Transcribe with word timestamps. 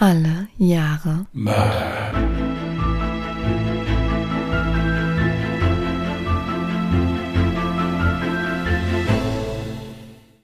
Alle 0.00 0.46
Jahre 0.58 1.26
Mörder. 1.32 2.12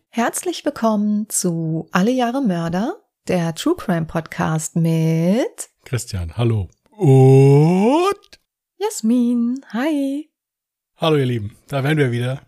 Herzlich 0.09 0.64
willkommen 0.64 1.29
zu 1.29 1.88
Alle 1.93 2.11
Jahre 2.11 2.43
Mörder, 2.43 2.96
der 3.29 3.54
True 3.54 3.77
Crime 3.77 4.06
Podcast 4.06 4.75
mit 4.75 5.68
Christian, 5.84 6.36
hallo. 6.36 6.68
Und 6.91 8.41
Jasmin. 8.79 9.64
Hi. 9.68 10.32
hallo 10.96 11.16
ihr 11.16 11.27
Lieben, 11.27 11.57
da 11.68 11.84
wären 11.84 11.98
wir 11.98 12.11
wieder. 12.11 12.43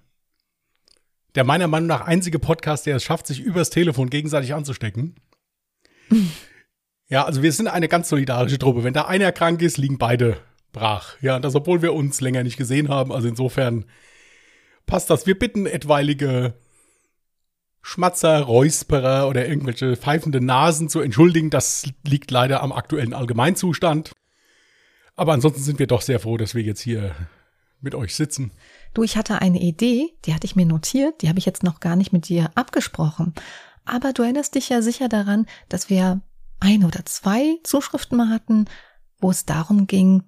Der 1.36 1.44
meiner 1.44 1.68
Meinung 1.68 1.86
nach 1.86 2.00
einzige 2.00 2.40
Podcast, 2.40 2.84
der 2.84 2.96
es 2.96 3.04
schafft, 3.04 3.28
sich 3.28 3.38
übers 3.38 3.70
Telefon 3.70 4.10
gegenseitig 4.10 4.54
anzustecken. 4.54 5.14
Ja, 7.08 7.24
also 7.24 7.42
wir 7.42 7.52
sind 7.52 7.68
eine 7.68 7.88
ganz 7.88 8.08
solidarische 8.08 8.58
Truppe. 8.58 8.84
Wenn 8.84 8.94
da 8.94 9.02
einer 9.02 9.32
krank 9.32 9.62
ist, 9.62 9.78
liegen 9.78 9.98
beide 9.98 10.38
brach. 10.72 11.14
Ja, 11.20 11.38
das, 11.38 11.54
obwohl 11.54 11.82
wir 11.82 11.94
uns 11.94 12.20
länger 12.20 12.42
nicht 12.42 12.56
gesehen 12.56 12.88
haben. 12.88 13.12
Also 13.12 13.28
insofern 13.28 13.84
passt 14.86 15.10
das. 15.10 15.26
Wir 15.26 15.38
bitten 15.38 15.66
etwaige 15.66 16.54
Schmatzer, 17.82 18.40
Räusperer 18.40 19.28
oder 19.28 19.46
irgendwelche 19.46 19.96
pfeifende 19.96 20.40
Nasen 20.40 20.88
zu 20.88 21.00
entschuldigen. 21.00 21.50
Das 21.50 21.88
liegt 22.04 22.30
leider 22.30 22.62
am 22.62 22.72
aktuellen 22.72 23.14
Allgemeinzustand. 23.14 24.12
Aber 25.14 25.32
ansonsten 25.32 25.62
sind 25.62 25.78
wir 25.78 25.86
doch 25.86 26.02
sehr 26.02 26.20
froh, 26.20 26.36
dass 26.36 26.54
wir 26.54 26.62
jetzt 26.62 26.80
hier 26.80 27.14
mit 27.80 27.94
euch 27.94 28.16
sitzen. 28.16 28.50
Du, 28.92 29.02
ich 29.02 29.16
hatte 29.16 29.40
eine 29.40 29.60
Idee, 29.60 30.10
die 30.24 30.34
hatte 30.34 30.46
ich 30.46 30.56
mir 30.56 30.66
notiert, 30.66 31.22
die 31.22 31.28
habe 31.28 31.38
ich 31.38 31.46
jetzt 31.46 31.62
noch 31.62 31.80
gar 31.80 31.94
nicht 31.94 32.12
mit 32.12 32.28
dir 32.28 32.50
abgesprochen. 32.54 33.34
Aber 33.84 34.12
du 34.12 34.22
erinnerst 34.22 34.56
dich 34.56 34.68
ja 34.68 34.82
sicher 34.82 35.08
daran, 35.08 35.46
dass 35.68 35.88
wir 35.88 36.20
ein 36.66 36.84
oder 36.84 37.04
zwei 37.06 37.58
Zuschriften 37.62 38.18
mal 38.18 38.28
hatten, 38.28 38.66
wo 39.18 39.30
es 39.30 39.46
darum 39.46 39.86
ging, 39.86 40.24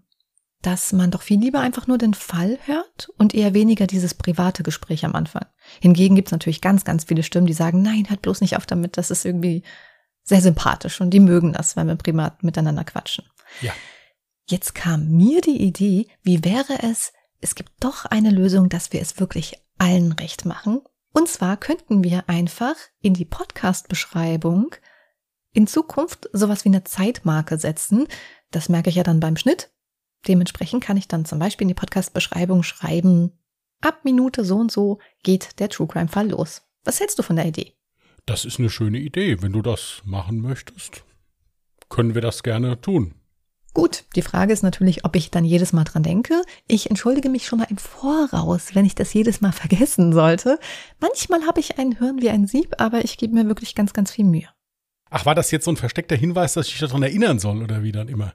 dass 0.63 0.93
man 0.93 1.11
doch 1.11 1.23
viel 1.23 1.41
lieber 1.41 1.61
einfach 1.61 1.87
nur 1.87 1.99
den 1.99 2.15
Fall 2.15 2.59
hört 2.65 3.09
und 3.17 3.35
eher 3.35 3.55
weniger 3.55 3.87
dieses 3.87 4.15
private 4.15 4.63
Gespräch 4.63 5.05
am 5.05 5.15
Anfang. 5.15 5.47
Hingegen 5.81 6.15
gibt 6.15 6.29
es 6.29 6.33
natürlich 6.33 6.61
ganz, 6.61 6.85
ganz 6.85 7.05
viele 7.05 7.23
Stimmen, 7.23 7.47
die 7.47 7.53
sagen, 7.53 7.83
nein, 7.83 8.09
hört 8.09 8.23
bloß 8.23 8.41
nicht 8.41 8.57
auf 8.57 8.67
damit, 8.67 8.97
das 8.97 9.11
ist 9.11 9.25
irgendwie 9.25 9.63
sehr 10.23 10.41
sympathisch 10.41 11.01
und 11.01 11.11
die 11.11 11.21
mögen 11.21 11.53
das, 11.53 11.77
wenn 11.77 11.87
wir 11.87 11.97
privat 11.97 12.43
miteinander 12.43 12.85
quatschen. 12.85 13.25
Ja. 13.61 13.73
Jetzt 14.47 14.75
kam 14.75 15.09
mir 15.11 15.41
die 15.41 15.61
Idee, 15.61 16.07
wie 16.23 16.45
wäre 16.45 16.83
es, 16.83 17.13
es 17.41 17.55
gibt 17.55 17.73
doch 17.81 18.05
eine 18.05 18.31
Lösung, 18.31 18.69
dass 18.69 18.93
wir 18.93 19.01
es 19.01 19.19
wirklich 19.21 19.57
allen 19.79 20.13
recht 20.13 20.45
machen. 20.45 20.81
Und 21.13 21.29
zwar 21.29 21.57
könnten 21.57 22.05
wir 22.05 22.29
einfach 22.29 22.75
in 23.01 23.15
die 23.15 23.25
Podcast-Beschreibung 23.25 24.75
in 25.53 25.67
Zukunft 25.67 26.29
sowas 26.33 26.65
wie 26.65 26.71
eine 26.71 26.85
Zeitmarke 26.85 27.59
setzen. 27.59 28.07
Das 28.51 28.69
merke 28.69 28.91
ich 28.91 28.97
ja 28.97 29.03
dann 29.03 29.21
beim 29.21 29.37
Schnitt. 29.37 29.71
Dementsprechend 30.27 30.83
kann 30.83 30.97
ich 30.97 31.09
dann 31.09 31.25
zum 31.25 31.39
Beispiel 31.39 31.65
in 31.65 31.69
die 31.69 31.75
Podcast-Beschreibung 31.75 32.63
schreiben, 32.63 33.33
ab 33.81 34.01
Minute 34.05 34.45
so 34.45 34.57
und 34.57 34.73
so 34.73 34.99
geht 35.23 35.61
der 35.61 35.69
True 35.69 35.87
Crime-Fall 35.87 36.31
los. 36.31 36.63
Was 36.85 37.01
hältst 37.01 37.19
du 37.19 37.23
von 37.23 37.37
der 37.37 37.47
Idee? 37.47 37.75
Das 38.27 38.45
ist 38.45 38.59
eine 38.59 38.71
schöne 38.71 38.99
Idee. 38.99 39.41
Wenn 39.41 39.53
du 39.53 39.63
das 39.63 40.03
machen 40.05 40.41
möchtest, 40.41 41.05
können 41.89 42.15
wir 42.15 42.21
das 42.21 42.43
gerne 42.43 42.81
tun. 42.81 43.15
Gut, 43.75 44.05
die 44.17 44.23
Frage 44.23 44.53
ist 44.53 44.63
natürlich, 44.63 45.05
ob 45.05 45.15
ich 45.15 45.31
dann 45.31 45.45
jedes 45.45 45.73
Mal 45.73 45.85
dran 45.85 46.03
denke. 46.03 46.43
Ich 46.67 46.91
entschuldige 46.91 47.29
mich 47.29 47.47
schon 47.47 47.61
mal 47.61 47.69
im 47.71 47.79
Voraus, 47.79 48.75
wenn 48.75 48.85
ich 48.85 48.95
das 48.95 49.15
jedes 49.15 49.41
Mal 49.41 49.53
vergessen 49.53 50.13
sollte. 50.13 50.59
Manchmal 51.01 51.47
habe 51.47 51.61
ich 51.61 51.79
ein 51.79 51.93
Hirn 51.93 52.21
wie 52.21 52.31
ein 52.31 52.47
Sieb, 52.47 52.75
aber 52.79 53.05
ich 53.05 53.19
gebe 53.19 53.35
mir 53.35 53.47
wirklich 53.47 53.75
ganz, 53.75 53.93
ganz 53.93 54.11
viel 54.11 54.25
Mühe. 54.25 54.49
Ach, 55.11 55.25
war 55.27 55.35
das 55.35 55.51
jetzt 55.51 55.65
so 55.65 55.71
ein 55.73 55.77
versteckter 55.77 56.17
Hinweis, 56.17 56.53
dass 56.55 56.67
ich 56.67 56.73
dich 56.73 56.81
daran 56.81 57.03
erinnern 57.03 57.39
soll 57.39 57.63
oder 57.63 57.83
wie 57.83 57.93
dann 57.93 58.09
immer? 58.09 58.35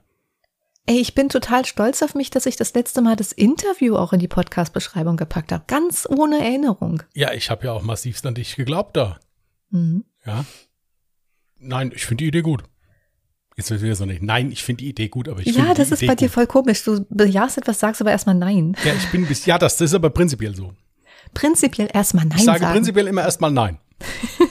Ey, 0.86 0.98
ich 0.98 1.14
bin 1.14 1.28
total 1.30 1.64
stolz 1.64 2.02
auf 2.02 2.14
mich, 2.14 2.28
dass 2.30 2.44
ich 2.46 2.56
das 2.56 2.74
letzte 2.74 3.00
Mal 3.00 3.16
das 3.16 3.32
Interview 3.32 3.96
auch 3.96 4.12
in 4.12 4.18
die 4.20 4.28
Podcast-Beschreibung 4.28 5.16
gepackt 5.16 5.50
habe. 5.50 5.64
Ganz 5.66 6.06
ohne 6.10 6.44
Erinnerung. 6.44 7.02
Ja, 7.14 7.32
ich 7.32 7.50
habe 7.50 7.66
ja 7.66 7.72
auch 7.72 7.82
massivst 7.82 8.26
an 8.26 8.34
dich 8.34 8.56
geglaubt 8.56 8.96
da. 8.96 9.18
Mhm. 9.70 10.04
Ja. 10.26 10.44
Nein, 11.58 11.90
ich 11.94 12.04
finde 12.04 12.24
die 12.24 12.28
Idee 12.28 12.42
gut. 12.42 12.64
Jetzt 13.56 13.70
wird 13.70 13.80
wieder 13.82 13.94
so 13.94 14.04
nicht. 14.04 14.20
Nein, 14.22 14.50
ich 14.50 14.62
finde 14.64 14.82
die 14.82 14.90
Idee 14.90 15.08
gut, 15.08 15.28
aber 15.28 15.38
ich 15.38 15.52
finde 15.52 15.60
Ja, 15.68 15.74
das 15.74 15.90
ist 15.92 16.00
Idee 16.02 16.06
bei 16.08 16.16
dir 16.16 16.26
gut. 16.26 16.34
voll 16.34 16.46
komisch. 16.48 16.82
Du 16.84 17.06
bejahst 17.08 17.56
etwas, 17.56 17.78
sagst 17.80 18.00
aber 18.02 18.10
erstmal 18.10 18.34
Nein. 18.34 18.76
Ja, 18.84 18.92
ich 18.94 19.06
bin 19.10 19.26
bis. 19.26 19.46
Ja, 19.46 19.56
das, 19.58 19.76
das 19.78 19.90
ist 19.90 19.94
aber 19.94 20.10
prinzipiell 20.10 20.54
so. 20.54 20.74
Prinzipiell 21.32 21.88
erstmal 21.94 22.26
Nein 22.26 22.38
Ich 22.38 22.44
sage 22.44 22.58
sagen. 22.60 22.72
prinzipiell 22.72 23.06
immer 23.06 23.22
erstmal 23.22 23.52
nein. 23.52 23.78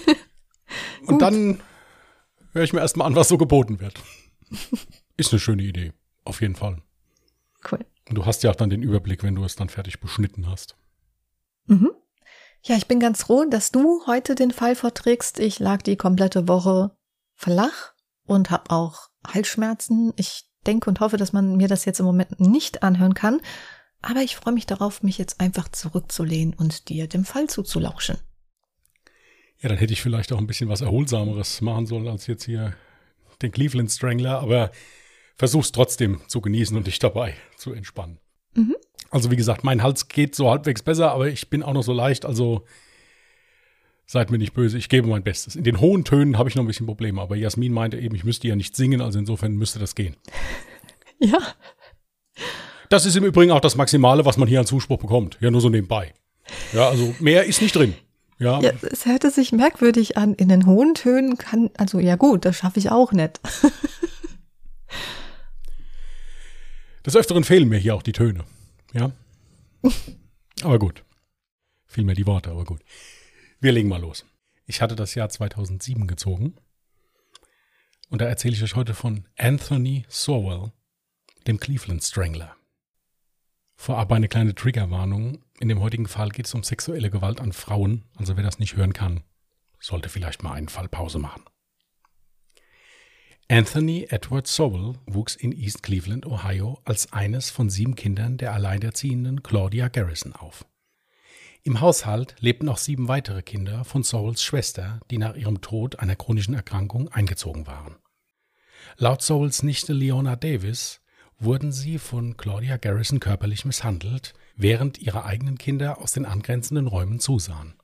Und 1.06 1.22
dann 1.22 1.60
höre 2.54 2.64
ich 2.64 2.74
mir 2.74 2.80
erstmal 2.80 3.08
an, 3.08 3.16
was 3.16 3.28
so 3.28 3.38
geboten 3.38 3.80
wird. 3.80 3.96
Ist 5.18 5.32
eine 5.32 5.40
schöne 5.40 5.64
Idee. 5.64 5.94
Auf 6.24 6.42
jeden 6.42 6.56
Fall. 6.56 6.82
Cool. 7.70 7.86
Und 8.10 8.16
du 8.16 8.26
hast 8.26 8.44
ja 8.44 8.52
auch 8.52 8.56
dann 8.56 8.70
den 8.70 8.84
Überblick, 8.84 9.24
wenn 9.24 9.36
du 9.36 9.44
es 9.44 9.56
dann 9.56 9.70
fertig 9.70 10.00
beschnitten 10.00 10.50
hast. 10.50 10.76
Mhm. 11.66 11.92
Ja, 12.64 12.78
ich 12.78 12.88
bin 12.88 13.00
ganz 13.00 13.24
froh, 13.24 13.46
dass 13.50 13.72
du 13.72 14.06
heute 14.08 14.36
den 14.36 14.52
Fall 14.52 14.76
vorträgst. 14.76 15.40
Ich 15.40 15.60
lag 15.60 15.82
die 15.82 15.98
komplette 15.98 16.48
Woche 16.48 16.96
flach 17.36 17.94
und 18.26 18.52
habe 18.52 18.72
auch 18.72 19.10
Halsschmerzen. 19.26 20.14
Ich 20.16 20.50
denke 20.66 20.90
und 20.90 21.00
hoffe, 21.00 21.18
dass 21.18 21.34
man 21.34 21.58
mir 21.58 21.68
das 21.68 21.86
jetzt 21.86 22.00
im 22.00 22.06
Moment 22.06 22.40
nicht 22.40 22.84
anhören 22.84 23.14
kann. 23.14 23.42
Aber 24.02 24.22
ich 24.22 24.36
freue 24.36 24.54
mich 24.54 24.66
darauf, 24.66 25.04
mich 25.04 25.18
jetzt 25.18 25.40
einfach 25.40 25.70
zurückzulehnen 25.70 26.54
und 26.54 26.90
dir 26.90 27.08
dem 27.08 27.26
Fall 27.26 27.48
zuzulauschen. 27.48 28.18
Ja, 29.64 29.70
dann 29.70 29.78
hätte 29.78 29.94
ich 29.94 30.02
vielleicht 30.02 30.34
auch 30.34 30.38
ein 30.38 30.46
bisschen 30.46 30.68
was 30.68 30.82
Erholsameres 30.82 31.62
machen 31.62 31.86
sollen, 31.86 32.08
als 32.10 32.28
jetzt 32.28 32.44
hier 32.44 32.76
den 33.42 33.52
Cleveland 33.52 33.90
Strangler, 33.90 34.40
aber 34.40 34.72
versuch's 35.38 35.72
trotzdem 35.72 36.20
zu 36.28 36.42
genießen 36.42 36.76
und 36.76 36.86
dich 36.86 37.00
dabei 37.00 37.34
zu 37.56 37.72
entspannen. 37.72 38.20
Mhm. 38.56 38.76
Also 39.10 39.32
wie 39.32 39.38
gesagt, 39.38 39.64
mein 39.64 39.82
Hals 39.82 40.10
geht 40.10 40.36
so 40.36 40.50
halbwegs 40.50 40.84
besser, 40.84 41.12
aber 41.12 41.30
ich 41.30 41.50
bin 41.50 41.64
auch 41.64 41.74
noch 41.74 41.84
so 41.84 41.94
leicht, 41.94 42.26
also 42.26 42.66
seid 44.06 44.32
mir 44.32 44.38
nicht 44.38 44.54
böse, 44.54 44.78
ich 44.78 44.90
gebe 44.90 45.08
mein 45.08 45.24
Bestes. 45.24 45.56
In 45.56 45.64
den 45.64 45.80
hohen 45.80 46.04
Tönen 46.04 46.38
habe 46.38 46.50
ich 46.50 46.56
noch 46.56 46.64
ein 46.64 46.68
bisschen 46.68 46.86
Probleme, 46.86 47.22
aber 47.22 47.38
Jasmin 47.38 47.72
meinte 47.72 47.98
eben, 47.98 48.16
ich 48.16 48.26
müsste 48.26 48.50
ja 48.50 48.58
nicht 48.58 48.76
singen, 48.76 49.00
also 49.00 49.18
insofern 49.18 49.54
müsste 49.56 49.80
das 49.80 49.96
gehen. 49.96 50.16
Ja, 51.20 51.38
Das 52.90 53.06
ist 53.06 53.16
im 53.16 53.24
Übrigen 53.24 53.52
auch 53.52 53.62
das 53.62 53.78
Maximale, 53.78 54.26
was 54.26 54.36
man 54.36 54.48
hier 54.50 54.60
an 54.60 54.66
Zuspruch 54.66 54.98
bekommt. 54.98 55.38
Ja, 55.40 55.52
nur 55.52 55.62
so 55.62 55.70
nebenbei. 55.70 56.14
Ja, 56.74 56.90
also 56.90 57.16
mehr 57.20 57.46
ist 57.46 57.62
nicht 57.62 57.74
drin. 57.76 57.94
Ja, 58.40 58.60
ja, 58.62 58.72
es 58.92 59.06
hörte 59.06 59.32
sich 59.32 59.52
merkwürdig 59.52 60.18
an. 60.18 60.34
In 60.34 60.50
den 60.50 60.66
hohen 60.66 60.96
Tönen 60.96 61.38
kann, 61.38 61.70
also 61.78 62.00
ja 62.00 62.16
gut, 62.16 62.46
das 62.46 62.58
schaffe 62.58 62.80
ich 62.80 62.90
auch 62.90 63.12
nicht. 63.12 63.40
des 67.06 67.16
Öfteren 67.16 67.44
fehlen 67.44 67.70
mir 67.70 67.78
hier 67.78 67.96
auch 67.96 68.04
die 68.04 68.12
Töne. 68.12 68.44
Ja. 68.94 69.12
Aber 70.64 70.80
gut. 70.80 71.04
Mir 71.96 72.16
die 72.16 72.26
Worte, 72.26 72.50
aber 72.50 72.66
gut. 72.66 72.82
Wir 73.60 73.72
legen 73.72 73.88
mal 73.88 74.02
los. 74.02 74.26
Ich 74.66 74.82
hatte 74.82 74.96
das 74.96 75.14
Jahr 75.14 75.30
2007 75.30 76.08
gezogen. 76.08 76.56
Und 78.10 78.22
da 78.22 78.26
erzähle 78.26 78.56
ich 78.56 78.64
euch 78.64 78.76
heute 78.76 78.96
von 78.96 79.28
Anthony 79.38 80.04
Sowell, 80.10 80.72
dem 81.46 81.60
Cleveland 81.60 82.04
Strangler. 82.04 82.56
Vorab 83.76 84.12
eine 84.12 84.28
kleine 84.28 84.56
Triggerwarnung. 84.56 85.44
In 85.64 85.70
dem 85.70 85.80
heutigen 85.80 86.10
Fall 86.10 86.28
geht 86.28 86.46
es 86.46 86.54
um 86.56 86.62
sexuelle 86.62 87.10
Gewalt 87.10 87.40
an 87.40 87.54
Frauen. 87.54 88.04
Also 88.18 88.36
wer 88.36 88.44
das 88.44 88.60
nicht 88.60 88.76
hören 88.76 88.92
kann, 88.92 89.24
sollte 89.80 90.10
vielleicht 90.10 90.44
mal 90.44 90.52
einen 90.52 90.68
Fall 90.68 90.90
Pause 90.90 91.20
machen. 91.20 91.46
Anthony 93.48 94.08
Edward 94.10 94.46
Sowell 94.46 94.96
wuchs 95.06 95.38
in 95.38 95.54
East 95.54 95.82
Cleveland, 95.82 96.26
Ohio, 96.26 96.82
als 96.84 97.14
eines 97.14 97.50
von 97.50 97.70
sieben 97.70 97.96
Kindern 97.96 98.36
der 98.36 98.52
alleinerziehenden 98.52 99.42
Claudia 99.42 99.88
Garrison 99.88 100.34
auf. 100.34 100.66
Im 101.64 101.80
Haushalt 101.80 102.36
lebten 102.42 102.68
auch 102.68 102.78
sieben 102.78 103.08
weitere 103.08 103.42
Kinder 103.42 103.86
von 103.86 104.04
Sowells 104.04 104.44
Schwester, 104.44 105.00
die 105.12 105.18
nach 105.18 105.38
ihrem 105.38 105.62
Tod 105.62 105.98
einer 105.98 106.18
chronischen 106.18 106.56
Erkrankung 106.56 107.08
eingezogen 107.08 107.68
waren. 107.68 107.96
Laut 108.98 109.22
Sowells 109.22 109.64
Nichte 109.64 109.94
Leona 109.94 110.36
Davis 110.36 111.00
wurden 111.40 111.72
sie 111.72 112.00
von 112.00 112.36
Claudia 112.36 112.76
Garrison 112.76 113.22
körperlich 113.22 113.64
misshandelt, 113.64 114.34
während 114.56 115.00
ihre 115.00 115.26
eigenen 115.26 115.58
Kinder 115.58 116.00
aus 116.00 116.12
den 116.12 116.26
angrenzenden 116.26 116.88
Räumen 116.88 117.20
zusahen. 117.20 117.76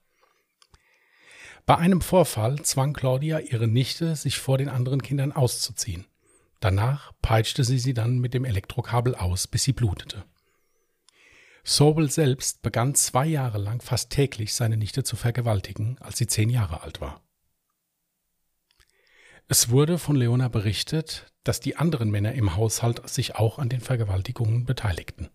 Bei 1.65 1.77
einem 1.77 2.01
Vorfall 2.01 2.61
zwang 2.63 2.93
Claudia 2.93 3.39
ihre 3.39 3.67
Nichte, 3.67 4.15
sich 4.15 4.39
vor 4.39 4.57
den 4.57 4.69
anderen 4.69 5.01
Kindern 5.01 5.31
auszuziehen. 5.31 6.05
Danach 6.59 7.11
peitschte 7.21 7.63
sie 7.63 7.79
sie 7.79 7.93
dann 7.93 8.19
mit 8.19 8.33
dem 8.33 8.43
Elektrokabel 8.43 9.15
aus, 9.15 9.47
bis 9.47 9.63
sie 9.63 9.73
blutete. 9.73 10.25
Sobel 11.63 12.09
selbst 12.09 12.61
begann 12.61 12.95
zwei 12.95 13.27
Jahre 13.27 13.59
lang 13.59 13.81
fast 13.81 14.09
täglich 14.09 14.53
seine 14.53 14.77
Nichte 14.77 15.03
zu 15.03 15.15
vergewaltigen, 15.15 15.97
als 15.99 16.17
sie 16.17 16.27
zehn 16.27 16.49
Jahre 16.49 16.81
alt 16.81 17.01
war. 17.01 17.21
Es 19.47 19.69
wurde 19.69 19.97
von 19.97 20.15
Leona 20.15 20.47
berichtet, 20.47 21.31
dass 21.43 21.59
die 21.59 21.75
anderen 21.75 22.09
Männer 22.09 22.33
im 22.33 22.55
Haushalt 22.55 23.07
sich 23.09 23.35
auch 23.35 23.59
an 23.59 23.69
den 23.69 23.81
Vergewaltigungen 23.81 24.65
beteiligten. 24.65 25.29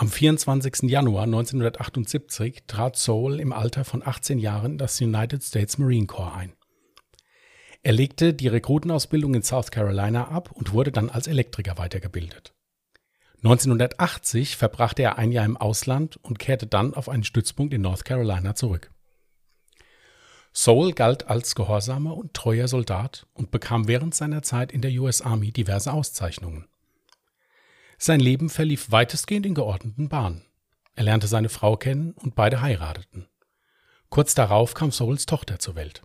Am 0.00 0.08
24. 0.08 0.88
Januar 0.88 1.24
1978 1.24 2.62
trat 2.66 2.96
Soul 2.96 3.38
im 3.38 3.52
Alter 3.52 3.84
von 3.84 4.02
18 4.02 4.38
Jahren 4.38 4.78
das 4.78 4.98
United 4.98 5.44
States 5.44 5.76
Marine 5.76 6.06
Corps 6.06 6.34
ein. 6.34 6.54
Er 7.82 7.92
legte 7.92 8.32
die 8.32 8.48
Rekrutenausbildung 8.48 9.34
in 9.34 9.42
South 9.42 9.70
Carolina 9.70 10.28
ab 10.28 10.52
und 10.52 10.72
wurde 10.72 10.90
dann 10.90 11.10
als 11.10 11.26
Elektriker 11.26 11.76
weitergebildet. 11.76 12.54
1980 13.44 14.56
verbrachte 14.56 15.02
er 15.02 15.18
ein 15.18 15.32
Jahr 15.32 15.44
im 15.44 15.58
Ausland 15.58 16.16
und 16.22 16.38
kehrte 16.38 16.66
dann 16.66 16.94
auf 16.94 17.10
einen 17.10 17.22
Stützpunkt 17.22 17.74
in 17.74 17.82
North 17.82 18.06
Carolina 18.06 18.54
zurück. 18.54 18.90
Soul 20.54 20.92
galt 20.94 21.28
als 21.28 21.54
gehorsamer 21.54 22.16
und 22.16 22.32
treuer 22.32 22.68
Soldat 22.68 23.26
und 23.34 23.50
bekam 23.50 23.86
während 23.86 24.14
seiner 24.14 24.40
Zeit 24.40 24.72
in 24.72 24.80
der 24.80 24.92
US 24.92 25.20
Army 25.20 25.52
diverse 25.52 25.92
Auszeichnungen. 25.92 26.69
Sein 28.02 28.18
Leben 28.18 28.48
verlief 28.48 28.90
weitestgehend 28.90 29.44
in 29.44 29.52
geordneten 29.52 30.08
Bahnen. 30.08 30.42
Er 30.94 31.04
lernte 31.04 31.26
seine 31.26 31.50
Frau 31.50 31.76
kennen 31.76 32.12
und 32.12 32.34
beide 32.34 32.62
heirateten. 32.62 33.28
Kurz 34.08 34.34
darauf 34.34 34.72
kam 34.72 34.90
Souls 34.90 35.26
Tochter 35.26 35.58
zur 35.58 35.74
Welt. 35.74 36.00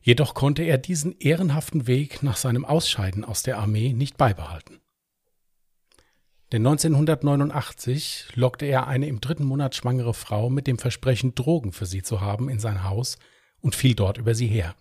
Jedoch 0.00 0.32
konnte 0.32 0.62
er 0.62 0.78
diesen 0.78 1.18
ehrenhaften 1.18 1.86
Weg 1.86 2.22
nach 2.22 2.38
seinem 2.38 2.64
Ausscheiden 2.64 3.26
aus 3.26 3.42
der 3.42 3.58
Armee 3.58 3.92
nicht 3.92 4.16
beibehalten. 4.16 4.80
Denn 6.50 6.66
1989 6.66 8.28
lockte 8.34 8.64
er 8.64 8.86
eine 8.86 9.06
im 9.06 9.20
dritten 9.20 9.44
Monat 9.44 9.74
schwangere 9.74 10.14
Frau 10.14 10.48
mit 10.48 10.66
dem 10.66 10.78
Versprechen, 10.78 11.34
Drogen 11.34 11.72
für 11.72 11.84
sie 11.84 12.02
zu 12.02 12.22
haben, 12.22 12.48
in 12.48 12.58
sein 12.58 12.84
Haus 12.84 13.18
und 13.60 13.74
fiel 13.74 13.94
dort 13.94 14.16
über 14.16 14.34
sie 14.34 14.46
her. 14.46 14.74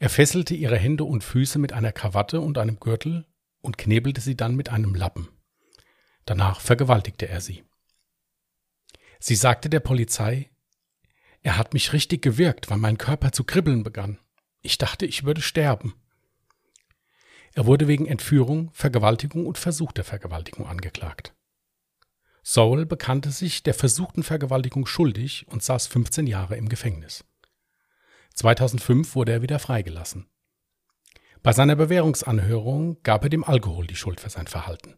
Er 0.00 0.10
fesselte 0.10 0.56
ihre 0.56 0.78
Hände 0.78 1.04
und 1.04 1.22
Füße 1.22 1.60
mit 1.60 1.72
einer 1.72 1.92
Krawatte 1.92 2.40
und 2.40 2.58
einem 2.58 2.80
Gürtel 2.80 3.24
und 3.66 3.76
knebelte 3.76 4.20
sie 4.22 4.36
dann 4.36 4.56
mit 4.56 4.70
einem 4.70 4.94
Lappen. 4.94 5.28
Danach 6.24 6.60
vergewaltigte 6.60 7.28
er 7.28 7.40
sie. 7.40 7.64
Sie 9.18 9.34
sagte 9.34 9.68
der 9.68 9.80
Polizei, 9.80 10.50
er 11.42 11.58
hat 11.58 11.74
mich 11.74 11.92
richtig 11.92 12.22
gewirkt, 12.22 12.70
weil 12.70 12.78
mein 12.78 12.98
Körper 12.98 13.32
zu 13.32 13.44
kribbeln 13.44 13.82
begann. 13.82 14.18
Ich 14.62 14.78
dachte, 14.78 15.06
ich 15.06 15.24
würde 15.24 15.42
sterben. 15.42 15.94
Er 17.54 17.66
wurde 17.66 17.88
wegen 17.88 18.06
Entführung, 18.06 18.70
Vergewaltigung 18.72 19.46
und 19.46 19.58
versuchter 19.58 20.04
Vergewaltigung 20.04 20.66
angeklagt. 20.66 21.34
Saul 22.42 22.86
bekannte 22.86 23.30
sich 23.30 23.62
der 23.62 23.74
versuchten 23.74 24.22
Vergewaltigung 24.22 24.86
schuldig 24.86 25.46
und 25.48 25.62
saß 25.62 25.86
15 25.86 26.26
Jahre 26.26 26.56
im 26.56 26.68
Gefängnis. 26.68 27.24
2005 28.34 29.14
wurde 29.14 29.32
er 29.32 29.42
wieder 29.42 29.58
freigelassen. 29.58 30.28
Bei 31.42 31.52
seiner 31.52 31.76
Bewährungsanhörung 31.76 33.02
gab 33.02 33.24
er 33.24 33.30
dem 33.30 33.44
Alkohol 33.44 33.86
die 33.86 33.96
Schuld 33.96 34.20
für 34.20 34.30
sein 34.30 34.46
Verhalten. 34.46 34.94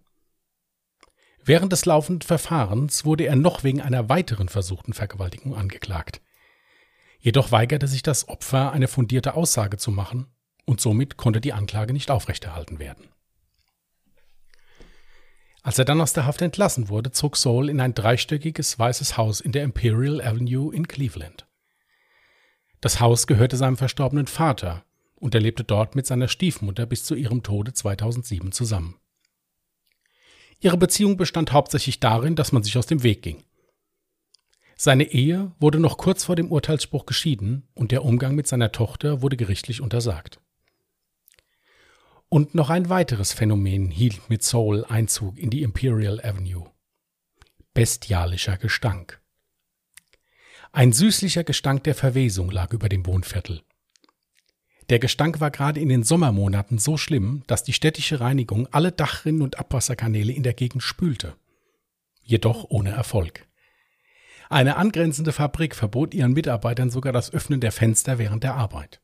Während 1.44 1.72
des 1.72 1.86
laufenden 1.86 2.26
Verfahrens 2.26 3.04
wurde 3.04 3.24
er 3.24 3.36
noch 3.36 3.64
wegen 3.64 3.80
einer 3.80 4.08
weiteren 4.08 4.48
versuchten 4.48 4.92
Vergewaltigung 4.92 5.54
angeklagt. 5.54 6.20
Jedoch 7.20 7.52
weigerte 7.52 7.88
sich 7.88 8.02
das 8.02 8.28
Opfer, 8.28 8.72
eine 8.72 8.88
fundierte 8.88 9.34
Aussage 9.34 9.76
zu 9.76 9.90
machen 9.90 10.26
und 10.66 10.80
somit 10.80 11.16
konnte 11.16 11.40
die 11.40 11.52
Anklage 11.52 11.92
nicht 11.92 12.10
aufrechterhalten 12.10 12.78
werden. 12.78 13.08
Als 15.62 15.78
er 15.78 15.84
dann 15.84 16.00
aus 16.00 16.12
der 16.12 16.24
Haft 16.24 16.40
entlassen 16.42 16.88
wurde, 16.88 17.10
zog 17.10 17.36
Saul 17.36 17.68
in 17.68 17.80
ein 17.80 17.94
dreistöckiges 17.94 18.78
weißes 18.78 19.16
Haus 19.16 19.40
in 19.40 19.52
der 19.52 19.64
Imperial 19.64 20.20
Avenue 20.20 20.74
in 20.74 20.86
Cleveland. 20.86 21.46
Das 22.80 23.00
Haus 23.00 23.26
gehörte 23.26 23.56
seinem 23.56 23.76
verstorbenen 23.76 24.28
Vater 24.28 24.84
und 25.18 25.34
er 25.34 25.40
lebte 25.40 25.64
dort 25.64 25.94
mit 25.94 26.06
seiner 26.06 26.28
Stiefmutter 26.28 26.86
bis 26.86 27.04
zu 27.04 27.14
ihrem 27.14 27.42
Tode 27.42 27.72
2007 27.72 28.52
zusammen. 28.52 28.96
Ihre 30.60 30.76
Beziehung 30.76 31.16
bestand 31.16 31.52
hauptsächlich 31.52 32.00
darin, 32.00 32.34
dass 32.34 32.52
man 32.52 32.62
sich 32.62 32.76
aus 32.76 32.86
dem 32.86 33.02
Weg 33.02 33.22
ging. 33.22 33.44
Seine 34.76 35.04
Ehe 35.04 35.52
wurde 35.58 35.80
noch 35.80 35.98
kurz 35.98 36.24
vor 36.24 36.36
dem 36.36 36.52
Urteilsspruch 36.52 37.06
geschieden 37.06 37.68
und 37.74 37.90
der 37.90 38.04
Umgang 38.04 38.34
mit 38.34 38.46
seiner 38.46 38.70
Tochter 38.70 39.22
wurde 39.22 39.36
gerichtlich 39.36 39.80
untersagt. 39.80 40.40
Und 42.28 42.54
noch 42.54 42.70
ein 42.70 42.88
weiteres 42.88 43.32
Phänomen 43.32 43.90
hielt 43.90 44.28
mit 44.28 44.42
Soul 44.42 44.84
Einzug 44.84 45.38
in 45.38 45.50
die 45.50 45.62
Imperial 45.62 46.20
Avenue. 46.20 46.70
Bestialischer 47.72 48.56
Gestank. 48.56 49.20
Ein 50.72 50.92
süßlicher 50.92 51.44
Gestank 51.44 51.84
der 51.84 51.94
Verwesung 51.94 52.50
lag 52.50 52.72
über 52.72 52.88
dem 52.88 53.06
Wohnviertel. 53.06 53.62
Der 54.88 54.98
Gestank 54.98 55.40
war 55.40 55.50
gerade 55.50 55.80
in 55.80 55.88
den 55.88 56.02
Sommermonaten 56.02 56.78
so 56.78 56.96
schlimm, 56.96 57.42
dass 57.46 57.62
die 57.62 57.74
städtische 57.74 58.20
Reinigung 58.20 58.66
alle 58.72 58.90
Dachrinnen 58.90 59.42
und 59.42 59.58
Abwasserkanäle 59.58 60.32
in 60.32 60.42
der 60.42 60.54
Gegend 60.54 60.82
spülte. 60.82 61.36
Jedoch 62.22 62.64
ohne 62.70 62.90
Erfolg. 62.90 63.46
Eine 64.48 64.76
angrenzende 64.76 65.32
Fabrik 65.32 65.74
verbot 65.74 66.14
ihren 66.14 66.32
Mitarbeitern 66.32 66.90
sogar 66.90 67.12
das 67.12 67.32
Öffnen 67.32 67.60
der 67.60 67.72
Fenster 67.72 68.18
während 68.18 68.44
der 68.44 68.54
Arbeit. 68.54 69.02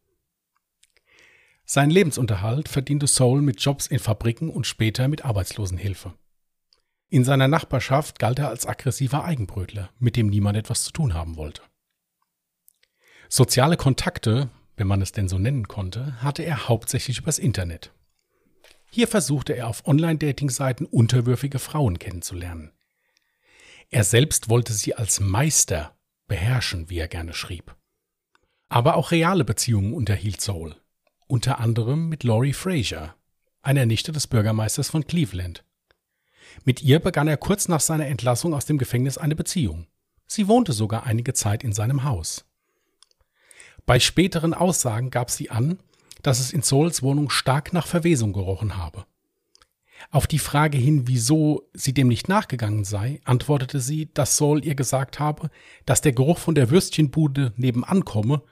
Sein 1.67 1.91
Lebensunterhalt 1.91 2.69
verdiente 2.69 3.07
Soul 3.07 3.43
mit 3.43 3.61
Jobs 3.61 3.87
in 3.87 3.99
Fabriken 3.99 4.49
und 4.49 4.67
später 4.67 5.09
mit 5.09 5.25
Arbeitslosenhilfe. 5.25 6.15
In 7.09 7.25
seiner 7.25 7.49
Nachbarschaft 7.49 8.19
galt 8.19 8.39
er 8.39 8.49
als 8.49 8.67
aggressiver 8.67 9.25
Eigenbrötler, 9.25 9.91
mit 9.99 10.17
dem 10.17 10.29
niemand 10.29 10.57
etwas 10.57 10.85
zu 10.85 10.93
tun 10.93 11.15
haben 11.15 11.37
wollte. 11.37 11.63
Soziale 13.29 13.77
Kontakte, 13.77 14.51
wenn 14.77 14.87
man 14.87 15.03
es 15.03 15.13
denn 15.13 15.29
so 15.29 15.39
nennen 15.39 15.69
konnte, 15.69 16.23
hatte 16.23 16.43
er 16.43 16.69
hauptsächlich 16.69 17.19
übers 17.19 17.39
Internet. 17.39 17.93
Hier 18.91 19.09
versuchte 19.09 19.55
er 19.55 19.69
auf 19.69 19.87
Online-Dating-Seiten 19.87 20.87
unterwürfige 20.87 21.59
Frauen 21.59 21.99
kennenzulernen. 21.99 22.73
Er 23.91 24.05
selbst 24.05 24.49
wollte 24.49 24.73
sie 24.73 24.95
als 24.95 25.21
Meister 25.21 25.97
beherrschen, 26.27 26.91
wie 26.91 26.99
er 26.99 27.09
gerne 27.09 27.35
schrieb. 27.35 27.77
Aber 28.69 28.97
auch 28.97 29.11
reale 29.11 29.45
Beziehungen 29.45 29.95
unterhielt 29.95 30.41
Soul 30.41 30.77
unter 31.27 31.59
anderem 31.59 32.09
mit 32.09 32.23
Laurie 32.23 32.53
Fraser, 32.53 33.15
einer 33.63 33.87
Nichte 33.87 34.13
des 34.13 34.27
Bürgermeisters 34.27 34.91
von 34.91 35.07
Cleveland. 35.07 35.65
Mit 36.65 36.83
ihr 36.83 37.01
begann 37.01 37.29
er 37.29 37.37
kurz 37.37 37.69
nach 37.69 37.81
seiner 37.81 38.07
Entlassung 38.07 38.55
aus 38.55 38.67
dem 38.67 38.79
Gefängnis 38.79 39.19
eine 39.19 39.35
Beziehung. 39.35 39.87
Sie 40.27 40.49
wohnte 40.49 40.73
sogar 40.73 41.05
einige 41.05 41.35
Zeit 41.35 41.65
in 41.65 41.73
seinem 41.73 42.05
Haus. 42.05 42.45
Bei 43.87 44.01
späteren 44.01 44.55
Aussagen 44.55 45.11
gab 45.11 45.31
sie 45.31 45.51
an, 45.51 45.79
dass 46.23 46.41
es 46.41 46.53
in 46.53 46.63
Souls 46.63 47.03
Wohnung 47.03 47.31
stark 47.31 47.73
nach 47.73 47.87
Verwesung 47.87 48.33
gerochen 48.33 48.77
habe. 48.77 49.05
Auf 50.11 50.27
die 50.27 50.39
Frage 50.39 50.79
hin, 50.79 51.07
wieso 51.07 51.69
sie 51.73 51.93
dem 51.93 52.09
nicht 52.09 52.29
nachgegangen 52.29 52.85
sei, 52.85 53.21
antwortete 53.25 53.81
sie, 53.81 54.11
dass 54.13 54.37
Saul 54.37 54.65
ihr 54.65 54.75
gesagt 54.75 55.19
habe, 55.19 55.51
dass 55.87 56.01
der 56.01 56.13
Geruch 56.13 56.39
von 56.39 56.55
der 56.55 56.71
Würstchenbude 56.71 57.53
nebenan 57.57 58.05
komme 58.05 58.43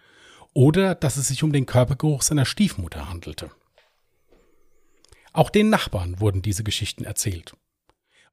oder 0.55 0.95
dass 0.95 1.17
es 1.17 1.29
sich 1.29 1.43
um 1.43 1.53
den 1.53 1.67
Körpergeruch 1.67 2.23
seiner 2.23 2.45
Stiefmutter 2.45 3.09
handelte. 3.09 3.51
Auch 5.33 5.51
den 5.51 5.71
Nachbarn 5.71 6.21
wurden 6.21 6.43
diese 6.43 6.65
Geschichten 6.65 7.05
erzählt. 7.05 7.55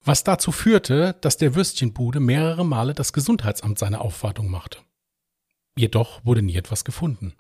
Was 0.03 0.24
dazu 0.24 0.51
führte, 0.51 1.15
dass 1.22 1.38
der 1.38 1.56
Würstchenbude 1.56 2.20
mehrere 2.20 2.65
Male 2.65 2.94
das 2.94 3.13
Gesundheitsamt 3.13 3.79
seine 3.79 4.01
Aufwartung 4.01 4.50
machte. 4.50 4.79
Jedoch 5.79 6.25
wurde 6.25 6.41
nie 6.41 6.57
etwas 6.57 6.83
gefunden. 6.83 7.36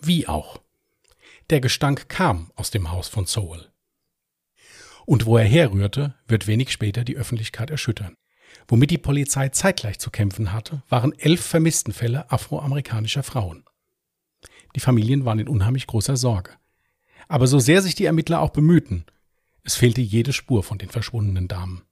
Wie 0.00 0.26
auch. 0.26 0.62
Der 1.50 1.60
Gestank 1.60 2.08
kam 2.08 2.50
aus 2.54 2.70
dem 2.70 2.90
Haus 2.90 3.08
von 3.08 3.26
Sowell. 3.26 3.70
Und 5.04 5.26
wo 5.26 5.36
er 5.36 5.44
herrührte, 5.44 6.14
wird 6.26 6.46
wenig 6.46 6.72
später 6.72 7.04
die 7.04 7.18
Öffentlichkeit 7.18 7.68
erschüttern. 7.68 8.16
Womit 8.66 8.92
die 8.92 8.96
Polizei 8.96 9.50
zeitgleich 9.50 9.98
zu 9.98 10.10
kämpfen 10.10 10.54
hatte, 10.54 10.84
waren 10.88 11.12
elf 11.18 11.44
Vermisstenfälle 11.44 12.30
afroamerikanischer 12.32 13.22
Frauen. 13.22 13.66
Die 14.74 14.80
Familien 14.80 15.26
waren 15.26 15.38
in 15.38 15.48
unheimlich 15.48 15.86
großer 15.86 16.16
Sorge. 16.16 16.52
Aber 17.28 17.46
so 17.46 17.58
sehr 17.58 17.82
sich 17.82 17.94
die 17.94 18.06
Ermittler 18.06 18.40
auch 18.40 18.52
bemühten, 18.52 19.04
es 19.64 19.76
fehlte 19.76 20.00
jede 20.00 20.32
Spur 20.32 20.62
von 20.62 20.78
den 20.78 20.88
verschwundenen 20.88 21.48
Damen. 21.48 21.82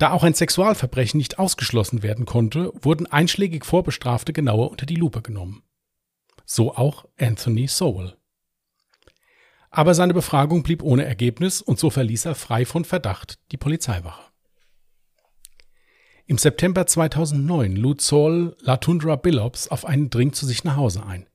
Da 0.00 0.12
auch 0.12 0.24
ein 0.24 0.32
Sexualverbrechen 0.32 1.18
nicht 1.18 1.38
ausgeschlossen 1.38 2.02
werden 2.02 2.24
konnte, 2.24 2.72
wurden 2.80 3.06
einschlägig 3.06 3.66
Vorbestrafte 3.66 4.32
genauer 4.32 4.70
unter 4.70 4.86
die 4.86 4.94
Lupe 4.94 5.20
genommen. 5.20 5.62
So 6.46 6.74
auch 6.74 7.04
Anthony 7.18 7.68
Sowell. 7.68 8.16
Aber 9.68 9.92
seine 9.92 10.14
Befragung 10.14 10.62
blieb 10.62 10.82
ohne 10.82 11.04
Ergebnis 11.04 11.60
und 11.60 11.78
so 11.78 11.90
verließ 11.90 12.24
er 12.24 12.34
frei 12.34 12.64
von 12.64 12.86
Verdacht 12.86 13.38
die 13.52 13.58
Polizeiwache. 13.58 14.22
Im 16.24 16.38
September 16.38 16.86
2009 16.86 17.76
lud 17.76 18.00
Saul 18.00 18.56
Latundra 18.60 19.16
Billops 19.16 19.68
auf 19.68 19.84
einen 19.84 20.08
Drink 20.08 20.34
zu 20.34 20.46
sich 20.46 20.64
nach 20.64 20.76
Hause 20.76 21.04
ein. 21.04 21.28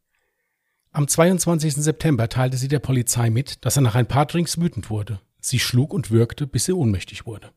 Am 0.90 1.08
22. 1.08 1.76
September 1.76 2.30
teilte 2.30 2.58
sie 2.58 2.68
der 2.68 2.80
Polizei 2.80 3.30
mit, 3.30 3.64
dass 3.64 3.76
er 3.76 3.84
nach 3.84 3.94
ein 3.94 4.08
paar 4.08 4.26
Drinks 4.26 4.60
wütend 4.60 4.90
wurde. 4.90 5.22
Sie 5.40 5.60
schlug 5.60 5.94
und 5.94 6.10
würgte, 6.10 6.48
bis 6.48 6.66
sie 6.66 6.74
ohnmächtig 6.74 7.28
wurde. 7.28 7.52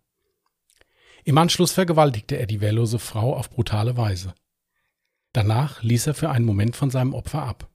Im 1.24 1.38
Anschluss 1.38 1.72
vergewaltigte 1.72 2.36
er 2.36 2.46
die 2.46 2.60
wehrlose 2.60 2.98
Frau 2.98 3.34
auf 3.34 3.50
brutale 3.50 3.96
Weise. 3.96 4.34
Danach 5.32 5.82
ließ 5.82 6.06
er 6.06 6.14
für 6.14 6.30
einen 6.30 6.44
Moment 6.44 6.76
von 6.76 6.90
seinem 6.90 7.14
Opfer 7.14 7.42
ab. 7.42 7.68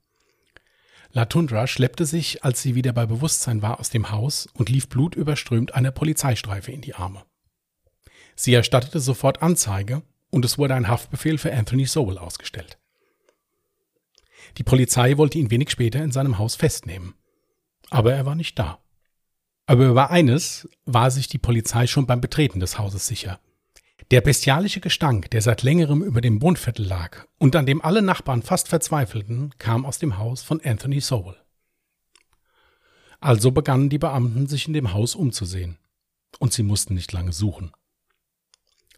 Latundra 1.12 1.68
schleppte 1.68 2.06
sich, 2.06 2.42
als 2.44 2.60
sie 2.60 2.74
wieder 2.74 2.92
bei 2.92 3.06
Bewusstsein 3.06 3.62
war, 3.62 3.78
aus 3.78 3.88
dem 3.90 4.10
Haus 4.10 4.48
und 4.54 4.68
lief 4.68 4.88
blutüberströmt 4.88 5.74
einer 5.74 5.92
Polizeistreife 5.92 6.72
in 6.72 6.80
die 6.80 6.94
Arme. 6.94 7.22
Sie 8.34 8.52
erstattete 8.52 8.98
sofort 8.98 9.40
Anzeige 9.40 10.02
und 10.30 10.44
es 10.44 10.58
wurde 10.58 10.74
ein 10.74 10.88
Haftbefehl 10.88 11.38
für 11.38 11.52
Anthony 11.52 11.86
Sowell 11.86 12.18
ausgestellt. 12.18 12.78
Die 14.58 14.64
Polizei 14.64 15.16
wollte 15.16 15.38
ihn 15.38 15.52
wenig 15.52 15.70
später 15.70 16.02
in 16.02 16.10
seinem 16.10 16.38
Haus 16.38 16.56
festnehmen. 16.56 17.14
Aber 17.90 18.12
er 18.12 18.26
war 18.26 18.34
nicht 18.34 18.58
da. 18.58 18.83
Aber 19.66 19.86
über 19.86 20.10
eines 20.10 20.68
war 20.84 21.10
sich 21.10 21.28
die 21.28 21.38
Polizei 21.38 21.86
schon 21.86 22.06
beim 22.06 22.20
Betreten 22.20 22.60
des 22.60 22.78
Hauses 22.78 23.06
sicher. 23.06 23.40
Der 24.10 24.20
bestialische 24.20 24.80
Gestank, 24.80 25.30
der 25.30 25.40
seit 25.40 25.62
längerem 25.62 26.02
über 26.02 26.20
dem 26.20 26.42
Wohnviertel 26.42 26.84
lag 26.84 27.24
und 27.38 27.56
an 27.56 27.64
dem 27.64 27.80
alle 27.80 28.02
Nachbarn 28.02 28.42
fast 28.42 28.68
verzweifelten, 28.68 29.54
kam 29.58 29.86
aus 29.86 29.98
dem 29.98 30.18
Haus 30.18 30.42
von 30.42 30.60
Anthony 30.62 31.00
Sowell. 31.00 31.36
Also 33.20 33.50
begannen 33.52 33.88
die 33.88 33.98
Beamten 33.98 34.46
sich 34.46 34.66
in 34.66 34.74
dem 34.74 34.92
Haus 34.92 35.14
umzusehen. 35.14 35.78
Und 36.40 36.52
sie 36.52 36.62
mussten 36.62 36.94
nicht 36.94 37.12
lange 37.12 37.32
suchen. 37.32 37.72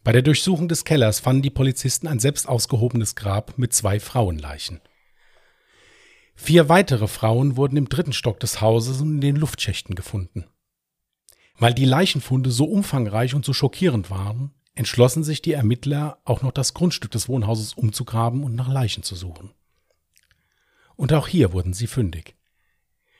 Bei 0.02 0.10
der 0.10 0.22
Durchsuchung 0.22 0.68
des 0.68 0.84
Kellers 0.84 1.20
fanden 1.20 1.42
die 1.42 1.50
Polizisten 1.50 2.08
ein 2.08 2.18
selbst 2.18 2.48
ausgehobenes 2.48 3.14
Grab 3.14 3.56
mit 3.58 3.72
zwei 3.72 4.00
Frauenleichen. 4.00 4.80
Vier 6.34 6.68
weitere 6.68 7.06
Frauen 7.06 7.56
wurden 7.56 7.76
im 7.76 7.88
dritten 7.88 8.12
Stock 8.12 8.40
des 8.40 8.60
Hauses 8.60 9.00
und 9.00 9.16
in 9.16 9.20
den 9.20 9.36
Luftschächten 9.36 9.94
gefunden. 9.94 10.46
Weil 11.58 11.74
die 11.74 11.84
Leichenfunde 11.84 12.50
so 12.50 12.66
umfangreich 12.66 13.34
und 13.34 13.44
so 13.44 13.52
schockierend 13.52 14.10
waren, 14.10 14.52
entschlossen 14.74 15.24
sich 15.24 15.40
die 15.40 15.52
Ermittler, 15.52 16.18
auch 16.24 16.42
noch 16.42 16.52
das 16.52 16.74
Grundstück 16.74 17.10
des 17.10 17.28
Wohnhauses 17.28 17.72
umzugraben 17.72 18.44
und 18.44 18.54
nach 18.54 18.68
Leichen 18.68 19.02
zu 19.02 19.14
suchen. 19.14 19.50
Und 20.96 21.12
auch 21.12 21.28
hier 21.28 21.52
wurden 21.52 21.72
sie 21.72 21.86
fündig. 21.86 22.36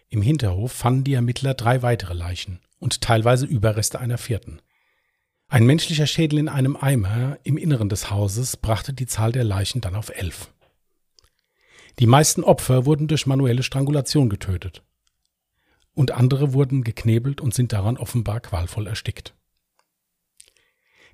Im 0.09 0.23
Hinterhof 0.23 0.73
fanden 0.73 1.05
die 1.05 1.14
Ermittler 1.14 1.55
drei 1.55 1.83
weitere 1.83 2.14
Leichen 2.14 2.61
und 2.78 3.00
teilweise 3.00 3.47
Überreste 3.47 3.99
einer 3.99 4.19
vierten. 4.19 4.61
Ein 5.49 5.64
menschlicher 5.64 6.07
Schädel 6.07 6.38
in 6.38 6.49
einem 6.49 6.76
Eimer 6.76 7.38
im 7.43 7.57
Inneren 7.57 7.88
des 7.88 8.11
Hauses 8.11 8.57
brachte 8.57 8.93
die 8.93 9.07
Zahl 9.07 9.33
der 9.33 9.45
Leichen 9.45 9.81
dann 9.81 9.95
auf 9.95 10.11
elf. 10.11 10.52
Die 11.99 12.07
meisten 12.07 12.45
Opfer 12.45 12.85
wurden 12.85 13.09
durch 13.09 13.26
manuelle 13.26 13.62
Strangulation 13.62 14.28
getötet. 14.28 14.83
Und 15.96 16.12
andere 16.12 16.52
wurden 16.52 16.84
geknebelt 16.84 17.40
und 17.40 17.54
sind 17.54 17.72
daran 17.72 17.96
offenbar 17.96 18.40
qualvoll 18.40 18.86
erstickt. 18.86 19.34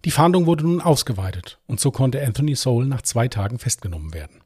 Die 0.04 0.10
Fahndung 0.10 0.46
wurde 0.46 0.64
nun 0.64 0.80
ausgeweitet 0.80 1.60
und 1.68 1.78
so 1.78 1.92
konnte 1.92 2.20
Anthony 2.20 2.56
Soul 2.56 2.86
nach 2.86 3.02
zwei 3.02 3.28
Tagen 3.28 3.60
festgenommen 3.60 4.12
werden. 4.12 4.42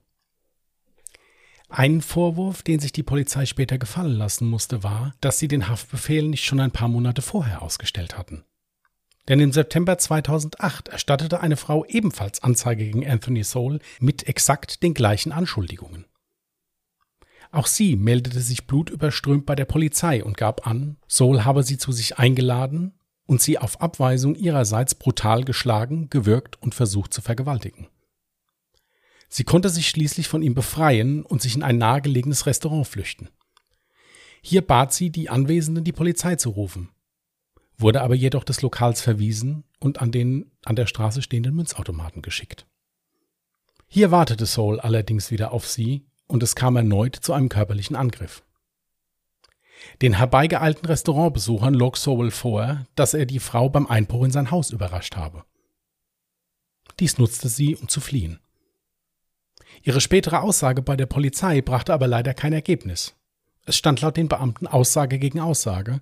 Ein 1.71 2.03
Vorwurf, 2.03 2.63
den 2.63 2.81
sich 2.81 2.93
die 2.93 3.03
Polizei 3.03 3.47
später 3.47 3.79
gefallen 3.79 4.13
lassen 4.13 4.49
musste, 4.49 4.83
war, 4.83 5.15
dass 5.23 5.39
sie 5.39 5.49
den 5.49 5.69
Haftbefehl 5.69 6.29
nicht 6.29 6.45
schon 6.45 6.61
ein 6.61 6.71
paar 6.71 6.89
Monate 6.89 7.23
vorher 7.23 7.63
ausgestellt 7.63 8.19
hatten. 8.19 8.45
Denn 9.29 9.41
im 9.41 9.53
September 9.53 9.97
2008 9.97 10.89
erstattete 10.89 11.41
eine 11.41 11.57
Frau 11.57 11.87
ebenfalls 11.87 12.43
Anzeige 12.43 12.85
gegen 12.85 13.09
Anthony 13.09 13.43
Soul 13.43 13.81
mit 14.01 14.29
exakt 14.29 14.83
den 14.83 14.93
gleichen 14.93 15.33
Anschuldigungen. 15.33 16.05
Auch 17.53 17.67
sie 17.67 17.97
meldete 17.97 18.41
sich 18.41 18.67
blutüberströmt 18.67 19.47
bei 19.47 19.55
der 19.55 19.65
Polizei 19.65 20.25
und 20.25 20.37
gab 20.37 20.67
an, 20.67 20.97
Soul 21.09 21.45
habe 21.45 21.63
sie 21.63 21.79
zu 21.79 21.93
sich 21.93 22.19
eingeladen 22.19 22.95
und 23.27 23.41
sie 23.41 23.59
auf 23.59 23.81
Abweisung 23.81 24.35
ihrerseits 24.35 24.95
brutal 24.95 25.45
geschlagen, 25.45 26.11
gewürgt 26.11 26.61
und 26.63 26.75
versucht 26.75 27.13
zu 27.13 27.23
vergewaltigen. 27.23 27.89
Sie 29.29 29.45
konnte 29.45 29.69
sich 29.69 29.89
schließlich 29.89 30.29
von 30.29 30.43
ihm 30.43 30.55
befreien 30.55 31.25
und 31.25 31.43
sich 31.43 31.57
in 31.57 31.63
ein 31.63 31.79
nahegelegenes 31.79 32.47
Restaurant 32.47 32.87
flüchten. 32.87 33.29
Hier 34.41 34.65
bat 34.65 34.93
sie 34.93 35.11
die 35.11 35.29
Anwesenden, 35.29 35.83
die 35.83 35.93
Polizei 35.93 36.37
zu 36.37 36.51
rufen, 36.51 36.91
wurde 37.77 38.03
aber 38.03 38.15
jedoch 38.15 38.45
des 38.45 38.63
Lokals 38.63 39.01
verwiesen 39.01 39.65
und 39.81 40.01
an 40.01 40.13
den 40.13 40.53
an 40.65 40.77
der 40.77 40.87
Straße 40.87 41.23
stehenden 41.23 41.55
Münzautomaten 41.55 42.23
geschickt. 42.23 42.67
Hier 43.89 44.11
wartete 44.11 44.47
Soul 44.47 44.81
allerdings 44.81 45.31
wieder 45.31 45.53
auf 45.53 45.67
sie 45.67 46.07
und 46.27 46.43
es 46.43 46.55
kam 46.55 46.77
erneut 46.77 47.17
zu 47.17 47.33
einem 47.33 47.49
körperlichen 47.49 47.97
Angriff. 47.97 48.43
Den 50.03 50.15
herbeigeeilten 50.15 50.87
Restaurantbesuchern 50.87 51.75
log 51.75 51.97
Sowell 51.97 52.31
vor, 52.31 52.87
dass 52.95 53.15
er 53.15 53.27
die 53.27 53.39
Frau 53.39 53.69
beim 53.69 53.87
Einbruch 53.87 54.25
in 54.25 54.31
sein 54.31 54.51
Haus 54.51 54.71
überrascht 54.71 55.17
habe. 55.17 55.45
Dies 56.99 57.19
nutzte 57.19 57.49
sie, 57.49 57.77
um 57.77 57.89
zu 57.89 58.01
fliehen. 58.01 58.41
Ihre 59.83 60.01
spätere 60.01 60.41
Aussage 60.41 60.83
bei 60.83 60.97
der 60.97 61.07
Polizei 61.07 61.61
brachte 61.61 61.93
aber 61.93 62.07
leider 62.07 62.35
kein 62.35 62.53
Ergebnis. 62.53 63.15
Es 63.65 63.77
stand 63.77 64.01
laut 64.01 64.17
den 64.17 64.29
Beamten 64.29 64.67
Aussage 64.67 65.19
gegen 65.19 65.41
Aussage, 65.41 66.01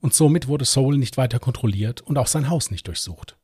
und 0.00 0.14
somit 0.14 0.48
wurde 0.48 0.64
Sowell 0.64 0.98
nicht 0.98 1.16
weiter 1.16 1.38
kontrolliert 1.38 2.00
und 2.00 2.18
auch 2.18 2.26
sein 2.26 2.50
Haus 2.50 2.70
nicht 2.70 2.86
durchsucht. 2.88 3.36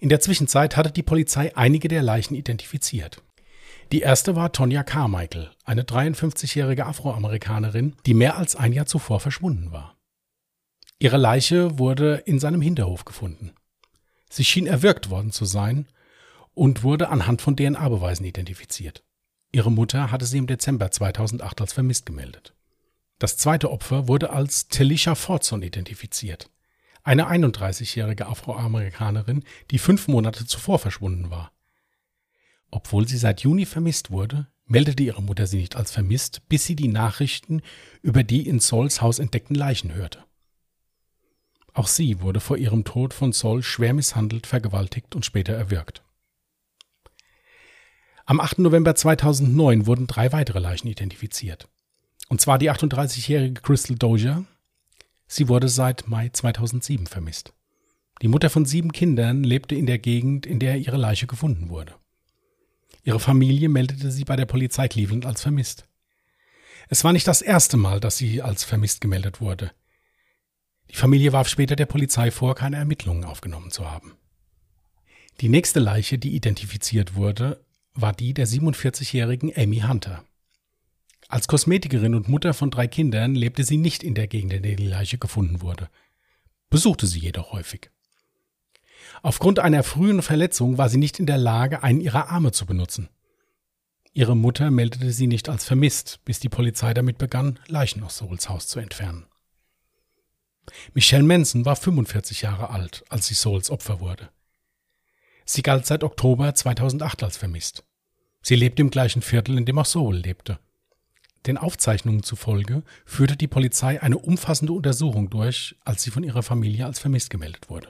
In 0.00 0.08
der 0.08 0.20
Zwischenzeit 0.20 0.76
hatte 0.76 0.90
die 0.90 1.02
Polizei 1.02 1.54
einige 1.56 1.88
der 1.88 2.02
Leichen 2.02 2.34
identifiziert. 2.34 3.22
Die 3.92 4.00
erste 4.00 4.34
war 4.34 4.52
Tonya 4.52 4.84
Carmichael, 4.84 5.50
eine 5.64 5.82
53-jährige 5.82 6.86
Afroamerikanerin, 6.86 7.94
die 8.06 8.14
mehr 8.14 8.38
als 8.38 8.56
ein 8.56 8.72
Jahr 8.72 8.86
zuvor 8.86 9.20
verschwunden 9.20 9.70
war. 9.70 9.98
Ihre 10.98 11.18
Leiche 11.18 11.78
wurde 11.78 12.22
in 12.24 12.38
seinem 12.38 12.62
Hinterhof 12.62 13.04
gefunden. 13.04 13.52
Sie 14.30 14.44
schien 14.44 14.66
erwürgt 14.66 15.10
worden 15.10 15.30
zu 15.30 15.44
sein 15.44 15.88
und 16.54 16.82
wurde 16.82 17.10
anhand 17.10 17.42
von 17.42 17.54
DNA-Beweisen 17.54 18.24
identifiziert. 18.24 19.04
Ihre 19.52 19.70
Mutter 19.70 20.10
hatte 20.10 20.24
sie 20.24 20.38
im 20.38 20.46
Dezember 20.46 20.90
2008 20.90 21.60
als 21.60 21.74
vermisst 21.74 22.06
gemeldet. 22.06 22.54
Das 23.18 23.36
zweite 23.36 23.70
Opfer 23.70 24.08
wurde 24.08 24.30
als 24.30 24.68
Telisha 24.68 25.14
Fortson 25.14 25.62
identifiziert, 25.62 26.48
eine 27.02 27.28
31-jährige 27.28 28.26
Afroamerikanerin, 28.26 29.44
die 29.70 29.78
fünf 29.78 30.08
Monate 30.08 30.46
zuvor 30.46 30.78
verschwunden 30.78 31.30
war. 31.30 31.51
Obwohl 32.72 33.06
sie 33.06 33.18
seit 33.18 33.42
Juni 33.42 33.66
vermisst 33.66 34.10
wurde, 34.10 34.48
meldete 34.64 35.02
ihre 35.02 35.22
Mutter 35.22 35.46
sie 35.46 35.58
nicht 35.58 35.76
als 35.76 35.92
vermisst, 35.92 36.48
bis 36.48 36.64
sie 36.64 36.74
die 36.74 36.88
Nachrichten 36.88 37.60
über 38.00 38.24
die 38.24 38.48
in 38.48 38.58
Sauls 38.58 39.02
Haus 39.02 39.18
entdeckten 39.18 39.54
Leichen 39.54 39.94
hörte. 39.94 40.24
Auch 41.74 41.86
sie 41.86 42.22
wurde 42.22 42.40
vor 42.40 42.56
ihrem 42.56 42.84
Tod 42.84 43.12
von 43.14 43.32
Saul 43.32 43.62
schwer 43.62 43.92
misshandelt, 43.92 44.46
vergewaltigt 44.46 45.14
und 45.14 45.24
später 45.24 45.52
erwürgt. 45.52 46.02
Am 48.24 48.40
8. 48.40 48.60
November 48.60 48.94
2009 48.94 49.86
wurden 49.86 50.06
drei 50.06 50.32
weitere 50.32 50.58
Leichen 50.58 50.88
identifiziert. 50.88 51.68
Und 52.28 52.40
zwar 52.40 52.58
die 52.58 52.70
38-jährige 52.70 53.60
Crystal 53.60 53.96
Dozier. 53.96 54.46
Sie 55.26 55.48
wurde 55.48 55.68
seit 55.68 56.08
Mai 56.08 56.30
2007 56.30 57.06
vermisst. 57.06 57.52
Die 58.22 58.28
Mutter 58.28 58.48
von 58.48 58.64
sieben 58.64 58.92
Kindern 58.92 59.44
lebte 59.44 59.74
in 59.74 59.84
der 59.86 59.98
Gegend, 59.98 60.46
in 60.46 60.58
der 60.58 60.78
ihre 60.78 60.96
Leiche 60.96 61.26
gefunden 61.26 61.68
wurde. 61.68 61.94
Ihre 63.04 63.20
Familie 63.20 63.68
meldete 63.68 64.10
sie 64.10 64.24
bei 64.24 64.36
der 64.36 64.46
Polizei 64.46 64.88
Cleveland 64.88 65.26
als 65.26 65.42
vermisst. 65.42 65.88
Es 66.88 67.04
war 67.04 67.12
nicht 67.12 67.26
das 67.26 67.42
erste 67.42 67.76
Mal, 67.76 68.00
dass 68.00 68.16
sie 68.16 68.42
als 68.42 68.64
vermisst 68.64 69.00
gemeldet 69.00 69.40
wurde. 69.40 69.72
Die 70.90 70.96
Familie 70.96 71.32
warf 71.32 71.48
später 71.48 71.74
der 71.74 71.86
Polizei 71.86 72.30
vor, 72.30 72.54
keine 72.54 72.76
Ermittlungen 72.76 73.24
aufgenommen 73.24 73.70
zu 73.70 73.90
haben. 73.90 74.12
Die 75.40 75.48
nächste 75.48 75.80
Leiche, 75.80 76.18
die 76.18 76.34
identifiziert 76.36 77.14
wurde, 77.14 77.64
war 77.94 78.12
die 78.12 78.34
der 78.34 78.46
47-jährigen 78.46 79.52
Amy 79.56 79.80
Hunter. 79.80 80.24
Als 81.28 81.48
Kosmetikerin 81.48 82.14
und 82.14 82.28
Mutter 82.28 82.52
von 82.52 82.70
drei 82.70 82.86
Kindern 82.86 83.34
lebte 83.34 83.64
sie 83.64 83.78
nicht 83.78 84.02
in 84.02 84.14
der 84.14 84.26
Gegend, 84.26 84.52
in 84.52 84.62
der 84.62 84.76
die 84.76 84.86
Leiche 84.86 85.18
gefunden 85.18 85.62
wurde, 85.62 85.88
besuchte 86.68 87.06
sie 87.06 87.20
jedoch 87.20 87.52
häufig. 87.52 87.90
Aufgrund 89.22 89.60
einer 89.60 89.84
frühen 89.84 90.20
Verletzung 90.20 90.78
war 90.78 90.88
sie 90.88 90.98
nicht 90.98 91.20
in 91.20 91.26
der 91.26 91.38
Lage, 91.38 91.84
einen 91.84 92.00
ihrer 92.00 92.28
Arme 92.28 92.50
zu 92.50 92.66
benutzen. 92.66 93.08
Ihre 94.12 94.36
Mutter 94.36 94.70
meldete 94.70 95.12
sie 95.12 95.28
nicht 95.28 95.48
als 95.48 95.64
vermisst, 95.64 96.20
bis 96.24 96.40
die 96.40 96.48
Polizei 96.48 96.92
damit 96.92 97.18
begann, 97.18 97.60
Leichen 97.68 98.02
aus 98.02 98.18
Souls 98.18 98.48
Haus 98.48 98.66
zu 98.66 98.80
entfernen. 98.80 99.26
Michelle 100.92 101.22
Manson 101.22 101.64
war 101.64 101.76
45 101.76 102.42
Jahre 102.42 102.70
alt, 102.70 103.04
als 103.08 103.26
sie 103.28 103.34
Souls 103.34 103.70
Opfer 103.70 104.00
wurde. 104.00 104.28
Sie 105.44 105.62
galt 105.62 105.86
seit 105.86 106.04
Oktober 106.04 106.54
2008 106.54 107.22
als 107.22 107.36
vermisst. 107.36 107.84
Sie 108.42 108.56
lebte 108.56 108.82
im 108.82 108.90
gleichen 108.90 109.22
Viertel, 109.22 109.56
in 109.56 109.64
dem 109.64 109.78
auch 109.78 109.86
Soul 109.86 110.16
lebte. 110.16 110.58
Den 111.46 111.58
Aufzeichnungen 111.58 112.22
zufolge 112.22 112.82
führte 113.04 113.36
die 113.36 113.48
Polizei 113.48 114.02
eine 114.02 114.18
umfassende 114.18 114.72
Untersuchung 114.72 115.30
durch, 115.30 115.76
als 115.84 116.02
sie 116.02 116.10
von 116.10 116.22
ihrer 116.22 116.42
Familie 116.42 116.86
als 116.86 116.98
vermisst 116.98 117.30
gemeldet 117.30 117.70
wurde. 117.70 117.88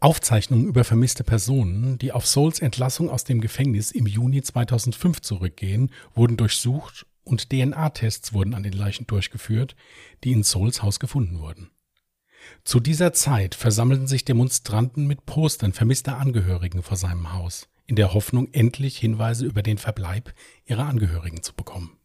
Aufzeichnungen 0.00 0.68
über 0.68 0.84
vermisste 0.84 1.24
Personen, 1.24 1.98
die 1.98 2.12
auf 2.12 2.24
Souls 2.24 2.60
Entlassung 2.60 3.10
aus 3.10 3.24
dem 3.24 3.40
Gefängnis 3.40 3.90
im 3.90 4.06
Juni 4.06 4.42
2005 4.42 5.22
zurückgehen, 5.22 5.90
wurden 6.14 6.36
durchsucht 6.36 7.04
und 7.24 7.50
DNA-Tests 7.50 8.32
wurden 8.32 8.54
an 8.54 8.62
den 8.62 8.74
Leichen 8.74 9.08
durchgeführt, 9.08 9.74
die 10.22 10.32
in 10.32 10.44
Souls 10.44 10.82
Haus 10.82 11.00
gefunden 11.00 11.40
wurden. 11.40 11.70
Zu 12.62 12.78
dieser 12.78 13.12
Zeit 13.12 13.56
versammelten 13.56 14.06
sich 14.06 14.24
Demonstranten 14.24 15.08
mit 15.08 15.26
Postern 15.26 15.72
vermisster 15.72 16.18
Angehörigen 16.18 16.84
vor 16.84 16.96
seinem 16.96 17.32
Haus, 17.32 17.68
in 17.86 17.96
der 17.96 18.14
Hoffnung, 18.14 18.48
endlich 18.52 18.98
Hinweise 18.98 19.46
über 19.46 19.62
den 19.62 19.78
Verbleib 19.78 20.32
ihrer 20.64 20.86
Angehörigen 20.86 21.42
zu 21.42 21.54
bekommen. 21.54 21.98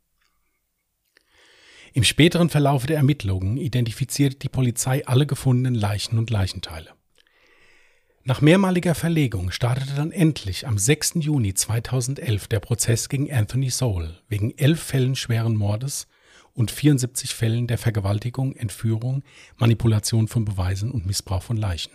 Im 1.94 2.04
späteren 2.04 2.50
Verlauf 2.50 2.88
der 2.88 2.98
Ermittlungen 2.98 3.58
identifizierte 3.58 4.38
die 4.38 4.50
Polizei 4.50 5.06
alle 5.06 5.28
gefundenen 5.28 5.76
Leichen 5.76 6.18
und 6.18 6.32
Leichenteile. 6.32 6.90
Nach 8.26 8.40
mehrmaliger 8.40 8.96
Verlegung 8.96 9.52
startete 9.52 9.96
dann 9.96 10.14
endlich 10.14 10.66
am 10.66 10.78
6. 10.78 11.16
Juni 11.16 11.56
2011 11.56 12.48
der 12.48 12.62
Prozess 12.62 13.10
gegen 13.10 13.30
Anthony 13.30 13.70
Soul 13.70 14.18
wegen 14.30 14.58
elf 14.58 14.82
Fällen 14.82 15.18
schweren 15.18 15.58
Mordes 15.58 16.08
und 16.54 16.72
74 16.72 17.36
Fällen 17.36 17.68
der 17.68 17.78
Vergewaltigung, 17.78 18.56
Entführung, 18.56 19.24
Manipulation 19.58 20.30
von 20.30 20.46
Beweisen 20.46 20.90
und 20.90 21.06
Missbrauch 21.06 21.44
von 21.44 21.58
Leichen. 21.58 21.92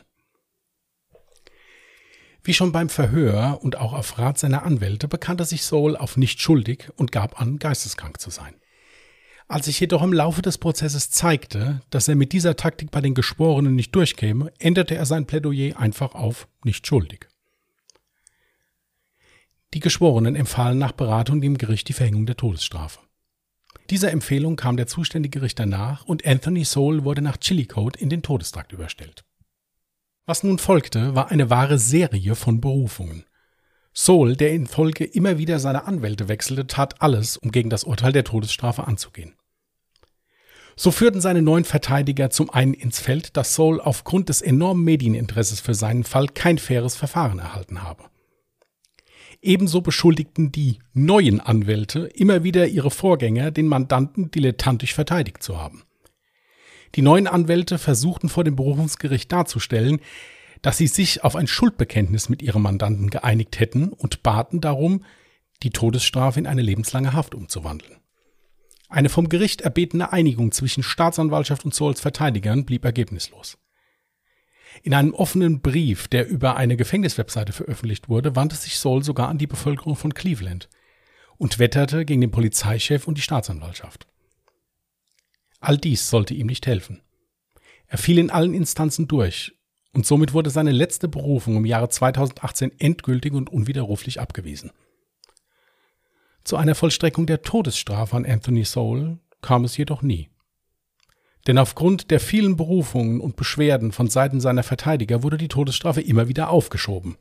Wie 2.45 2.53
schon 2.53 2.73
beim 2.73 2.91
Verhör 2.91 3.61
und 3.63 3.77
auch 3.77 3.95
auf 3.95 4.19
Rat 4.19 4.39
seiner 4.39 4.65
Anwälte 4.65 5.09
bekannte 5.09 5.47
sich 5.47 5.63
Soul 5.63 5.97
auf 5.97 6.19
nicht 6.19 6.43
schuldig 6.43 6.91
und 6.97 7.11
gab 7.11 7.41
an, 7.41 7.59
geisteskrank 7.59 8.21
zu 8.21 8.29
sein. 8.29 8.55
Als 9.51 9.65
sich 9.65 9.81
jedoch 9.81 10.03
im 10.03 10.13
Laufe 10.13 10.43
des 10.43 10.59
Prozesses 10.59 11.11
zeigte, 11.11 11.81
dass 11.89 12.07
er 12.07 12.17
mit 12.17 12.33
dieser 12.33 12.57
Taktik 12.57 12.91
bei 12.91 13.01
den 13.01 13.15
Geschworenen 13.15 13.75
nicht 13.75 13.95
durchkäme, 13.95 14.53
änderte 14.59 14.95
er 14.95 15.07
sein 15.07 15.27
Plädoyer 15.27 15.79
einfach 15.79 16.15
auf 16.15 16.49
nicht 16.65 16.87
schuldig. 16.87 17.27
Die 19.73 19.81
Geschworenen 19.81 20.37
empfahlen 20.37 20.79
nach 20.79 20.93
Beratung 20.93 21.41
dem 21.41 21.57
Gericht 21.57 21.89
die 21.89 21.95
Verhängung 21.95 22.27
der 22.27 22.37
Todesstrafe. 22.37 23.01
Dieser 23.89 24.13
Empfehlung 24.13 24.57
kam 24.57 24.77
der 24.77 24.87
zuständige 24.87 25.41
Richter 25.41 25.65
nach 25.65 26.05
und 26.05 26.27
Anthony 26.27 26.67
Soul 26.67 27.05
wurde 27.05 27.23
nach 27.23 27.39
Chillicothe 27.39 27.99
in 27.99 28.11
den 28.11 28.23
Todestrakt 28.23 28.73
überstellt. 28.73 29.25
Was 30.27 30.43
nun 30.43 30.59
folgte, 30.59 31.15
war 31.15 31.31
eine 31.31 31.49
wahre 31.49 31.79
Serie 31.79 32.35
von 32.35 32.61
Berufungen. 32.61 33.25
Soul, 33.95 34.37
der 34.37 34.53
in 34.53 34.67
Folge 34.67 35.05
immer 35.05 35.39
wieder 35.39 35.59
seine 35.59 35.87
Anwälte 35.87 36.29
wechselte, 36.29 36.67
tat 36.67 37.01
alles, 37.01 37.39
um 37.39 37.51
gegen 37.51 37.71
das 37.71 37.85
Urteil 37.85 38.13
der 38.13 38.25
Todesstrafe 38.25 38.87
anzugehen. 38.87 39.38
So 40.81 40.93
führten 40.93 41.21
seine 41.21 41.43
neuen 41.43 41.65
Verteidiger 41.65 42.31
zum 42.31 42.51
einen 42.51 42.73
ins 42.73 43.01
Feld, 43.01 43.37
dass 43.37 43.53
Soul 43.53 43.81
aufgrund 43.81 44.29
des 44.29 44.41
enormen 44.43 44.85
Medieninteresses 44.85 45.59
für 45.59 45.75
seinen 45.75 46.05
Fall 46.05 46.29
kein 46.29 46.57
faires 46.57 46.95
Verfahren 46.95 47.41
erhalten 47.41 47.83
habe. 47.83 48.05
Ebenso 49.43 49.81
beschuldigten 49.81 50.53
die 50.53 50.79
neuen 50.93 51.41
Anwälte 51.41 52.07
immer 52.15 52.45
wieder 52.45 52.69
ihre 52.69 52.93
Vorgänger, 52.93 53.51
den 53.51 53.67
Mandanten 53.67 54.31
dilettantisch 54.31 54.95
verteidigt 54.95 55.43
zu 55.43 55.61
haben. 55.61 55.83
Die 56.95 57.03
neuen 57.03 57.27
Anwälte 57.27 57.79
versuchten 57.79 58.29
vor 58.29 58.45
dem 58.45 58.55
Berufungsgericht 58.55 59.33
darzustellen, 59.33 59.99
dass 60.63 60.79
sie 60.79 60.87
sich 60.87 61.25
auf 61.25 61.35
ein 61.35 61.49
Schuldbekenntnis 61.49 62.29
mit 62.29 62.41
ihrem 62.41 62.63
Mandanten 62.63 63.11
geeinigt 63.11 63.59
hätten 63.59 63.89
und 63.89 64.23
baten 64.23 64.61
darum, 64.61 65.05
die 65.65 65.71
Todesstrafe 65.71 66.39
in 66.39 66.47
eine 66.47 66.63
lebenslange 66.63 67.15
Haft 67.15 67.35
umzuwandeln. 67.35 67.98
Eine 68.89 69.11
vom 69.11 69.29
Gericht 69.29 69.61
erbetene 69.61 70.13
Einigung 70.13 70.51
zwischen 70.51 70.83
Staatsanwaltschaft 70.83 71.65
und 71.65 71.75
Souls 71.75 72.01
Verteidigern 72.01 72.65
blieb 72.65 72.85
ergebnislos. 72.85 73.59
In 74.83 74.95
einem 74.95 75.13
offenen 75.13 75.61
Brief, 75.61 76.09
der 76.09 76.27
über 76.29 76.57
eine 76.57 76.77
Gefängniswebseite 76.77 77.53
veröffentlicht 77.53 78.09
wurde, 78.09 78.37
wandte 78.37 78.57
sich 78.57 78.79
Soul 78.79 79.03
sogar 79.03 79.29
an 79.29 79.39
die 79.39 79.47
Bevölkerung 79.47 79.97
von 79.97 80.15
Cleveland 80.15 80.69
und 81.37 81.59
wetterte 81.59 82.05
gegen 82.05 82.21
den 82.21 82.31
Polizeichef 82.31 83.07
und 83.07 83.19
die 83.19 83.23
Staatsanwaltschaft. 83.23 84.07
All 85.61 85.77
dies 85.77 86.09
sollte 86.09 86.35
ihm 86.35 86.47
nicht 86.47 86.67
helfen. 86.67 87.03
Er 87.87 87.99
fiel 87.99 88.19
in 88.19 88.31
allen 88.31 88.55
Instanzen 88.55 89.09
durch 89.09 89.55
und 89.93 90.07
somit 90.07 90.33
wurde 90.33 90.51
seine 90.51 90.73
letzte 90.73 91.09
Berufung 91.09 91.57
im 91.57 91.65
Jahre 91.67 91.89
2018 91.89 92.73
endgültig 92.79 93.33
und 93.33 93.51
unwiderruflich 93.51 94.21
abgewiesen. 94.21 94.71
Zu 96.49 96.57
einer 96.57 96.75
Vollstreckung 96.75 97.27
der 97.27 97.43
Todesstrafe 97.43 98.17
an 98.17 98.25
Anthony 98.25 98.65
Soul 98.65 99.19
kam 99.43 99.65
es 99.65 99.77
jedoch 99.77 100.01
nie. 100.01 100.31
Denn 101.47 101.59
aufgrund 101.59 102.11
der 102.11 102.21
vielen 102.21 102.57
Berufungen 102.57 103.21
und 103.21 103.37
Beschwerden 103.37 103.93
von 103.93 104.09
Seiten 104.09 104.41
seiner 104.41 104.63
Verteidiger 104.63 105.23
wurde 105.23 105.37
die 105.37 105.49
Todesstrafe 105.49 106.01
immer 106.01 106.27
wieder 106.27 106.49
aufgeschoben. 106.49 107.19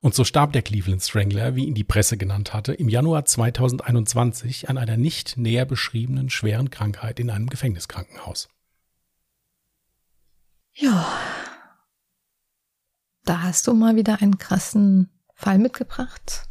Und 0.00 0.14
so 0.14 0.24
starb 0.24 0.52
der 0.52 0.60
Cleveland 0.60 1.02
Strangler, 1.02 1.56
wie 1.56 1.64
ihn 1.64 1.74
die 1.74 1.84
Presse 1.84 2.18
genannt 2.18 2.52
hatte, 2.52 2.74
im 2.74 2.90
Januar 2.90 3.24
2021 3.24 4.68
an 4.68 4.76
einer 4.76 4.98
nicht 4.98 5.38
näher 5.38 5.64
beschriebenen 5.64 6.28
schweren 6.28 6.68
Krankheit 6.68 7.18
in 7.18 7.30
einem 7.30 7.48
Gefängniskrankenhaus. 7.48 8.50
Ja. 10.74 11.18
Da 13.24 13.40
hast 13.40 13.66
du 13.66 13.72
mal 13.72 13.96
wieder 13.96 14.20
einen 14.20 14.36
krassen 14.36 15.08
Fall 15.34 15.56
mitgebracht. 15.56 16.46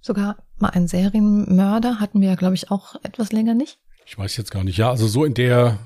Sogar 0.00 0.36
mal 0.64 0.70
ein 0.70 0.88
Serienmörder 0.88 2.00
hatten 2.00 2.20
wir 2.20 2.28
ja, 2.28 2.34
glaube 2.34 2.54
ich, 2.54 2.70
auch 2.70 2.96
etwas 3.02 3.32
länger 3.32 3.54
nicht. 3.54 3.78
Ich 4.06 4.16
weiß 4.16 4.36
jetzt 4.36 4.50
gar 4.50 4.64
nicht. 4.64 4.78
Ja, 4.78 4.90
also 4.90 5.06
so 5.06 5.24
in 5.24 5.34
der 5.34 5.78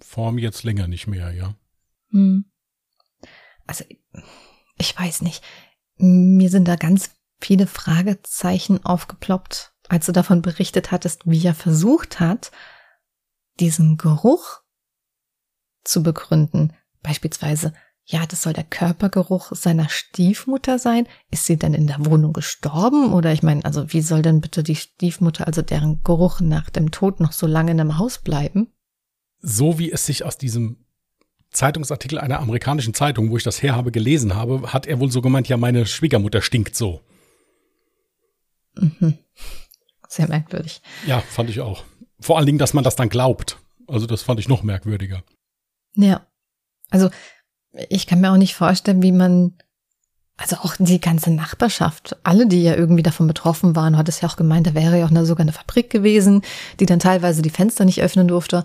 Form 0.00 0.38
jetzt 0.38 0.64
länger 0.64 0.88
nicht 0.88 1.06
mehr, 1.06 1.32
ja. 1.32 1.54
Hm. 2.10 2.44
Also, 3.66 3.84
ich 4.76 4.98
weiß 4.98 5.22
nicht. 5.22 5.42
Mir 5.96 6.50
sind 6.50 6.66
da 6.66 6.74
ganz 6.74 7.10
viele 7.40 7.68
Fragezeichen 7.68 8.84
aufgeploppt, 8.84 9.72
als 9.88 10.06
du 10.06 10.12
davon 10.12 10.42
berichtet 10.42 10.90
hattest, 10.90 11.22
wie 11.26 11.46
er 11.46 11.54
versucht 11.54 12.18
hat, 12.18 12.50
diesen 13.60 13.96
Geruch 13.96 14.62
zu 15.84 16.02
begründen. 16.02 16.72
Beispielsweise, 17.02 17.72
ja, 18.06 18.26
das 18.26 18.42
soll 18.42 18.52
der 18.52 18.64
Körpergeruch 18.64 19.52
seiner 19.54 19.88
Stiefmutter 19.88 20.78
sein. 20.78 21.08
Ist 21.30 21.46
sie 21.46 21.56
denn 21.56 21.72
in 21.72 21.86
der 21.86 22.04
Wohnung 22.04 22.34
gestorben? 22.34 23.14
Oder 23.14 23.32
ich 23.32 23.42
meine, 23.42 23.64
also 23.64 23.92
wie 23.92 24.02
soll 24.02 24.20
denn 24.20 24.42
bitte 24.42 24.62
die 24.62 24.76
Stiefmutter, 24.76 25.46
also 25.46 25.62
deren 25.62 26.02
Geruch 26.04 26.40
nach 26.40 26.68
dem 26.68 26.90
Tod 26.90 27.20
noch 27.20 27.32
so 27.32 27.46
lange 27.46 27.70
in 27.70 27.80
einem 27.80 27.96
Haus 27.98 28.18
bleiben? 28.18 28.68
So 29.40 29.78
wie 29.78 29.90
es 29.90 30.04
sich 30.04 30.24
aus 30.24 30.36
diesem 30.36 30.84
Zeitungsartikel 31.50 32.18
einer 32.18 32.40
amerikanischen 32.40 32.92
Zeitung, 32.92 33.30
wo 33.30 33.38
ich 33.38 33.42
das 33.42 33.62
her 33.62 33.74
habe, 33.74 33.90
gelesen 33.90 34.34
habe, 34.34 34.74
hat 34.74 34.86
er 34.86 35.00
wohl 35.00 35.10
so 35.10 35.22
gemeint, 35.22 35.48
ja, 35.48 35.56
meine 35.56 35.86
Schwiegermutter 35.86 36.42
stinkt 36.42 36.76
so. 36.76 37.00
Mhm. 38.74 39.18
Sehr 40.08 40.28
merkwürdig. 40.28 40.82
Ja, 41.06 41.20
fand 41.20 41.48
ich 41.48 41.60
auch. 41.60 41.84
Vor 42.20 42.36
allen 42.36 42.46
Dingen, 42.46 42.58
dass 42.58 42.74
man 42.74 42.84
das 42.84 42.96
dann 42.96 43.08
glaubt. 43.08 43.58
Also 43.86 44.06
das 44.06 44.22
fand 44.22 44.40
ich 44.40 44.48
noch 44.48 44.62
merkwürdiger. 44.62 45.22
Ja. 45.94 46.26
Also 46.90 47.10
ich 47.88 48.06
kann 48.06 48.20
mir 48.20 48.32
auch 48.32 48.36
nicht 48.36 48.54
vorstellen, 48.54 49.02
wie 49.02 49.12
man, 49.12 49.54
also 50.36 50.56
auch 50.56 50.76
die 50.78 51.00
ganze 51.00 51.30
Nachbarschaft, 51.30 52.16
alle, 52.22 52.46
die 52.46 52.62
ja 52.62 52.74
irgendwie 52.74 53.02
davon 53.02 53.26
betroffen 53.26 53.76
waren, 53.76 53.96
hat 53.96 54.08
es 54.08 54.20
ja 54.20 54.28
auch 54.28 54.36
gemeint, 54.36 54.66
da 54.66 54.74
wäre 54.74 54.98
ja 54.98 55.06
auch 55.06 55.10
eine, 55.10 55.26
sogar 55.26 55.42
eine 55.42 55.52
Fabrik 55.52 55.90
gewesen, 55.90 56.42
die 56.80 56.86
dann 56.86 56.98
teilweise 56.98 57.42
die 57.42 57.50
Fenster 57.50 57.84
nicht 57.84 58.02
öffnen 58.02 58.28
durfte. 58.28 58.64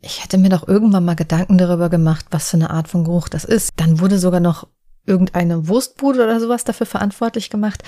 Ich 0.00 0.22
hätte 0.22 0.36
mir 0.36 0.50
doch 0.50 0.68
irgendwann 0.68 1.04
mal 1.04 1.16
Gedanken 1.16 1.56
darüber 1.56 1.88
gemacht, 1.88 2.26
was 2.30 2.50
für 2.50 2.58
eine 2.58 2.70
Art 2.70 2.88
von 2.88 3.04
Geruch 3.04 3.28
das 3.28 3.44
ist. 3.44 3.70
Dann 3.76 4.00
wurde 4.00 4.18
sogar 4.18 4.40
noch 4.40 4.68
irgendeine 5.06 5.68
Wurstbude 5.68 6.22
oder 6.22 6.40
sowas 6.40 6.64
dafür 6.64 6.86
verantwortlich 6.86 7.48
gemacht. 7.48 7.82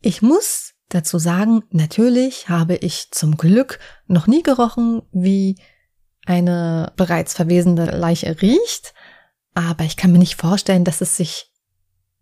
Ich 0.00 0.22
muss 0.22 0.74
dazu 0.88 1.18
sagen, 1.18 1.62
natürlich 1.70 2.48
habe 2.48 2.76
ich 2.76 3.10
zum 3.10 3.36
Glück 3.36 3.78
noch 4.06 4.26
nie 4.26 4.42
gerochen, 4.42 5.02
wie 5.12 5.56
eine 6.28 6.92
bereits 6.96 7.34
verwesende 7.34 7.86
Leiche 7.86 8.40
riecht, 8.40 8.94
aber 9.54 9.84
ich 9.84 9.96
kann 9.96 10.12
mir 10.12 10.18
nicht 10.18 10.36
vorstellen, 10.36 10.84
dass 10.84 11.00
es 11.00 11.16
sich 11.16 11.50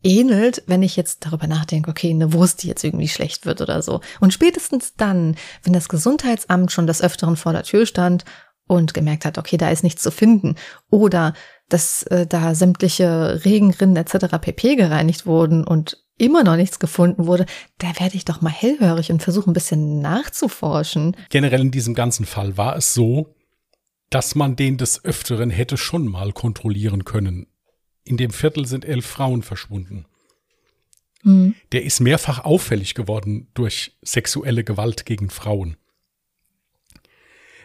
ähnelt, 0.02 0.62
wenn 0.66 0.82
ich 0.82 0.96
jetzt 0.96 1.26
darüber 1.26 1.46
nachdenke, 1.46 1.90
okay, 1.90 2.10
eine 2.10 2.32
Wurst, 2.32 2.62
die 2.62 2.68
jetzt 2.68 2.84
irgendwie 2.84 3.08
schlecht 3.08 3.44
wird 3.44 3.60
oder 3.60 3.82
so. 3.82 4.00
Und 4.20 4.32
spätestens 4.32 4.94
dann, 4.94 5.36
wenn 5.64 5.72
das 5.72 5.88
Gesundheitsamt 5.88 6.70
schon 6.70 6.86
des 6.86 7.02
Öfteren 7.02 7.36
vor 7.36 7.52
der 7.52 7.64
Tür 7.64 7.86
stand 7.86 8.24
und 8.68 8.94
gemerkt 8.94 9.24
hat, 9.24 9.38
okay, 9.38 9.56
da 9.56 9.70
ist 9.70 9.82
nichts 9.82 10.02
zu 10.02 10.10
finden 10.10 10.54
oder 10.90 11.34
dass 11.68 12.04
äh, 12.04 12.26
da 12.26 12.54
sämtliche 12.54 13.44
Regenrinnen 13.44 13.96
etc. 13.96 14.38
pp 14.40 14.76
gereinigt 14.76 15.26
wurden 15.26 15.64
und 15.64 16.04
immer 16.18 16.44
noch 16.44 16.56
nichts 16.56 16.78
gefunden 16.78 17.26
wurde, 17.26 17.46
da 17.78 17.88
werde 17.98 18.16
ich 18.16 18.24
doch 18.24 18.40
mal 18.40 18.50
hellhörig 18.50 19.10
und 19.10 19.22
versuche 19.22 19.50
ein 19.50 19.54
bisschen 19.54 20.00
nachzuforschen. 20.00 21.16
Generell 21.28 21.60
in 21.60 21.70
diesem 21.70 21.94
ganzen 21.94 22.24
Fall 22.24 22.56
war 22.56 22.76
es 22.76 22.94
so, 22.94 23.35
dass 24.10 24.34
man 24.34 24.56
den 24.56 24.76
des 24.76 25.04
Öfteren 25.04 25.50
hätte 25.50 25.76
schon 25.76 26.06
mal 26.06 26.32
kontrollieren 26.32 27.04
können. 27.04 27.46
In 28.04 28.16
dem 28.16 28.30
Viertel 28.30 28.66
sind 28.66 28.84
elf 28.84 29.04
Frauen 29.04 29.42
verschwunden. 29.42 30.06
Mhm. 31.22 31.54
Der 31.72 31.84
ist 31.84 32.00
mehrfach 32.00 32.44
auffällig 32.44 32.94
geworden 32.94 33.48
durch 33.54 33.96
sexuelle 34.02 34.62
Gewalt 34.62 35.06
gegen 35.06 35.28
Frauen. 35.28 35.76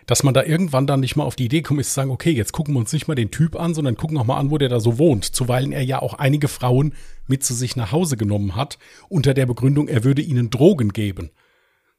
Dass 0.08 0.24
man 0.24 0.34
da 0.34 0.44
irgendwann 0.44 0.88
dann 0.88 1.00
nicht 1.00 1.16
mal 1.16 1.24
auf 1.24 1.36
die 1.36 1.46
Idee 1.46 1.62
kommt, 1.62 1.80
ist 1.80 1.90
zu 1.90 1.94
sagen, 1.94 2.10
okay, 2.10 2.32
jetzt 2.32 2.54
gucken 2.54 2.74
wir 2.74 2.80
uns 2.80 2.92
nicht 2.92 3.08
mal 3.08 3.16
den 3.16 3.30
Typ 3.30 3.56
an, 3.56 3.76
sondern 3.76 3.96
gucken 3.96 4.18
auch 4.18 4.26
mal 4.26 4.38
an, 4.38 4.50
wo 4.50 4.58
der 4.58 4.68
da 4.68 4.80
so 4.80 4.98
wohnt. 4.98 5.26
Zuweilen 5.26 5.72
er 5.72 5.84
ja 5.84 6.02
auch 6.02 6.16
einige 6.16 6.48
Frauen 6.48 6.96
mit 7.28 7.44
zu 7.44 7.54
sich 7.54 7.76
nach 7.76 7.92
Hause 7.92 8.18
genommen 8.18 8.56
hat, 8.56 8.80
unter 9.10 9.36
der 9.36 9.46
Begründung, 9.46 9.88
er 9.88 10.04
würde 10.04 10.24
ihnen 10.24 10.50
Drogen 10.50 10.90
geben. 10.90 11.30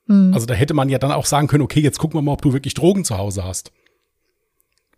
Mhm. 0.07 0.35
Also 0.35 0.47
da 0.47 0.55
hätte 0.55 0.75
man 0.75 0.89
ja 0.89 0.99
dann 0.99 1.13
auch 1.13 1.27
sagen 1.27 1.47
können, 1.47 1.63
okay, 1.63 1.81
jetzt 1.81 1.99
gucken 1.99 2.19
wir 2.19 2.23
mal, 2.23 2.33
ob 2.33 2.43
du 2.43 2.53
wirklich 2.53 2.75
Drogen 2.75 3.05
zu 3.05 3.17
Hause 3.17 3.45
hast. 3.45 3.73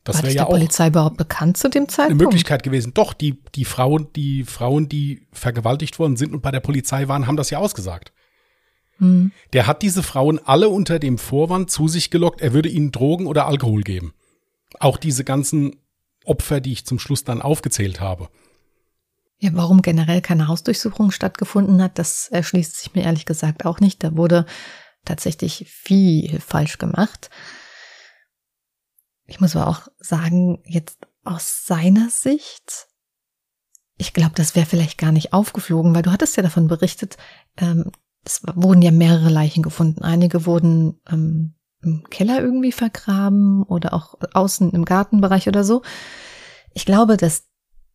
Das 0.04 0.22
wäre 0.22 0.28
ja 0.28 0.34
der 0.34 0.46
auch 0.48 0.50
Polizei 0.50 0.88
überhaupt 0.88 1.16
bekannt 1.16 1.56
zu 1.56 1.70
dem 1.70 1.88
Zeitpunkt? 1.88 2.20
Eine 2.20 2.28
Möglichkeit 2.28 2.62
gewesen. 2.62 2.92
Doch, 2.92 3.14
die, 3.14 3.42
die 3.54 3.64
Frauen, 3.64 4.08
die 4.14 4.44
Frauen, 4.44 4.88
die 4.88 5.26
vergewaltigt 5.32 5.98
worden 5.98 6.16
sind 6.16 6.34
und 6.34 6.42
bei 6.42 6.50
der 6.50 6.60
Polizei 6.60 7.08
waren, 7.08 7.26
haben 7.26 7.38
das 7.38 7.48
ja 7.48 7.58
ausgesagt. 7.58 8.12
Hm. 8.98 9.32
Der 9.54 9.66
hat 9.66 9.82
diese 9.82 10.02
Frauen 10.02 10.38
alle 10.44 10.68
unter 10.68 10.98
dem 10.98 11.16
Vorwand 11.16 11.70
zu 11.70 11.88
sich 11.88 12.10
gelockt, 12.10 12.42
er 12.42 12.52
würde 12.52 12.68
ihnen 12.68 12.92
Drogen 12.92 13.26
oder 13.26 13.46
Alkohol 13.46 13.82
geben. 13.82 14.12
Auch 14.78 14.98
diese 14.98 15.24
ganzen 15.24 15.76
Opfer, 16.24 16.60
die 16.60 16.72
ich 16.72 16.84
zum 16.84 16.98
Schluss 16.98 17.24
dann 17.24 17.42
aufgezählt 17.42 18.00
habe. 18.00 18.28
Ja, 19.38 19.50
warum 19.54 19.82
generell 19.82 20.20
keine 20.20 20.48
Hausdurchsuchung 20.48 21.10
stattgefunden 21.10 21.82
hat, 21.82 21.98
das 21.98 22.28
erschließt 22.28 22.78
sich 22.78 22.94
mir 22.94 23.04
ehrlich 23.04 23.26
gesagt 23.26 23.64
auch 23.64 23.80
nicht. 23.80 24.04
Da 24.04 24.16
wurde 24.16 24.46
tatsächlich 25.04 25.66
viel 25.68 26.40
falsch 26.40 26.78
gemacht. 26.78 27.30
Ich 29.26 29.40
muss 29.40 29.56
aber 29.56 29.68
auch 29.68 29.88
sagen, 29.98 30.62
jetzt 30.66 30.98
aus 31.24 31.64
seiner 31.66 32.10
Sicht, 32.10 32.88
ich 33.96 34.12
glaube, 34.12 34.34
das 34.34 34.54
wäre 34.54 34.66
vielleicht 34.66 34.98
gar 34.98 35.12
nicht 35.12 35.32
aufgeflogen, 35.32 35.94
weil 35.94 36.02
du 36.02 36.12
hattest 36.12 36.36
ja 36.36 36.42
davon 36.42 36.68
berichtet, 36.68 37.16
ähm, 37.56 37.90
es 38.24 38.42
wurden 38.54 38.82
ja 38.82 38.90
mehrere 38.90 39.28
Leichen 39.28 39.62
gefunden. 39.62 40.02
Einige 40.02 40.46
wurden 40.46 41.00
ähm, 41.10 41.54
im 41.82 42.04
Keller 42.08 42.40
irgendwie 42.40 42.72
vergraben 42.72 43.62
oder 43.62 43.92
auch 43.92 44.14
außen 44.32 44.70
im 44.70 44.84
Gartenbereich 44.84 45.48
oder 45.48 45.64
so. 45.64 45.82
Ich 46.72 46.86
glaube, 46.86 47.16
dass 47.16 47.44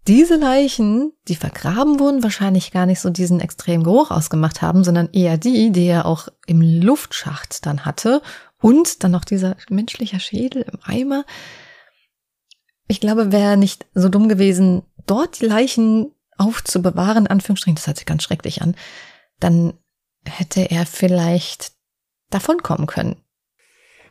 diese 0.07 0.37
Leichen, 0.37 1.11
die 1.27 1.35
vergraben 1.35 1.99
wurden, 1.99 2.23
wahrscheinlich 2.23 2.71
gar 2.71 2.85
nicht 2.85 2.99
so 2.99 3.09
diesen 3.09 3.39
extremen 3.39 3.83
Geruch 3.83 4.11
ausgemacht 4.11 4.61
haben, 4.61 4.83
sondern 4.83 5.09
eher 5.11 5.37
die, 5.37 5.71
die 5.71 5.85
er 5.85 6.05
auch 6.05 6.29
im 6.47 6.61
Luftschacht 6.61 7.65
dann 7.65 7.85
hatte 7.85 8.21
und 8.61 9.03
dann 9.03 9.11
noch 9.11 9.25
dieser 9.25 9.55
menschliche 9.69 10.19
Schädel 10.19 10.63
im 10.63 10.79
Eimer. 10.83 11.25
Ich 12.87 12.99
glaube, 12.99 13.31
wäre 13.31 13.57
nicht 13.57 13.85
so 13.93 14.09
dumm 14.09 14.29
gewesen, 14.29 14.83
dort 15.05 15.41
die 15.41 15.45
Leichen 15.45 16.11
aufzubewahren, 16.37 17.27
Anführungsstrichen, 17.27 17.75
das 17.75 17.87
hört 17.87 17.97
sich 17.97 18.05
ganz 18.05 18.23
schrecklich 18.23 18.61
an, 18.61 18.75
dann 19.39 19.73
hätte 20.25 20.61
er 20.71 20.85
vielleicht 20.85 21.73
davonkommen 22.29 22.87
können. 22.87 23.17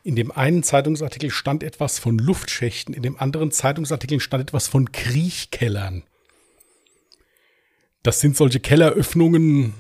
In 0.04 0.16
dem 0.16 0.30
einen 0.30 0.62
Zeitungsartikel 0.62 1.30
stand 1.30 1.62
etwas 1.62 1.98
von 1.98 2.18
Luftschächten, 2.18 2.94
in 2.94 3.02
dem 3.02 3.18
anderen 3.18 3.50
Zeitungsartikel 3.50 4.20
stand 4.20 4.42
etwas 4.42 4.68
von 4.68 4.92
Kriechkellern. 4.92 6.04
Das 8.02 8.20
sind 8.20 8.36
solche 8.36 8.60
Kelleröffnungen, 8.60 9.74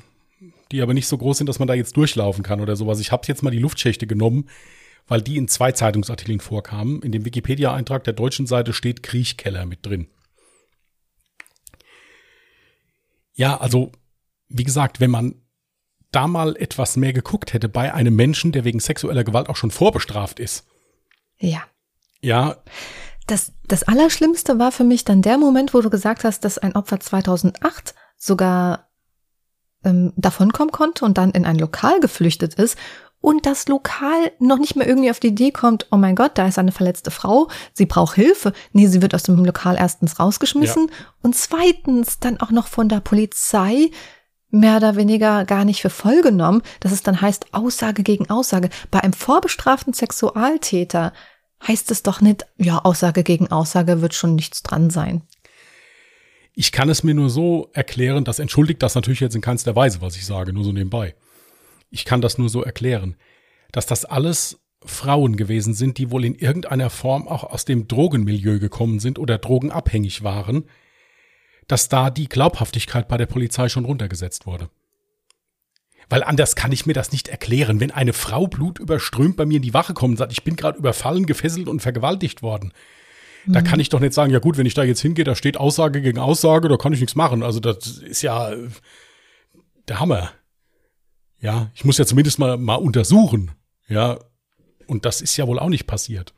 die 0.72 0.82
aber 0.82 0.94
nicht 0.94 1.06
so 1.06 1.18
groß 1.18 1.38
sind, 1.38 1.46
dass 1.46 1.58
man 1.58 1.68
da 1.68 1.74
jetzt 1.74 1.96
durchlaufen 1.96 2.42
kann 2.42 2.60
oder 2.60 2.76
sowas. 2.76 3.00
Ich 3.00 3.12
habe 3.12 3.26
jetzt 3.26 3.42
mal 3.42 3.50
die 3.50 3.58
Luftschächte 3.58 4.06
genommen, 4.06 4.48
weil 5.06 5.22
die 5.22 5.36
in 5.36 5.48
zwei 5.48 5.72
Zeitungsartikeln 5.72 6.40
vorkamen. 6.40 7.02
In 7.02 7.12
dem 7.12 7.24
Wikipedia-Eintrag 7.24 8.04
der 8.04 8.12
deutschen 8.12 8.46
Seite 8.46 8.72
steht 8.72 9.02
Kriechkeller 9.02 9.66
mit 9.66 9.84
drin. 9.84 10.08
Ja, 13.34 13.56
also, 13.58 13.92
wie 14.48 14.64
gesagt, 14.64 15.00
wenn 15.00 15.10
man 15.10 15.36
da 16.10 16.26
mal 16.26 16.56
etwas 16.56 16.96
mehr 16.96 17.12
geguckt 17.12 17.52
hätte 17.52 17.68
bei 17.68 17.92
einem 17.92 18.16
Menschen, 18.16 18.52
der 18.52 18.64
wegen 18.64 18.80
sexueller 18.80 19.24
Gewalt 19.24 19.48
auch 19.48 19.56
schon 19.56 19.70
vorbestraft 19.70 20.40
ist. 20.40 20.66
Ja. 21.38 21.62
Ja. 22.20 22.56
Das, 23.26 23.52
das 23.66 23.82
Allerschlimmste 23.82 24.58
war 24.58 24.72
für 24.72 24.84
mich 24.84 25.04
dann 25.04 25.22
der 25.22 25.38
Moment, 25.38 25.74
wo 25.74 25.80
du 25.80 25.90
gesagt 25.90 26.24
hast, 26.24 26.44
dass 26.44 26.58
ein 26.58 26.74
Opfer 26.74 26.98
2008 26.98 27.94
sogar 28.16 28.87
ähm, 29.84 30.12
davonkommen 30.16 30.72
konnte 30.72 31.04
und 31.04 31.18
dann 31.18 31.30
in 31.30 31.44
ein 31.44 31.58
Lokal 31.58 32.00
geflüchtet 32.00 32.54
ist 32.54 32.76
und 33.20 33.46
das 33.46 33.66
Lokal 33.66 34.32
noch 34.38 34.58
nicht 34.58 34.76
mehr 34.76 34.86
irgendwie 34.86 35.10
auf 35.10 35.20
die 35.20 35.28
Idee 35.28 35.50
kommt, 35.50 35.86
oh 35.90 35.96
mein 35.96 36.14
Gott, 36.14 36.32
da 36.34 36.46
ist 36.46 36.58
eine 36.58 36.72
verletzte 36.72 37.10
Frau, 37.10 37.48
sie 37.72 37.86
braucht 37.86 38.14
Hilfe. 38.14 38.52
Nee, 38.72 38.86
sie 38.86 39.02
wird 39.02 39.14
aus 39.14 39.24
dem 39.24 39.44
Lokal 39.44 39.76
erstens 39.76 40.20
rausgeschmissen 40.20 40.88
ja. 40.88 40.94
und 41.22 41.34
zweitens 41.34 42.20
dann 42.20 42.40
auch 42.40 42.50
noch 42.50 42.68
von 42.68 42.88
der 42.88 43.00
Polizei 43.00 43.90
mehr 44.50 44.76
oder 44.76 44.96
weniger 44.96 45.44
gar 45.44 45.64
nicht 45.64 45.82
für 45.82 45.90
voll 45.90 46.22
genommen, 46.22 46.62
dass 46.80 46.92
es 46.92 47.02
dann 47.02 47.20
heißt 47.20 47.52
Aussage 47.52 48.02
gegen 48.02 48.30
Aussage. 48.30 48.70
Bei 48.90 49.00
einem 49.02 49.12
vorbestraften 49.12 49.92
Sexualtäter 49.92 51.12
heißt 51.66 51.90
es 51.90 52.02
doch 52.02 52.20
nicht, 52.20 52.46
ja, 52.56 52.78
Aussage 52.78 53.24
gegen 53.24 53.50
Aussage 53.50 54.00
wird 54.00 54.14
schon 54.14 54.36
nichts 54.36 54.62
dran 54.62 54.90
sein. 54.90 55.22
Ich 56.60 56.72
kann 56.72 56.88
es 56.88 57.04
mir 57.04 57.14
nur 57.14 57.30
so 57.30 57.70
erklären, 57.72 58.24
das 58.24 58.40
entschuldigt 58.40 58.82
das 58.82 58.96
natürlich 58.96 59.20
jetzt 59.20 59.36
in 59.36 59.40
keinster 59.40 59.76
Weise, 59.76 60.00
was 60.00 60.16
ich 60.16 60.26
sage, 60.26 60.52
nur 60.52 60.64
so 60.64 60.72
nebenbei. 60.72 61.14
Ich 61.88 62.04
kann 62.04 62.20
das 62.20 62.36
nur 62.36 62.48
so 62.48 62.64
erklären, 62.64 63.14
dass 63.70 63.86
das 63.86 64.04
alles 64.04 64.58
Frauen 64.84 65.36
gewesen 65.36 65.72
sind, 65.72 65.98
die 65.98 66.10
wohl 66.10 66.24
in 66.24 66.34
irgendeiner 66.34 66.90
Form 66.90 67.28
auch 67.28 67.44
aus 67.44 67.64
dem 67.64 67.86
Drogenmilieu 67.86 68.58
gekommen 68.58 68.98
sind 68.98 69.20
oder 69.20 69.38
drogenabhängig 69.38 70.24
waren, 70.24 70.64
dass 71.68 71.88
da 71.88 72.10
die 72.10 72.28
Glaubhaftigkeit 72.28 73.06
bei 73.06 73.18
der 73.18 73.26
Polizei 73.26 73.68
schon 73.68 73.84
runtergesetzt 73.84 74.44
wurde. 74.44 74.68
Weil 76.08 76.24
anders 76.24 76.56
kann 76.56 76.72
ich 76.72 76.86
mir 76.86 76.94
das 76.94 77.12
nicht 77.12 77.28
erklären, 77.28 77.78
wenn 77.78 77.92
eine 77.92 78.14
Frau 78.14 78.48
blutüberströmt 78.48 79.36
bei 79.36 79.46
mir 79.46 79.58
in 79.58 79.62
die 79.62 79.74
Wache 79.74 79.94
kommt 79.94 80.14
und 80.14 80.16
sagt, 80.16 80.32
ich 80.32 80.42
bin 80.42 80.56
gerade 80.56 80.78
überfallen, 80.78 81.24
gefesselt 81.24 81.68
und 81.68 81.82
vergewaltigt 81.82 82.42
worden. 82.42 82.72
Mhm. 83.46 83.52
Da 83.52 83.62
kann 83.62 83.80
ich 83.80 83.88
doch 83.88 84.00
nicht 84.00 84.14
sagen, 84.14 84.32
ja 84.32 84.38
gut, 84.38 84.58
wenn 84.58 84.66
ich 84.66 84.74
da 84.74 84.82
jetzt 84.82 85.00
hingehe, 85.00 85.24
da 85.24 85.34
steht 85.34 85.56
Aussage 85.56 86.00
gegen 86.00 86.18
Aussage, 86.18 86.68
da 86.68 86.76
kann 86.76 86.92
ich 86.92 87.00
nichts 87.00 87.14
machen. 87.14 87.42
Also 87.42 87.60
das 87.60 87.86
ist 87.98 88.22
ja 88.22 88.52
der 89.88 90.00
Hammer. 90.00 90.30
Ja, 91.40 91.70
ich 91.74 91.84
muss 91.84 91.98
ja 91.98 92.06
zumindest 92.06 92.38
mal, 92.38 92.56
mal 92.56 92.76
untersuchen. 92.76 93.52
Ja, 93.88 94.18
und 94.86 95.04
das 95.04 95.20
ist 95.20 95.36
ja 95.36 95.46
wohl 95.46 95.58
auch 95.58 95.68
nicht 95.68 95.86
passiert. 95.86 96.34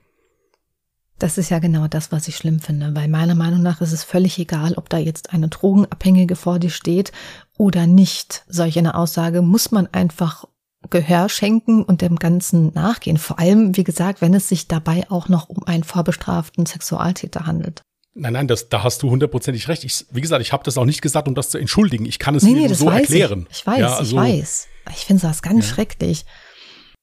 Das 1.19 1.37
ist 1.37 1.51
ja 1.51 1.59
genau 1.59 1.87
das, 1.87 2.13
was 2.13 2.29
ich 2.29 2.37
schlimm 2.37 2.61
finde, 2.61 2.95
weil 2.95 3.07
meiner 3.07 3.35
Meinung 3.35 3.63
nach 3.63 3.83
ist 3.83 3.93
es 3.93 4.05
völlig 4.05 4.39
egal, 4.39 4.73
ob 4.75 4.89
da 4.89 4.97
jetzt 4.97 5.35
eine 5.35 5.49
Drogenabhängige 5.49 6.35
vor 6.35 6.59
dir 6.59 6.71
steht 6.71 7.13
oder 7.59 7.87
nicht. 7.87 8.45
Solch 8.49 8.79
eine 8.79 8.95
Aussage 8.95 9.43
muss 9.43 9.71
man 9.71 9.87
einfach 9.89 10.47
Gehör 10.89 11.29
schenken 11.29 11.83
und 11.83 12.01
dem 12.01 12.17
Ganzen 12.17 12.73
nachgehen. 12.73 13.19
Vor 13.19 13.39
allem, 13.39 13.77
wie 13.77 13.85
gesagt, 13.85 14.23
wenn 14.23 14.33
es 14.35 14.49
sich 14.49 14.67
dabei 14.67 15.05
auch 15.11 15.29
noch 15.29 15.49
um 15.49 15.65
einen 15.65 15.85
vorbestraften 15.85 16.65
Sexualtäter 16.65 17.47
handelt. 17.47 17.83
Nein, 18.15 18.33
nein, 18.33 18.49
das, 18.49 18.69
da 18.69 18.83
hast 18.83 19.03
du 19.03 19.11
hundertprozentig 19.11 19.69
recht. 19.69 19.85
Ich, 19.85 20.07
wie 20.11 20.21
gesagt, 20.21 20.43
ich 20.43 20.53
habe 20.53 20.65
das 20.65 20.79
auch 20.79 20.85
nicht 20.85 21.03
gesagt, 21.03 21.29
um 21.29 21.35
das 21.35 21.51
zu 21.51 21.59
entschuldigen. 21.59 22.07
Ich 22.07 22.19
kann 22.19 22.35
es 22.35 22.43
nee, 22.43 22.55
mir 22.55 22.69
nee, 22.69 22.75
so 22.75 22.89
erklären. 22.89 23.47
Ich, 23.51 23.61
ich 23.61 23.67
weiß, 23.67 23.79
ja, 23.79 23.97
also, 23.97 24.17
ich 24.17 24.23
weiß. 24.23 24.69
Ich 24.91 25.05
finde 25.05 25.23
das 25.23 25.43
ganz 25.43 25.69
ja. 25.69 25.75
schrecklich. 25.75 26.25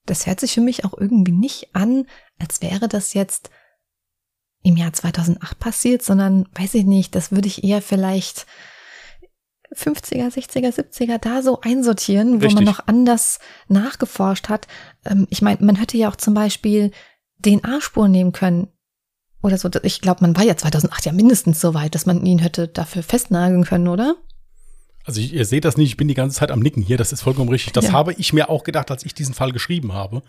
Das 0.05 0.25
hört 0.25 0.39
sich 0.39 0.53
für 0.53 0.61
mich 0.61 0.83
auch 0.83 0.97
irgendwie 0.97 1.31
nicht 1.31 1.75
an, 1.75 2.07
als 2.39 2.61
wäre 2.61 2.87
das 2.87 3.13
jetzt 3.13 3.51
im 4.63 4.75
Jahr 4.75 4.91
2008 4.91 5.59
passiert, 5.59 6.03
sondern 6.03 6.47
weiß 6.55 6.73
ich 6.73 6.85
nicht, 6.85 7.15
das 7.15 7.31
würde 7.31 7.47
ich 7.47 7.63
eher 7.63 7.81
vielleicht 7.81 8.45
50er, 9.73 10.34
60er, 10.34 10.73
70er 10.73 11.17
da 11.17 11.41
so 11.41 11.62
einsortieren, 11.62 12.41
wo 12.41 12.45
Richtig. 12.45 12.56
man 12.56 12.63
noch 12.63 12.88
anders 12.88 13.39
nachgeforscht 13.67 14.49
hat. 14.49 14.67
Ähm, 15.06 15.27
ich 15.30 15.41
meine, 15.41 15.63
man 15.63 15.75
hätte 15.75 15.97
ja 15.97 16.10
auch 16.10 16.15
zum 16.15 16.34
Beispiel 16.34 16.91
DNA-Spuren 17.43 18.12
nehmen 18.12 18.32
können 18.32 18.67
oder 19.43 19.58
so. 19.58 19.69
Ich 19.84 20.01
glaube, 20.01 20.21
man 20.21 20.36
war 20.36 20.43
ja 20.43 20.58
2008 20.58 21.06
ja 21.06 21.12
mindestens 21.12 21.60
so 21.60 21.73
weit, 21.73 21.95
dass 21.95 22.06
man 22.06 22.25
ihn 22.25 22.39
hätte 22.39 22.67
dafür 22.67 23.03
festnageln 23.03 23.65
können, 23.65 23.88
oder? 23.88 24.15
Also 25.03 25.21
ihr 25.21 25.45
seht 25.45 25.63
das 25.63 25.77
nicht, 25.77 25.91
ich 25.91 25.97
bin 25.97 26.10
die 26.10 26.13
ganze 26.13 26.38
Zeit 26.38 26.51
am 26.51 26.60
Nicken 26.60 26.84
hier, 26.84 26.97
das 26.97 27.13
ist 27.13 27.21
vollkommen 27.21 27.49
richtig. 27.49 27.73
Das 27.73 27.86
ja. 27.86 27.91
habe 27.93 28.13
ich 28.13 28.34
mir 28.34 28.49
auch 28.49 28.63
gedacht, 28.63 28.91
als 28.91 29.06
ich 29.06 29.13
diesen 29.13 29.34
Fall 29.34 29.53
geschrieben 29.53 29.93
habe. 29.93 30.21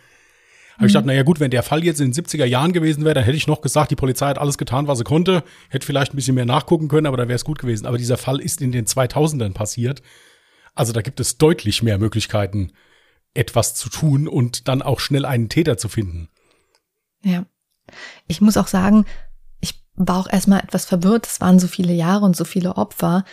Habe 0.79 0.87
ich 0.87 0.93
gedacht, 0.93 1.07
mhm. 1.07 1.09
naja 1.09 1.25
gut, 1.25 1.41
wenn 1.41 1.51
der 1.51 1.65
Fall 1.65 1.83
jetzt 1.83 2.01
in 2.01 2.13
den 2.13 2.25
70er 2.25 2.45
Jahren 2.45 2.73
gewesen 2.73 3.05
wäre, 3.05 3.15
dann 3.15 3.25
hätte 3.25 3.37
ich 3.37 3.49
noch 3.49 3.63
gesagt, 3.63 3.91
die 3.91 3.97
Polizei 3.97 4.29
hat 4.29 4.39
alles 4.39 4.59
getan, 4.59 4.87
was 4.87 4.99
sie 4.99 5.05
konnte, 5.05 5.43
hätte 5.71 5.85
vielleicht 5.85 6.13
ein 6.13 6.17
bisschen 6.17 6.37
mehr 6.37 6.47
nachgucken 6.47 6.87
können, 6.87 7.07
aber 7.07 7.17
da 7.17 7.27
wäre 7.27 7.35
es 7.35 7.45
gut 7.45 7.59
gewesen. 7.59 7.85
Aber 7.85 7.99
dieser 7.99 8.17
Fall 8.17 8.41
ist 8.41 8.63
in 8.63 8.71
den 8.71 8.87
2000ern 8.87 9.55
passiert. 9.55 10.03
Also 10.77 10.93
da 10.93 11.03
gibt 11.03 11.19
es 11.19 11.37
deutlich 11.37 11.83
mehr 11.83 11.99
Möglichkeiten, 11.99 12.73
etwas 13.35 13.75
zu 13.75 13.89
tun 13.89 14.29
und 14.29 14.69
dann 14.69 14.81
auch 14.81 15.01
schnell 15.01 15.25
einen 15.25 15.49
Täter 15.49 15.79
zu 15.79 15.89
finden. 15.89 16.29
Ja. 17.25 17.45
Ich 18.29 18.41
muss 18.41 18.57
auch 18.57 18.69
sagen, 18.69 19.05
ich 19.61 19.83
war 19.97 20.19
auch 20.19 20.33
erstmal 20.33 20.61
etwas 20.61 20.85
verwirrt. 20.85 21.27
Es 21.27 21.41
waren 21.41 21.59
so 21.59 21.67
viele 21.67 21.93
Jahre 21.93 22.25
und 22.25 22.37
so 22.37 22.45
viele 22.45 22.77
Opfer. 22.77 23.25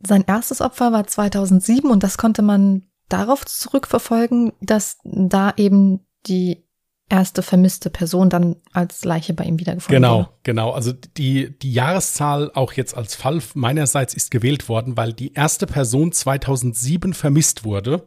Sein 0.00 0.24
erstes 0.26 0.62
Opfer 0.62 0.92
war 0.92 1.06
2007 1.06 1.90
und 1.90 2.02
das 2.02 2.16
konnte 2.16 2.40
man 2.40 2.84
darauf 3.10 3.44
zurückverfolgen, 3.44 4.52
dass 4.62 4.96
da 5.04 5.52
eben 5.58 6.06
die 6.26 6.67
erste 7.08 7.42
vermisste 7.42 7.90
Person 7.90 8.28
dann 8.30 8.56
als 8.72 9.04
Leiche 9.04 9.32
bei 9.32 9.44
ihm 9.44 9.58
wiedergefunden 9.58 10.02
genau, 10.02 10.18
wurde. 10.18 10.28
Genau, 10.42 10.66
genau. 10.66 10.70
Also 10.72 10.92
die, 10.92 11.58
die 11.58 11.72
Jahreszahl 11.72 12.50
auch 12.52 12.72
jetzt 12.74 12.96
als 12.96 13.14
Fall 13.14 13.40
meinerseits 13.54 14.14
ist 14.14 14.30
gewählt 14.30 14.68
worden, 14.68 14.96
weil 14.96 15.12
die 15.12 15.32
erste 15.32 15.66
Person 15.66 16.12
2007 16.12 17.14
vermisst 17.14 17.64
wurde. 17.64 18.06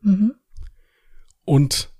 Mhm. 0.00 0.34
Und 1.44 1.90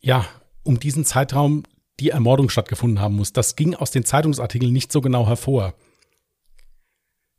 ja, 0.00 0.24
um 0.62 0.78
diesen 0.78 1.04
Zeitraum 1.04 1.64
die 2.00 2.10
Ermordung 2.10 2.50
stattgefunden 2.50 3.00
haben 3.00 3.16
muss. 3.16 3.32
Das 3.32 3.56
ging 3.56 3.74
aus 3.74 3.90
den 3.90 4.04
Zeitungsartikeln 4.04 4.72
nicht 4.72 4.92
so 4.92 5.00
genau 5.00 5.26
hervor. 5.26 5.74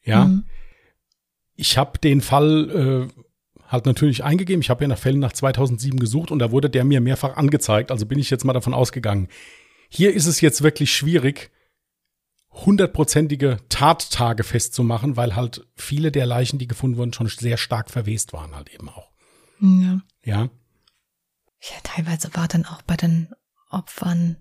Ja. 0.03 0.25
Mhm. 0.25 0.45
Ich 1.55 1.77
habe 1.77 1.99
den 1.99 2.21
Fall 2.21 3.09
äh, 3.09 3.21
halt 3.67 3.85
natürlich 3.85 4.23
eingegeben. 4.23 4.61
Ich 4.61 4.69
habe 4.69 4.83
ja 4.83 4.87
nach 4.87 4.97
Fällen 4.97 5.19
nach 5.19 5.33
2007 5.33 5.99
gesucht 5.99 6.31
und 6.31 6.39
da 6.39 6.51
wurde 6.51 6.69
der 6.69 6.83
mir 6.83 7.01
mehrfach 7.01 7.35
angezeigt. 7.35 7.91
Also 7.91 8.05
bin 8.05 8.19
ich 8.19 8.29
jetzt 8.29 8.45
mal 8.45 8.53
davon 8.53 8.73
ausgegangen. 8.73 9.27
Hier 9.89 10.13
ist 10.13 10.25
es 10.25 10.41
jetzt 10.41 10.63
wirklich 10.63 10.93
schwierig, 10.93 11.51
hundertprozentige 12.51 13.57
Tattage 13.69 14.43
festzumachen, 14.43 15.15
weil 15.15 15.35
halt 15.35 15.67
viele 15.75 16.11
der 16.11 16.25
Leichen, 16.25 16.59
die 16.59 16.67
gefunden 16.67 16.97
wurden, 16.97 17.13
schon 17.13 17.27
sehr 17.27 17.57
stark 17.57 17.89
verwest 17.89 18.33
waren 18.33 18.55
halt 18.55 18.73
eben 18.73 18.89
auch. 18.89 19.11
Ja. 19.61 20.01
Ja. 20.23 20.49
Ja, 21.59 21.75
teilweise 21.83 22.29
war 22.33 22.47
dann 22.47 22.65
auch 22.65 22.81
bei 22.83 22.95
den 22.95 23.29
Opfern 23.69 24.37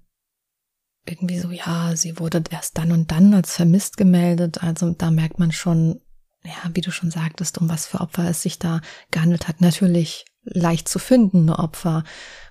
irgendwie 1.08 1.38
so, 1.38 1.50
ja, 1.50 1.94
sie 1.96 2.18
wurde 2.18 2.42
erst 2.50 2.78
dann 2.78 2.92
und 2.92 3.10
dann 3.10 3.32
als 3.32 3.54
vermisst 3.54 3.96
gemeldet. 3.96 4.62
Also 4.62 4.90
da 4.90 5.10
merkt 5.10 5.38
man 5.38 5.52
schon, 5.52 6.00
ja, 6.46 6.70
wie 6.74 6.80
du 6.80 6.90
schon 6.90 7.10
sagtest, 7.10 7.58
um 7.58 7.68
was 7.68 7.86
für 7.86 8.00
Opfer 8.00 8.28
es 8.28 8.42
sich 8.42 8.58
da 8.58 8.80
gehandelt 9.10 9.48
hat. 9.48 9.60
Natürlich 9.60 10.24
leicht 10.44 10.88
zu 10.88 10.98
findende 10.98 11.58
Opfer, 11.58 12.04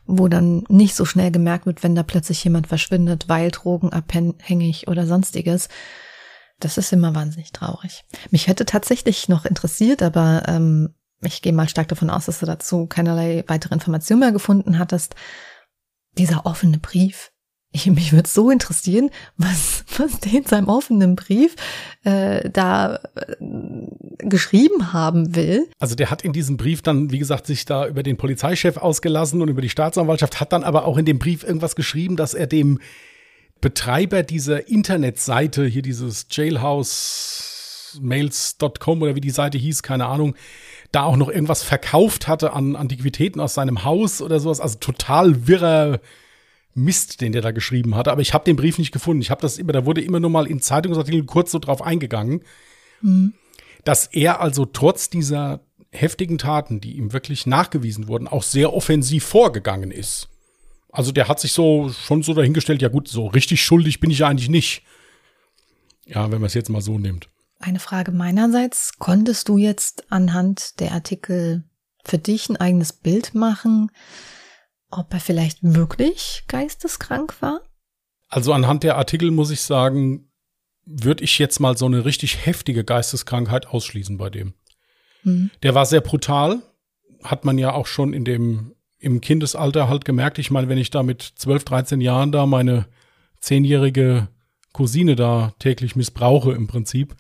wo 0.06 0.28
dann 0.28 0.64
nicht 0.70 0.96
so 0.96 1.06
schnell 1.06 1.32
gemerkt 1.32 1.66
wird, 1.66 1.84
wenn 1.84 1.96
da 1.96 2.04
plötzlich 2.04 2.44
jemand 2.44 2.68
verschwindet, 2.68 3.28
weil 3.28 3.52
drogenabhängig 3.52 4.88
oder 4.88 5.08
sonstiges. 5.08 5.70
Das 6.60 6.78
ist 6.78 6.94
immer 6.94 7.16
wahnsinnig 7.16 7.52
traurig. 7.52 8.06
Mich 8.32 8.48
hätte 8.48 8.66
tatsächlich 8.66 9.28
noch 9.28 9.46
interessiert, 9.46 10.02
aber 10.04 10.44
ähm, 10.48 10.94
ich 11.22 11.42
gehe 11.42 11.54
mal 11.54 11.70
stark 11.70 11.88
davon 11.88 12.10
aus, 12.10 12.26
dass 12.26 12.40
du 12.40 12.46
dazu 12.46 12.88
keinerlei 12.88 13.44
weitere 13.48 13.74
Informationen 13.74 14.20
mehr 14.20 14.32
gefunden 14.32 14.78
hattest. 14.78 15.16
Dieser 16.18 16.46
offene 16.46 16.78
Brief, 16.78 17.32
ich, 17.76 17.86
mich 17.88 18.14
würde 18.14 18.30
so 18.30 18.50
interessieren, 18.50 19.10
was, 19.38 19.84
was 19.98 20.22
der 20.22 20.34
in 20.34 20.46
seinem 20.46 20.70
offenen 20.70 21.16
Brief 21.16 21.56
äh, 22.04 22.50
da 22.50 23.00
äh, 23.16 23.36
geschrieben 24.20 24.94
haben 24.94 25.36
will. 25.36 25.68
Also 25.80 25.96
der 25.96 26.10
hat 26.10 26.24
in 26.24 26.34
diesem 26.34 26.58
Brief 26.58 26.82
dann, 26.82 27.12
wie 27.12 27.20
gesagt, 27.20 27.46
sich 27.48 27.66
da 27.66 27.86
über 27.88 28.02
den 28.02 28.18
Polizeichef 28.18 28.78
ausgelassen 28.78 29.42
und 29.42 29.50
über 29.50 29.62
die 29.62 29.70
Staatsanwaltschaft, 29.70 30.40
hat 30.40 30.54
dann 30.54 30.64
aber 30.64 30.86
auch 30.86 30.98
in 30.98 31.04
dem 31.06 31.20
Brief 31.20 31.44
irgendwas 31.44 31.76
geschrieben, 31.76 32.16
dass 32.16 32.34
er 32.34 32.48
dem 32.48 32.80
Betreiber 33.62 34.24
dieser 34.24 34.68
Internetseite, 34.70 35.66
hier 35.66 35.82
dieses 35.82 36.28
jailhousemails.com 36.32 39.02
oder 39.02 39.16
wie 39.16 39.22
die 39.22 39.30
Seite 39.30 39.58
hieß, 39.58 39.82
keine 39.84 40.06
Ahnung, 40.06 40.36
da 40.92 41.04
auch 41.04 41.16
noch 41.18 41.30
irgendwas 41.30 41.64
verkauft 41.64 42.28
hatte 42.28 42.54
an 42.54 42.76
Antiquitäten 42.76 43.42
aus 43.42 43.56
seinem 43.56 43.84
Haus 43.84 44.22
oder 44.22 44.40
sowas. 44.40 44.62
Also 44.62 44.78
total 44.80 45.48
wirrer 45.48 46.00
Mist, 46.76 47.22
den 47.22 47.32
der 47.32 47.42
da 47.42 47.52
geschrieben 47.52 47.96
hatte. 47.96 48.12
Aber 48.12 48.22
ich 48.22 48.34
habe 48.34 48.44
den 48.44 48.58
Brief 48.58 48.78
nicht 48.78 48.92
gefunden. 48.92 49.22
Ich 49.22 49.32
habe 49.32 49.42
das 49.42 49.58
immer, 49.58 49.74
da 49.74 49.86
wurde 49.86 50.02
immer 50.02 50.20
nur 50.20 50.30
mal 50.30 50.46
in 50.46 50.62
Zeitungsartikeln 50.62 51.26
kurz 51.26 51.52
so 51.52 51.60
drauf 51.60 51.82
eingegangen, 51.82 52.42
mhm. 53.02 53.34
dass 53.86 54.08
er 54.08 54.42
also 54.42 54.66
trotz 54.66 55.10
dieser 55.10 55.62
heftigen 55.92 56.38
Taten, 56.38 56.82
die 56.82 56.98
ihm 56.98 57.14
wirklich 57.14 57.48
nachgewiesen 57.48 58.08
wurden, 58.08 58.28
auch 58.28 58.44
sehr 58.44 58.74
offensiv 58.74 59.24
vorgegangen 59.24 59.90
ist. 59.90 60.28
Also 60.92 61.12
der 61.12 61.28
hat 61.28 61.40
sich 61.40 61.54
so 61.54 61.90
schon 61.90 62.24
so 62.24 62.34
dahingestellt, 62.34 62.82
ja 62.82 62.90
gut, 62.90 63.08
so 63.08 63.28
richtig 63.28 63.64
schuldig 63.64 64.00
bin 64.00 64.12
ich 64.12 64.20
ja 64.20 64.28
eigentlich 64.28 64.50
nicht. 64.50 64.84
Ja, 66.06 66.32
wenn 66.32 66.40
man 66.40 66.48
es 66.48 66.54
jetzt 66.54 66.70
mal 66.70 66.82
so 66.82 67.00
nimmt. 67.00 67.30
Eine 67.60 67.80
Frage 67.80 68.12
meinerseits, 68.12 68.94
konntest 69.00 69.48
du 69.50 69.58
jetzt 69.58 70.12
anhand 70.12 70.80
der 70.80 70.92
Artikel 70.92 71.64
für 72.04 72.18
dich 72.18 72.50
ein 72.50 72.58
eigenes 72.58 72.94
Bild 72.94 73.34
machen? 73.34 73.92
Ob 74.98 75.14
er 75.14 75.20
vielleicht 75.20 75.60
wirklich 75.62 76.44
geisteskrank 76.48 77.42
war? 77.42 77.62
Also 78.28 78.54
anhand 78.54 78.84
der 78.84 78.98
Artikel 78.98 79.32
muss 79.32 79.52
ich 79.52 79.62
sagen, 79.62 80.32
würde 80.86 81.24
ich 81.24 81.40
jetzt 81.40 81.60
mal 81.60 81.78
so 81.78 81.86
eine 81.86 82.06
richtig 82.06 82.46
heftige 82.46 82.84
Geisteskrankheit 82.84 83.68
ausschließen 83.68 84.18
bei 84.18 84.30
dem. 84.30 84.54
Mhm. 85.24 85.52
Der 85.64 85.76
war 85.76 85.86
sehr 85.86 86.02
brutal, 86.02 86.62
hat 87.24 87.46
man 87.46 87.58
ja 87.58 87.74
auch 87.74 87.88
schon 87.88 88.14
in 88.14 88.26
dem 88.26 88.76
im 89.00 89.22
Kindesalter 89.22 89.88
halt 89.88 90.06
gemerkt. 90.06 90.40
Ich 90.40 90.50
meine, 90.50 90.68
wenn 90.68 90.80
ich 90.80 90.90
da 90.90 91.04
mit 91.04 91.22
12, 91.22 91.66
13 91.66 92.02
Jahren 92.02 92.32
da 92.32 92.46
meine 92.46 92.88
zehnjährige 93.40 94.30
Cousine 94.74 95.16
da 95.16 95.54
täglich 95.60 95.96
missbrauche 95.96 96.54
im 96.54 96.68
Prinzip, 96.68 97.16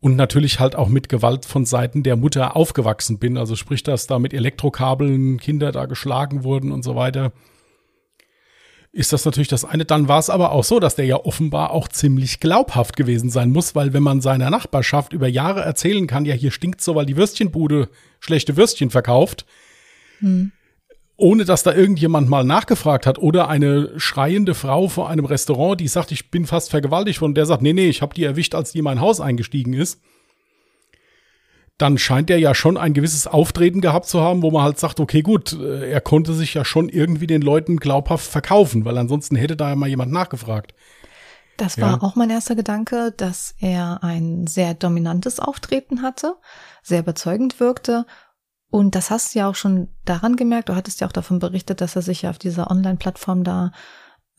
und 0.00 0.16
natürlich 0.16 0.60
halt 0.60 0.76
auch 0.76 0.88
mit 0.88 1.08
Gewalt 1.08 1.44
von 1.44 1.64
Seiten 1.64 2.02
der 2.02 2.16
Mutter 2.16 2.56
aufgewachsen 2.56 3.18
bin. 3.18 3.36
Also 3.36 3.56
sprich, 3.56 3.82
dass 3.82 4.06
da 4.06 4.18
mit 4.18 4.32
Elektrokabeln 4.32 5.38
Kinder 5.38 5.72
da 5.72 5.86
geschlagen 5.86 6.44
wurden 6.44 6.70
und 6.70 6.82
so 6.82 6.94
weiter. 6.94 7.32
Ist 8.92 9.12
das 9.12 9.24
natürlich 9.24 9.48
das 9.48 9.64
eine. 9.64 9.84
Dann 9.84 10.08
war 10.08 10.18
es 10.18 10.30
aber 10.30 10.52
auch 10.52 10.64
so, 10.64 10.80
dass 10.80 10.94
der 10.94 11.04
ja 11.04 11.16
offenbar 11.16 11.72
auch 11.72 11.88
ziemlich 11.88 12.40
glaubhaft 12.40 12.96
gewesen 12.96 13.28
sein 13.28 13.50
muss, 13.50 13.74
weil 13.74 13.92
wenn 13.92 14.02
man 14.02 14.20
seiner 14.20 14.50
Nachbarschaft 14.50 15.12
über 15.12 15.28
Jahre 15.28 15.62
erzählen 15.62 16.06
kann, 16.06 16.24
ja, 16.24 16.34
hier 16.34 16.52
stinkt 16.52 16.80
so, 16.80 16.94
weil 16.94 17.06
die 17.06 17.16
Würstchenbude 17.16 17.88
schlechte 18.20 18.56
Würstchen 18.56 18.90
verkauft, 18.90 19.46
hm 20.20 20.52
ohne 21.18 21.44
dass 21.44 21.64
da 21.64 21.74
irgendjemand 21.74 22.28
mal 22.28 22.44
nachgefragt 22.44 23.04
hat 23.04 23.18
oder 23.18 23.48
eine 23.48 23.90
schreiende 23.98 24.54
Frau 24.54 24.86
vor 24.86 25.10
einem 25.10 25.24
Restaurant, 25.24 25.80
die 25.80 25.88
sagt, 25.88 26.12
ich 26.12 26.30
bin 26.30 26.46
fast 26.46 26.70
vergewaltigt 26.70 27.20
worden, 27.20 27.34
der 27.34 27.44
sagt, 27.44 27.60
nee, 27.60 27.72
nee, 27.72 27.88
ich 27.88 28.02
habe 28.02 28.14
die 28.14 28.22
erwischt, 28.22 28.54
als 28.54 28.70
die 28.70 28.78
in 28.78 28.84
mein 28.84 29.00
Haus 29.00 29.20
eingestiegen 29.20 29.72
ist, 29.72 30.00
dann 31.76 31.98
scheint 31.98 32.30
er 32.30 32.38
ja 32.38 32.54
schon 32.54 32.76
ein 32.76 32.94
gewisses 32.94 33.26
Auftreten 33.26 33.80
gehabt 33.80 34.06
zu 34.06 34.20
haben, 34.20 34.42
wo 34.42 34.52
man 34.52 34.62
halt 34.62 34.78
sagt, 34.78 35.00
okay, 35.00 35.22
gut, 35.22 35.52
äh, 35.52 35.90
er 35.90 36.00
konnte 36.00 36.34
sich 36.34 36.54
ja 36.54 36.64
schon 36.64 36.88
irgendwie 36.88 37.26
den 37.26 37.42
Leuten 37.42 37.78
glaubhaft 37.78 38.30
verkaufen, 38.30 38.84
weil 38.84 38.96
ansonsten 38.96 39.34
hätte 39.34 39.56
da 39.56 39.70
ja 39.70 39.76
mal 39.76 39.88
jemand 39.88 40.12
nachgefragt. 40.12 40.72
Das 41.56 41.80
war 41.80 41.90
ja. 41.90 42.02
auch 42.02 42.14
mein 42.14 42.30
erster 42.30 42.54
Gedanke, 42.54 43.12
dass 43.16 43.56
er 43.58 44.04
ein 44.04 44.46
sehr 44.46 44.74
dominantes 44.74 45.40
Auftreten 45.40 46.02
hatte, 46.02 46.36
sehr 46.84 47.00
überzeugend 47.00 47.58
wirkte 47.58 48.06
und 48.70 48.94
das 48.94 49.10
hast 49.10 49.34
du 49.34 49.40
ja 49.40 49.48
auch 49.48 49.54
schon 49.54 49.88
daran 50.04 50.36
gemerkt, 50.36 50.68
du 50.68 50.74
hattest 50.74 51.00
ja 51.00 51.06
auch 51.06 51.12
davon 51.12 51.38
berichtet, 51.38 51.80
dass 51.80 51.96
er 51.96 52.02
sich 52.02 52.22
ja 52.22 52.30
auf 52.30 52.38
dieser 52.38 52.70
Online-Plattform 52.70 53.42
da, 53.42 53.72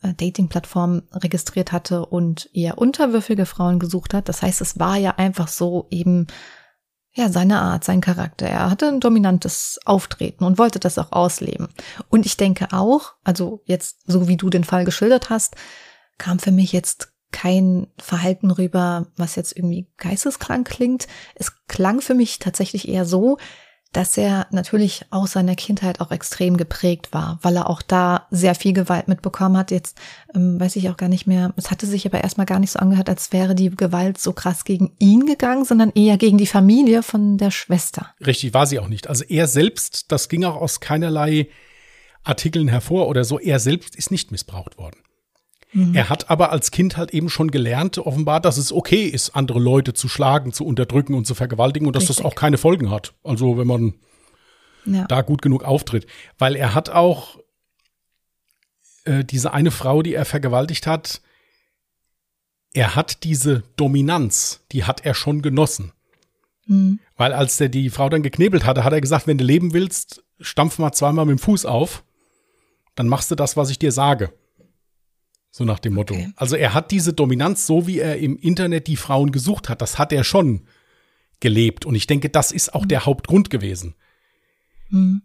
äh, 0.02 0.14
Dating-Plattform 0.14 1.02
registriert 1.12 1.72
hatte 1.72 2.06
und 2.06 2.48
eher 2.52 2.78
unterwürfige 2.78 3.44
Frauen 3.44 3.80
gesucht 3.80 4.14
hat. 4.14 4.28
Das 4.28 4.42
heißt, 4.42 4.60
es 4.60 4.78
war 4.78 4.96
ja 4.96 5.16
einfach 5.16 5.48
so 5.48 5.88
eben, 5.90 6.28
ja, 7.12 7.28
seine 7.28 7.60
Art, 7.60 7.82
sein 7.82 8.00
Charakter. 8.00 8.46
Er 8.46 8.70
hatte 8.70 8.86
ein 8.86 9.00
dominantes 9.00 9.80
Auftreten 9.84 10.44
und 10.44 10.58
wollte 10.58 10.78
das 10.78 10.96
auch 10.96 11.10
ausleben. 11.10 11.68
Und 12.08 12.24
ich 12.24 12.36
denke 12.36 12.68
auch, 12.70 13.14
also 13.24 13.62
jetzt, 13.64 14.04
so 14.06 14.28
wie 14.28 14.36
du 14.36 14.48
den 14.48 14.64
Fall 14.64 14.84
geschildert 14.84 15.28
hast, 15.28 15.56
kam 16.18 16.38
für 16.38 16.52
mich 16.52 16.70
jetzt 16.70 17.12
kein 17.32 17.88
Verhalten 17.98 18.50
rüber, 18.52 19.06
was 19.16 19.34
jetzt 19.34 19.56
irgendwie 19.56 19.88
geisteskrank 19.96 20.68
klingt. 20.68 21.08
Es 21.34 21.66
klang 21.66 22.00
für 22.00 22.14
mich 22.14 22.38
tatsächlich 22.38 22.88
eher 22.88 23.04
so, 23.04 23.38
dass 23.92 24.16
er 24.16 24.46
natürlich 24.50 25.04
aus 25.10 25.32
seiner 25.32 25.56
Kindheit 25.56 26.00
auch 26.00 26.12
extrem 26.12 26.56
geprägt 26.56 27.08
war, 27.12 27.38
weil 27.42 27.56
er 27.56 27.68
auch 27.68 27.82
da 27.82 28.26
sehr 28.30 28.54
viel 28.54 28.72
Gewalt 28.72 29.08
mitbekommen 29.08 29.56
hat. 29.56 29.70
Jetzt 29.70 29.98
ähm, 30.34 30.60
weiß 30.60 30.76
ich 30.76 30.88
auch 30.90 30.96
gar 30.96 31.08
nicht 31.08 31.26
mehr. 31.26 31.52
Es 31.56 31.70
hatte 31.70 31.86
sich 31.86 32.06
aber 32.06 32.22
erstmal 32.22 32.46
gar 32.46 32.60
nicht 32.60 32.70
so 32.70 32.78
angehört, 32.78 33.08
als 33.08 33.32
wäre 33.32 33.54
die 33.54 33.70
Gewalt 33.70 34.18
so 34.18 34.32
krass 34.32 34.64
gegen 34.64 34.92
ihn 34.98 35.26
gegangen, 35.26 35.64
sondern 35.64 35.90
eher 35.90 36.18
gegen 36.18 36.38
die 36.38 36.46
Familie 36.46 37.02
von 37.02 37.36
der 37.36 37.50
Schwester. 37.50 38.14
Richtig, 38.24 38.54
war 38.54 38.66
sie 38.66 38.78
auch 38.78 38.88
nicht. 38.88 39.08
Also 39.08 39.24
er 39.24 39.48
selbst, 39.48 40.12
das 40.12 40.28
ging 40.28 40.44
auch 40.44 40.56
aus 40.56 40.80
keinerlei 40.80 41.48
Artikeln 42.22 42.68
hervor 42.68 43.08
oder 43.08 43.24
so, 43.24 43.38
er 43.40 43.58
selbst 43.58 43.96
ist 43.96 44.10
nicht 44.10 44.30
missbraucht 44.30 44.78
worden. 44.78 45.00
Mhm. 45.72 45.94
Er 45.94 46.08
hat 46.08 46.30
aber 46.30 46.50
als 46.50 46.70
Kind 46.70 46.96
halt 46.96 47.12
eben 47.12 47.28
schon 47.28 47.50
gelernt, 47.50 47.98
offenbar, 47.98 48.40
dass 48.40 48.56
es 48.56 48.72
okay 48.72 49.04
ist, 49.04 49.30
andere 49.30 49.60
Leute 49.60 49.94
zu 49.94 50.08
schlagen, 50.08 50.52
zu 50.52 50.64
unterdrücken 50.64 51.14
und 51.14 51.26
zu 51.26 51.34
vergewaltigen 51.34 51.86
und 51.86 51.94
dass 51.94 52.04
Richtig. 52.04 52.16
das 52.18 52.26
auch 52.26 52.34
keine 52.34 52.58
Folgen 52.58 52.90
hat. 52.90 53.14
Also 53.22 53.56
wenn 53.56 53.66
man 53.66 53.94
ja. 54.84 55.04
da 55.06 55.22
gut 55.22 55.42
genug 55.42 55.64
auftritt. 55.64 56.06
Weil 56.38 56.56
er 56.56 56.74
hat 56.74 56.90
auch 56.90 57.38
äh, 59.04 59.24
diese 59.24 59.52
eine 59.52 59.70
Frau, 59.70 60.02
die 60.02 60.14
er 60.14 60.24
vergewaltigt 60.24 60.86
hat, 60.86 61.20
er 62.72 62.94
hat 62.94 63.24
diese 63.24 63.62
Dominanz, 63.76 64.64
die 64.72 64.84
hat 64.84 65.04
er 65.04 65.14
schon 65.14 65.42
genossen. 65.42 65.92
Mhm. 66.66 67.00
Weil 67.16 67.32
als 67.32 67.56
der 67.56 67.68
die 67.68 67.90
Frau 67.90 68.08
dann 68.08 68.22
geknebelt 68.22 68.64
hatte, 68.64 68.84
hat 68.84 68.92
er 68.92 69.00
gesagt, 69.00 69.26
wenn 69.26 69.38
du 69.38 69.44
leben 69.44 69.72
willst, 69.72 70.22
stampf 70.40 70.78
mal 70.78 70.92
zweimal 70.92 71.26
mit 71.26 71.38
dem 71.38 71.42
Fuß 71.42 71.66
auf, 71.66 72.04
dann 72.94 73.08
machst 73.08 73.30
du 73.30 73.34
das, 73.34 73.56
was 73.56 73.70
ich 73.70 73.78
dir 73.78 73.92
sage. 73.92 74.32
So 75.50 75.64
nach 75.64 75.80
dem 75.80 75.94
Motto. 75.94 76.14
Okay. 76.14 76.32
Also 76.36 76.56
er 76.56 76.74
hat 76.74 76.90
diese 76.90 77.12
Dominanz, 77.12 77.66
so 77.66 77.86
wie 77.86 77.98
er 77.98 78.18
im 78.18 78.36
Internet 78.36 78.86
die 78.86 78.96
Frauen 78.96 79.32
gesucht 79.32 79.68
hat, 79.68 79.82
das 79.82 79.98
hat 79.98 80.12
er 80.12 80.24
schon 80.24 80.66
gelebt. 81.40 81.84
Und 81.84 81.94
ich 81.94 82.06
denke, 82.06 82.28
das 82.28 82.52
ist 82.52 82.74
auch 82.74 82.84
mhm. 82.84 82.88
der 82.88 83.06
Hauptgrund 83.06 83.50
gewesen. 83.50 83.94
Mhm. 84.90 85.22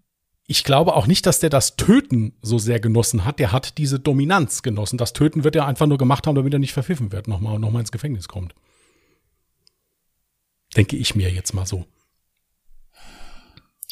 Ich 0.47 0.63
glaube 0.63 0.95
auch 0.95 1.07
nicht, 1.07 1.25
dass 1.25 1.39
der 1.39 1.49
das 1.49 1.75
Töten 1.75 2.33
so 2.41 2.59
sehr 2.59 2.79
genossen 2.79 3.25
hat. 3.25 3.39
Der 3.39 3.51
hat 3.51 3.77
diese 3.77 3.99
Dominanz 3.99 4.61
genossen. 4.61 4.97
Das 4.97 5.13
Töten 5.13 5.43
wird 5.43 5.55
er 5.55 5.65
einfach 5.65 5.87
nur 5.87 5.97
gemacht 5.97 6.27
haben, 6.27 6.35
damit 6.35 6.53
er 6.53 6.59
nicht 6.59 6.73
verpfiffen 6.73 7.11
wird, 7.11 7.27
nochmal 7.27 7.55
und 7.55 7.61
nochmal 7.61 7.81
ins 7.81 7.91
Gefängnis 7.91 8.27
kommt. 8.27 8.53
Denke 10.75 10.97
ich 10.97 11.15
mir 11.15 11.31
jetzt 11.31 11.53
mal 11.53 11.65
so. 11.65 11.85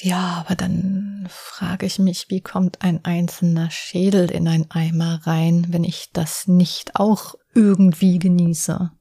Ja, 0.04 0.44
aber 0.46 0.56
dann 0.56 1.26
frage 1.30 1.86
ich 1.86 1.98
mich, 1.98 2.26
wie 2.28 2.42
kommt 2.42 2.82
ein 2.82 3.06
einzelner 3.06 3.72
Schädel 3.72 4.30
in 4.30 4.50
ein 4.50 4.70
Eimer 4.70 5.22
rein, 5.24 5.68
wenn 5.70 5.86
ich 5.86 6.10
das 6.12 6.46
nicht 6.46 6.98
auch 6.98 7.36
irgendwie 7.56 8.20
genieße? 8.20 8.92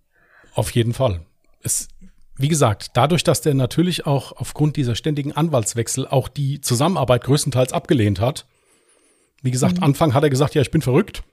Auf 0.54 0.70
jeden 0.70 0.94
Fall. 0.94 1.26
Es, 1.60 1.88
wie 2.36 2.46
gesagt, 2.46 2.92
dadurch, 2.94 3.24
dass 3.24 3.40
der 3.40 3.54
natürlich 3.54 4.06
auch 4.06 4.30
aufgrund 4.30 4.76
dieser 4.76 4.94
ständigen 4.94 5.32
Anwaltswechsel 5.32 6.06
auch 6.06 6.28
die 6.28 6.60
Zusammenarbeit 6.60 7.24
größtenteils 7.24 7.72
abgelehnt 7.72 8.20
hat. 8.20 8.46
Wie 9.42 9.50
gesagt, 9.50 9.78
mhm. 9.78 9.82
Anfang 9.82 10.14
hat 10.14 10.22
er 10.22 10.30
gesagt, 10.30 10.54
ja, 10.54 10.62
ich 10.62 10.70
bin 10.70 10.82
verrückt. 10.82 11.24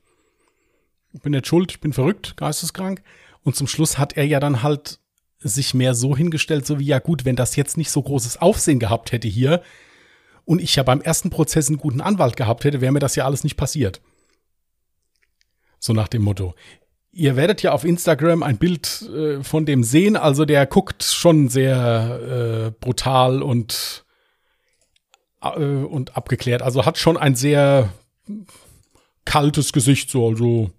Ich 1.13 1.21
bin 1.21 1.31
nicht 1.31 1.45
schuld, 1.45 1.73
ich 1.73 1.79
bin 1.79 1.93
verrückt, 1.93 2.37
geisteskrank. 2.37 3.03
Und 3.43 3.55
zum 3.55 3.67
Schluss 3.67 3.99
hat 3.99 4.13
er 4.17 4.25
ja 4.25 4.39
dann 4.39 4.63
halt 4.63 4.99
sich 5.39 5.73
mehr 5.73 5.95
so 5.95 6.15
hingestellt, 6.15 6.65
so 6.65 6.79
wie, 6.79 6.85
ja 6.85 6.99
gut, 6.99 7.25
wenn 7.25 7.35
das 7.35 7.55
jetzt 7.55 7.77
nicht 7.77 7.91
so 7.91 8.01
großes 8.01 8.41
Aufsehen 8.41 8.79
gehabt 8.79 9.11
hätte 9.11 9.27
hier 9.27 9.61
und 10.45 10.61
ich 10.61 10.75
ja 10.75 10.83
beim 10.83 11.01
ersten 11.01 11.29
Prozess 11.29 11.69
einen 11.69 11.77
guten 11.77 12.01
Anwalt 12.01 12.35
gehabt 12.35 12.63
hätte, 12.63 12.81
wäre 12.81 12.91
mir 12.91 12.99
das 12.99 13.15
ja 13.15 13.25
alles 13.25 13.43
nicht 13.43 13.55
passiert. 13.55 14.01
So 15.79 15.93
nach 15.93 16.09
dem 16.09 16.23
Motto. 16.23 16.55
Ihr 17.11 17.35
werdet 17.35 17.61
ja 17.61 17.71
auf 17.71 17.85
Instagram 17.85 18.43
ein 18.43 18.57
Bild 18.57 19.01
äh, 19.03 19.43
von 19.43 19.65
dem 19.65 19.83
sehen, 19.83 20.15
also 20.17 20.45
der 20.45 20.65
guckt 20.65 21.03
schon 21.03 21.47
sehr 21.47 22.67
äh, 22.67 22.71
brutal 22.79 23.41
und, 23.41 24.05
äh, 25.41 25.63
und 25.63 26.17
abgeklärt. 26.17 26.61
Also 26.61 26.85
hat 26.85 26.97
schon 26.97 27.17
ein 27.17 27.35
sehr 27.35 27.93
kaltes 29.25 29.71
Gesicht, 29.71 30.09
so, 30.09 30.27
also 30.27 30.71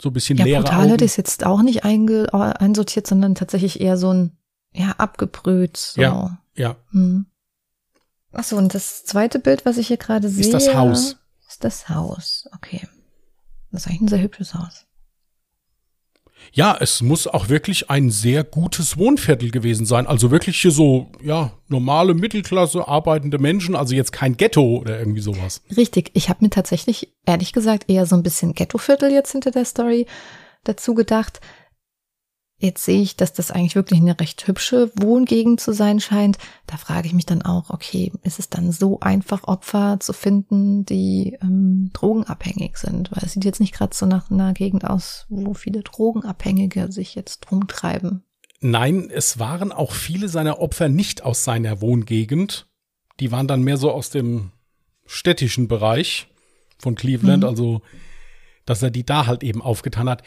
so 0.00 0.10
ein 0.10 0.12
bisschen 0.12 0.38
ja, 0.38 0.44
leere 0.44 0.62
brutal 0.62 0.92
Augen. 0.92 1.04
es 1.04 1.16
jetzt 1.16 1.44
auch 1.44 1.62
nicht 1.62 1.84
einge 1.84 2.32
einsortiert, 2.32 3.06
sondern 3.06 3.34
tatsächlich 3.34 3.80
eher 3.80 3.96
so 3.96 4.12
ein, 4.12 4.36
ja, 4.72 4.90
abgebrüht. 4.98 5.76
So. 5.76 6.00
Ja, 6.00 6.38
ja. 6.54 6.76
Hm. 6.90 7.26
Achso, 8.32 8.56
und 8.56 8.74
das 8.74 9.04
zweite 9.04 9.38
Bild, 9.38 9.64
was 9.64 9.78
ich 9.78 9.88
hier 9.88 9.96
gerade 9.96 10.28
sehe. 10.28 10.44
Ist 10.44 10.52
das 10.52 10.74
Haus. 10.74 11.16
Ist 11.48 11.64
das 11.64 11.88
Haus, 11.88 12.48
okay. 12.54 12.86
Das 13.70 13.82
ist 13.82 13.88
eigentlich 13.88 14.02
ein 14.02 14.08
sehr 14.08 14.22
hübsches 14.22 14.54
Haus. 14.54 14.86
Ja, 16.52 16.76
es 16.80 17.02
muss 17.02 17.26
auch 17.26 17.48
wirklich 17.48 17.90
ein 17.90 18.10
sehr 18.10 18.44
gutes 18.44 18.96
Wohnviertel 18.96 19.50
gewesen 19.50 19.84
sein. 19.86 20.06
Also 20.06 20.30
wirklich 20.30 20.60
hier 20.60 20.70
so, 20.70 21.10
ja, 21.22 21.52
normale 21.68 22.14
Mittelklasse, 22.14 22.88
arbeitende 22.88 23.38
Menschen, 23.38 23.74
also 23.76 23.94
jetzt 23.94 24.12
kein 24.12 24.36
Ghetto 24.36 24.78
oder 24.78 24.98
irgendwie 24.98 25.20
sowas. 25.20 25.62
Richtig, 25.76 26.10
ich 26.14 26.28
habe 26.28 26.44
mir 26.44 26.50
tatsächlich, 26.50 27.12
ehrlich 27.26 27.52
gesagt, 27.52 27.90
eher 27.90 28.06
so 28.06 28.16
ein 28.16 28.22
bisschen 28.22 28.54
Ghetto-Viertel 28.54 29.12
jetzt 29.12 29.32
hinter 29.32 29.50
der 29.50 29.64
Story 29.64 30.06
dazu 30.64 30.94
gedacht. 30.94 31.40
Jetzt 32.58 32.84
sehe 32.84 33.02
ich, 33.02 33.16
dass 33.16 33.34
das 33.34 33.50
eigentlich 33.50 33.74
wirklich 33.74 34.00
eine 34.00 34.18
recht 34.18 34.46
hübsche 34.48 34.90
Wohngegend 34.96 35.60
zu 35.60 35.72
sein 35.74 36.00
scheint. 36.00 36.38
Da 36.66 36.78
frage 36.78 37.06
ich 37.06 37.12
mich 37.12 37.26
dann 37.26 37.42
auch, 37.42 37.68
okay, 37.68 38.12
ist 38.22 38.38
es 38.38 38.48
dann 38.48 38.72
so 38.72 38.98
einfach, 39.00 39.44
Opfer 39.44 39.98
zu 40.00 40.14
finden, 40.14 40.86
die 40.86 41.36
ähm, 41.42 41.90
drogenabhängig 41.92 42.78
sind? 42.78 43.10
Weil 43.12 43.24
es 43.24 43.32
sieht 43.32 43.44
jetzt 43.44 43.60
nicht 43.60 43.74
gerade 43.74 43.94
so 43.94 44.06
nach 44.06 44.30
einer 44.30 44.54
Gegend 44.54 44.86
aus, 44.86 45.26
wo 45.28 45.52
viele 45.52 45.82
Drogenabhängige 45.82 46.90
sich 46.90 47.14
jetzt 47.14 47.50
rumtreiben. 47.52 48.22
Nein, 48.60 49.10
es 49.12 49.38
waren 49.38 49.70
auch 49.70 49.92
viele 49.92 50.28
seiner 50.28 50.58
Opfer 50.58 50.88
nicht 50.88 51.22
aus 51.22 51.44
seiner 51.44 51.82
Wohngegend. 51.82 52.68
Die 53.20 53.30
waren 53.32 53.48
dann 53.48 53.62
mehr 53.62 53.76
so 53.76 53.90
aus 53.90 54.08
dem 54.08 54.50
städtischen 55.04 55.68
Bereich 55.68 56.28
von 56.78 56.94
Cleveland, 56.94 57.42
Mhm. 57.42 57.48
also 57.48 57.82
dass 58.64 58.82
er 58.82 58.90
die 58.90 59.04
da 59.04 59.26
halt 59.26 59.42
eben 59.44 59.60
aufgetan 59.60 60.08
hat. 60.08 60.22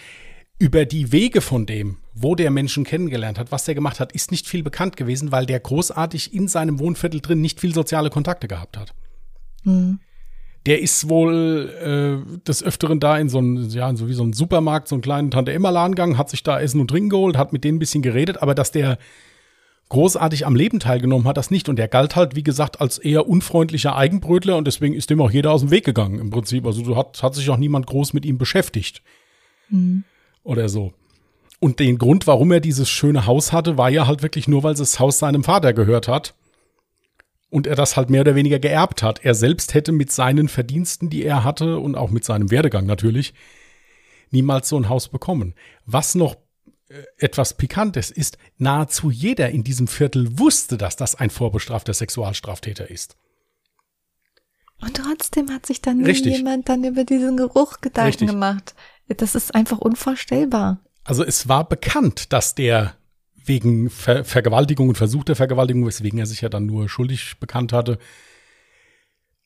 Über 0.60 0.86
die 0.86 1.12
Wege 1.13 1.41
von 1.41 1.65
dem, 1.65 1.98
wo 2.13 2.36
der 2.36 2.52
Menschen 2.52 2.84
kennengelernt 2.84 3.39
hat, 3.39 3.52
was 3.52 3.63
der 3.63 3.76
gemacht 3.76 4.00
hat, 4.00 4.12
ist 4.12 4.30
nicht 4.30 4.45
viel 4.45 4.62
bekannt 4.62 4.98
gewesen, 4.98 5.32
weil 5.32 5.45
der 5.45 5.60
großartig 5.60 6.34
in 6.34 6.48
seinem 6.48 6.80
Wohnviertel 6.80 7.22
drin 7.22 7.39
nicht 7.41 7.62
viel 7.62 7.74
soziale 7.74 8.10
Kontakte 8.10 8.48
gehabt 8.48 8.78
hat. 8.78 8.93
Hm. 9.63 10.00
Der 10.65 10.82
ist 10.82 11.08
wohl 11.08 11.69
äh, 12.36 12.39
des 12.45 12.62
Öfteren 12.62 13.00
da 13.00 13.17
in 13.17 13.30
so 13.30 13.38
einen, 13.38 13.69
ja, 13.69 13.89
in 13.89 13.95
so 13.95 14.10
wie 14.10 14.13
so 14.13 14.24
einen 14.24 14.34
Supermarkt, 14.34 14.89
so 14.89 14.95
einen 14.95 15.02
kleinen 15.02 15.32
Tante-Emma-Laden 15.32 15.95
gegangen, 15.95 16.17
hat 16.17 16.30
sich 16.30 16.43
da 16.43 16.60
Essen 16.60 16.82
und 16.82 16.89
Trinken 16.89 17.10
geholt, 17.10 17.38
hat 17.38 17.54
mit 17.54 17.63
denen 17.63 17.78
ein 17.78 17.80
bisschen 17.80 18.02
geredet, 18.02 18.41
aber 18.41 18.54
dass 18.54 18.72
der 18.72 18.98
großartig 19.88 20.45
am 20.45 20.58
Leben 20.58 20.82
teilgenommen 20.82 21.26
hat, 21.26 21.38
das 21.38 21.52
nicht. 21.52 21.69
Und 21.69 21.78
der 21.78 21.88
galt 21.88 22.17
halt, 22.17 22.36
wie 22.36 22.43
gesagt, 22.43 22.82
als 22.82 22.98
eher 22.98 23.28
unfreundlicher 23.28 23.95
Eigenbrötler 23.95 24.58
und 24.58 24.67
deswegen 24.67 24.93
ist 24.93 25.10
dem 25.10 25.22
auch 25.22 25.32
jeder 25.32 25.52
aus 25.52 25.62
dem 25.62 25.72
Weg 25.72 25.86
gegangen 25.86 26.19
im 26.19 26.30
Prinzip. 26.30 26.65
Also 26.65 26.84
so 26.84 26.98
hat, 26.98 27.24
hat 27.24 27.34
sich 27.34 27.50
auch 27.50 27.58
niemand 27.58 27.88
groß 27.88 28.13
mit 28.13 28.26
ihm 28.26 28.38
beschäftigt 28.38 29.02
Hm. 29.69 30.04
Oder 30.43 30.69
so. 30.69 30.93
Und 31.60 31.80
den 31.80 31.97
Grund, 31.97 32.25
warum 32.25 32.52
er 32.52 32.62
dieses 32.62 32.89
schöne 32.89 33.25
Haus 33.25 33.52
hatte, 33.52 33.78
war 33.78 33.89
ja 33.89 34.08
halt 34.08 34.23
wirklich 34.23 34.47
nur, 34.47 34.63
weil 34.63 34.75
das 34.75 34.99
Haus 34.99 35.19
seinem 35.19 35.43
Vater 35.43 35.73
gehört 35.73 36.08
hat. 36.08 36.36
Und 37.49 37.67
er 37.67 37.75
das 37.75 37.97
halt 37.97 38.10
mehr 38.10 38.21
oder 38.21 38.36
weniger 38.36 38.60
geerbt 38.60 39.04
hat. 39.04 39.25
Er 39.25 39.34
selbst 39.34 39.73
hätte 39.73 39.91
mit 39.91 40.12
seinen 40.12 40.47
Verdiensten, 40.47 41.10
die 41.10 41.23
er 41.23 41.43
hatte 41.43 41.80
und 41.80 41.95
auch 41.95 42.12
mit 42.12 42.23
seinem 42.23 42.52
Werdegang 42.52 42.86
natürlich, 42.86 43.34
niemals 44.30 44.69
so 44.69 44.78
ein 44.78 44.88
Haus 44.88 45.10
bekommen. 45.10 45.56
Was 45.86 46.13
noch 46.13 46.36
äh, 46.89 47.04
etwas 47.17 47.56
Pikantes 47.56 48.12
ist, 48.12 48.38
nahezu 48.58 49.10
jeder 49.10 49.49
in 49.49 49.63
diesem 49.63 49.88
Viertel 49.88 50.39
wusste, 50.39 50.78
dass 50.78 50.95
das 50.95 51.15
ein 51.15 51.32
vorbestrafter 51.32 51.93
Sexualstraftäter 51.93 52.89
ist. 52.89 53.17
Und 54.82 54.95
trotzdem 54.95 55.49
hat 55.52 55.65
sich 55.65 55.82
dann 55.82 56.06
jemand 56.06 56.69
dann 56.69 56.84
über 56.84 57.04
diesen 57.04 57.36
Geruch 57.36 57.82
Gedanken 57.82 58.08
Richtig. 58.08 58.30
gemacht. 58.30 58.75
Das 59.17 59.36
ist 59.36 59.56
einfach 59.56 59.80
unvorstellbar. 59.80 60.80
Also 61.04 61.24
es 61.24 61.48
war 61.48 61.67
bekannt, 61.67 62.32
dass 62.34 62.56
der 62.56 62.95
wegen 63.36 63.89
Ver 63.89 64.24
Vergewaltigung 64.24 64.89
und 64.89 64.98
versuchter 64.98 65.36
Vergewaltigung, 65.36 65.86
weswegen 65.86 66.19
er 66.19 66.26
sich 66.26 66.41
ja 66.41 66.50
dann 66.50 66.65
nur 66.65 66.88
schuldig 66.88 67.39
bekannt 67.39 67.74
hatte, 67.74 67.98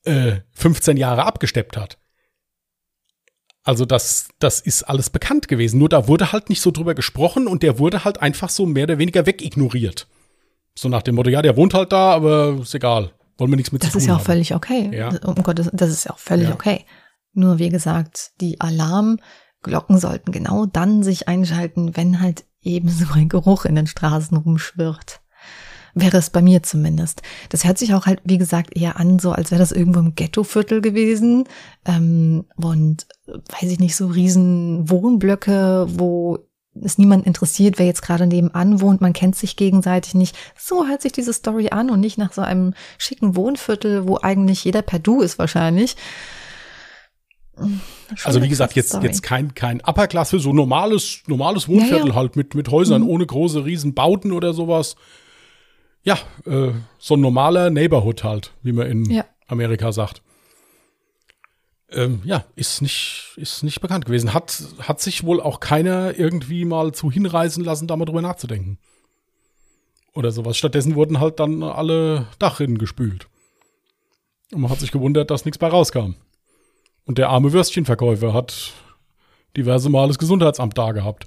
äh, 0.04 0.36
15 0.52 0.96
Jahre 0.96 1.24
abgesteppt 1.24 1.76
hat. 1.76 1.98
Also 3.62 3.86
das, 3.86 4.28
das 4.38 4.60
ist 4.60 4.82
alles 4.82 5.08
bekannt 5.08 5.48
gewesen. 5.48 5.78
Nur 5.78 5.88
da 5.88 6.06
wurde 6.06 6.32
halt 6.32 6.50
nicht 6.50 6.60
so 6.60 6.70
drüber 6.70 6.94
gesprochen 6.94 7.46
und 7.46 7.62
der 7.62 7.78
wurde 7.78 8.04
halt 8.04 8.20
einfach 8.20 8.50
so 8.50 8.66
mehr 8.66 8.84
oder 8.84 8.98
weniger 8.98 9.24
wegignoriert. 9.24 10.06
So 10.76 10.90
nach 10.90 11.02
dem 11.02 11.14
Motto, 11.14 11.30
ja, 11.30 11.40
der 11.40 11.56
wohnt 11.56 11.72
halt 11.72 11.92
da, 11.92 12.12
aber 12.12 12.58
ist 12.60 12.74
egal. 12.74 13.12
Wollen 13.38 13.50
wir 13.50 13.56
nichts 13.56 13.72
mit 13.72 13.82
Das 13.82 13.92
zu 13.92 13.98
ist 13.98 14.04
tun 14.04 14.10
ja 14.10 14.16
auch 14.16 14.24
völlig 14.24 14.54
okay. 14.54 14.90
Ja. 14.92 15.08
Um 15.24 15.42
Gottes, 15.42 15.70
das 15.72 15.90
ist 15.90 16.04
ja 16.04 16.12
auch 16.12 16.18
völlig 16.18 16.48
Ja. 16.48 16.54
okay. 16.54 16.84
Nur 17.32 17.58
wie 17.58 17.70
gesagt, 17.70 18.32
die 18.40 18.60
Alarmglocken 19.64 19.98
sollten 19.98 20.32
genau 20.32 20.66
dann 20.66 21.02
sich 21.02 21.28
einschalten, 21.28 21.96
wenn 21.96 22.20
halt 22.20 22.44
eben 22.62 22.88
so 22.88 23.06
ein 23.14 23.28
Geruch 23.28 23.64
in 23.64 23.74
den 23.74 23.86
Straßen 23.86 24.36
rumschwirrt. 24.36 25.20
Wäre 25.96 26.16
es 26.16 26.30
bei 26.30 26.42
mir 26.42 26.62
zumindest. 26.62 27.22
Das 27.50 27.64
hört 27.64 27.78
sich 27.78 27.94
auch 27.94 28.06
halt, 28.06 28.20
wie 28.24 28.38
gesagt, 28.38 28.76
eher 28.76 28.98
an, 28.98 29.20
so 29.20 29.30
als 29.30 29.52
wäre 29.52 29.60
das 29.60 29.70
irgendwo 29.70 30.00
im 30.00 30.16
Ghettoviertel 30.16 30.80
gewesen. 30.80 31.44
Ähm, 31.84 32.46
und 32.56 33.06
weiß 33.26 33.70
ich 33.70 33.78
nicht, 33.78 33.94
so 33.94 34.08
riesen 34.08 34.90
Wohnblöcke, 34.90 35.86
wo 35.88 36.40
es 36.82 36.98
niemand 36.98 37.24
interessiert, 37.26 37.78
wer 37.78 37.86
jetzt 37.86 38.02
gerade 38.02 38.26
nebenan 38.26 38.80
wohnt, 38.80 39.00
man 39.00 39.12
kennt 39.12 39.36
sich 39.36 39.54
gegenseitig 39.54 40.14
nicht. 40.14 40.36
So 40.58 40.88
hört 40.88 41.02
sich 41.02 41.12
diese 41.12 41.32
Story 41.32 41.68
an 41.70 41.88
und 41.90 42.00
nicht 42.00 42.18
nach 42.18 42.32
so 42.32 42.42
einem 42.42 42.74
schicken 42.98 43.36
Wohnviertel, 43.36 44.08
wo 44.08 44.18
eigentlich 44.20 44.64
jeder 44.64 44.82
per 44.82 44.98
Du 44.98 45.20
ist 45.20 45.38
wahrscheinlich. 45.38 45.94
Also 48.24 48.42
wie 48.42 48.48
gesagt, 48.48 48.74
jetzt, 48.74 48.90
Story. 48.90 49.06
jetzt 49.06 49.22
kein, 49.22 49.54
kein 49.54 49.80
Upper-Klasse, 49.80 50.38
so 50.38 50.52
normales, 50.52 51.22
normales 51.26 51.68
Wohnviertel 51.68 51.98
Ja, 52.00 52.06
ja. 52.08 52.14
halt 52.14 52.36
mit, 52.36 52.54
mit 52.54 52.68
Häusern 52.70 53.02
Mhm. 53.02 53.08
ohne 53.08 53.26
große 53.26 53.64
Riesenbauten 53.64 54.32
oder 54.32 54.52
sowas. 54.52 54.96
Ja, 56.02 56.18
äh, 56.46 56.72
so 56.98 57.14
ein 57.14 57.20
normaler 57.20 57.70
Neighborhood 57.70 58.24
halt, 58.24 58.52
wie 58.62 58.72
man 58.72 58.86
in 58.86 59.04
Ja. 59.10 59.24
Amerika 59.46 59.92
sagt. 59.92 60.22
Ähm, 61.90 62.20
ja, 62.24 62.44
ist 62.56 62.82
nicht, 62.82 63.32
ist 63.36 63.62
nicht 63.62 63.80
bekannt 63.80 64.04
gewesen. 64.06 64.34
Hat, 64.34 64.62
hat 64.80 65.00
sich 65.00 65.24
wohl 65.24 65.40
auch 65.40 65.60
keiner 65.60 66.18
irgendwie 66.18 66.64
mal 66.64 66.92
zu 66.92 67.10
hinreißen 67.10 67.62
lassen, 67.64 67.86
da 67.86 67.96
mal 67.96 68.04
drüber 68.04 68.22
nachzudenken. 68.22 68.78
Oder 70.12 70.30
sowas. 70.32 70.56
Stattdessen 70.56 70.94
wurden 70.94 71.20
halt 71.20 71.40
dann 71.40 71.62
alle 71.62 72.26
Dachrinnen 72.38 72.78
gespült. 72.78 73.28
Und 74.52 74.60
man 74.62 74.70
hat 74.70 74.80
sich 74.80 74.92
gewundert, 74.92 75.30
dass 75.30 75.44
nichts 75.44 75.58
bei 75.58 75.68
rauskam. 75.68 76.14
Und 77.04 77.18
der 77.18 77.28
arme 77.28 77.52
Würstchenverkäufer 77.52 78.32
hat 78.32 78.72
diverse 79.56 79.90
Mal 79.90 80.08
das 80.08 80.18
Gesundheitsamt 80.18 80.76
da 80.78 80.92
gehabt. 80.92 81.26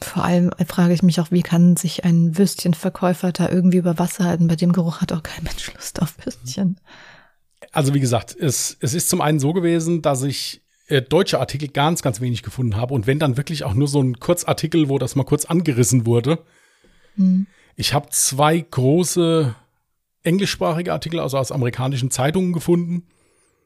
Vor 0.00 0.24
allem 0.24 0.50
frage 0.66 0.94
ich 0.94 1.02
mich 1.02 1.20
auch, 1.20 1.30
wie 1.30 1.42
kann 1.42 1.76
sich 1.76 2.04
ein 2.04 2.36
Würstchenverkäufer 2.36 3.32
da 3.32 3.48
irgendwie 3.48 3.78
über 3.78 3.98
Wasser 3.98 4.24
halten? 4.24 4.48
Bei 4.48 4.56
dem 4.56 4.72
Geruch 4.72 5.00
hat 5.00 5.12
auch 5.12 5.22
kein 5.22 5.44
Mensch 5.44 5.72
Lust 5.74 6.02
auf 6.02 6.14
Würstchen. 6.24 6.80
Also 7.70 7.94
wie 7.94 8.00
gesagt, 8.00 8.36
es, 8.38 8.76
es 8.80 8.94
ist 8.94 9.08
zum 9.08 9.20
einen 9.20 9.38
so 9.38 9.52
gewesen, 9.52 10.02
dass 10.02 10.22
ich 10.22 10.62
äh, 10.88 11.02
deutsche 11.02 11.38
Artikel 11.38 11.68
ganz, 11.68 12.02
ganz 12.02 12.20
wenig 12.20 12.42
gefunden 12.42 12.76
habe. 12.76 12.94
Und 12.94 13.06
wenn 13.06 13.18
dann 13.18 13.36
wirklich 13.36 13.64
auch 13.64 13.74
nur 13.74 13.88
so 13.88 14.02
ein 14.02 14.18
Kurzartikel, 14.18 14.88
wo 14.88 14.98
das 14.98 15.14
mal 15.14 15.24
kurz 15.24 15.44
angerissen 15.44 16.04
wurde. 16.04 16.38
Hm. 17.16 17.46
Ich 17.76 17.94
habe 17.94 18.10
zwei 18.10 18.58
große 18.58 19.54
englischsprachige 20.22 20.92
Artikel, 20.92 21.20
also 21.20 21.38
aus 21.38 21.52
amerikanischen 21.52 22.10
Zeitungen 22.10 22.52
gefunden. 22.52 23.06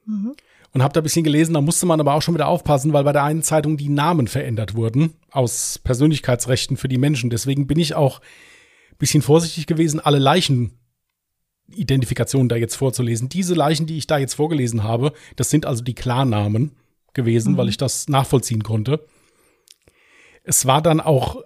Mhm. 0.06 0.34
Und 0.76 0.82
habe 0.82 0.92
da 0.92 1.00
ein 1.00 1.04
bisschen 1.04 1.24
gelesen, 1.24 1.54
da 1.54 1.62
musste 1.62 1.86
man 1.86 2.00
aber 2.00 2.12
auch 2.12 2.20
schon 2.20 2.34
wieder 2.34 2.48
aufpassen, 2.48 2.92
weil 2.92 3.02
bei 3.02 3.14
der 3.14 3.24
einen 3.24 3.42
Zeitung 3.42 3.78
die 3.78 3.88
Namen 3.88 4.28
verändert 4.28 4.74
wurden 4.74 5.14
aus 5.30 5.78
Persönlichkeitsrechten 5.78 6.76
für 6.76 6.88
die 6.88 6.98
Menschen. 6.98 7.30
Deswegen 7.30 7.66
bin 7.66 7.78
ich 7.78 7.94
auch 7.94 8.20
ein 8.20 8.98
bisschen 8.98 9.22
vorsichtig 9.22 9.66
gewesen, 9.66 10.00
alle 10.00 10.18
Leichenidentifikationen 10.18 12.50
da 12.50 12.56
jetzt 12.56 12.74
vorzulesen. 12.74 13.30
Diese 13.30 13.54
Leichen, 13.54 13.86
die 13.86 13.96
ich 13.96 14.06
da 14.06 14.18
jetzt 14.18 14.34
vorgelesen 14.34 14.82
habe, 14.82 15.14
das 15.36 15.48
sind 15.48 15.64
also 15.64 15.82
die 15.82 15.94
Klarnamen 15.94 16.72
gewesen, 17.14 17.54
Mhm. 17.54 17.56
weil 17.56 17.70
ich 17.70 17.78
das 17.78 18.10
nachvollziehen 18.10 18.62
konnte. 18.62 19.02
Es 20.44 20.66
war 20.66 20.82
dann 20.82 21.00
auch 21.00 21.42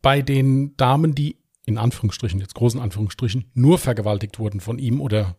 bei 0.00 0.22
den 0.22 0.76
Damen, 0.76 1.16
die 1.16 1.38
in 1.66 1.76
Anführungsstrichen, 1.76 2.38
jetzt 2.38 2.54
großen 2.54 2.78
Anführungsstrichen, 2.78 3.50
nur 3.52 3.78
vergewaltigt 3.78 4.38
wurden 4.38 4.60
von 4.60 4.78
ihm 4.78 5.00
oder 5.00 5.34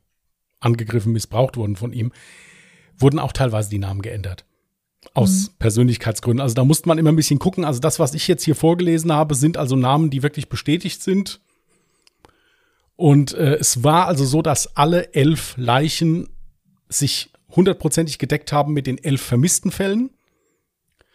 angegriffen, 0.59 1.13
missbraucht 1.13 1.55
wurden 1.55 1.77
von 1.77 1.93
ihm, 1.93 2.11
wurden 3.01 3.19
auch 3.19 3.31
teilweise 3.31 3.69
die 3.69 3.79
Namen 3.79 4.01
geändert. 4.01 4.45
Aus 5.13 5.51
Persönlichkeitsgründen. 5.59 6.41
Also 6.41 6.55
da 6.55 6.63
musste 6.63 6.87
man 6.87 6.97
immer 6.97 7.11
ein 7.11 7.15
bisschen 7.15 7.39
gucken. 7.39 7.65
Also 7.65 7.79
das, 7.79 7.99
was 7.99 8.13
ich 8.13 8.27
jetzt 8.27 8.43
hier 8.43 8.55
vorgelesen 8.55 9.11
habe, 9.11 9.35
sind 9.35 9.57
also 9.57 9.75
Namen, 9.75 10.09
die 10.09 10.23
wirklich 10.23 10.47
bestätigt 10.47 11.01
sind. 11.01 11.41
Und 12.95 13.33
äh, 13.33 13.55
es 13.55 13.83
war 13.83 14.05
also 14.05 14.25
so, 14.25 14.41
dass 14.41 14.77
alle 14.77 15.13
elf 15.13 15.55
Leichen 15.57 16.29
sich 16.87 17.31
hundertprozentig 17.49 18.19
gedeckt 18.19 18.53
haben 18.53 18.73
mit 18.73 18.87
den 18.87 18.97
elf 18.97 19.21
vermissten 19.21 19.71
Fällen. 19.71 20.11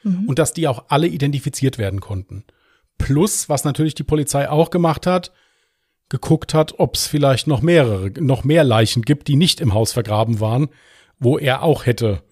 mhm. 0.07 0.25
und 0.27 0.39
dass 0.39 0.53
die 0.53 0.69
auch 0.69 0.85
alle 0.89 1.09
identifiziert 1.09 1.79
werden 1.79 2.01
konnten. 2.01 2.45
Plus, 2.99 3.49
was 3.49 3.65
natürlich 3.65 3.95
die 3.95 4.05
Polizei 4.05 4.49
auch 4.49 4.71
gemacht 4.71 5.07
hat, 5.07 5.33
geguckt 6.09 6.55
hat, 6.55 6.79
ob 6.79 6.95
es 6.95 7.07
vielleicht 7.07 7.47
noch 7.47 7.61
mehrere, 7.61 8.11
noch 8.21 8.45
mehr 8.45 8.65
Leichen 8.65 9.03
gibt, 9.03 9.29
die 9.29 9.37
nicht 9.37 9.61
im 9.61 9.75
Haus 9.75 9.93
vergraben 9.93 10.41
waren, 10.41 10.69
wo 11.19 11.39
er 11.39 11.63
auch 11.63 11.87
hätte 11.87 12.23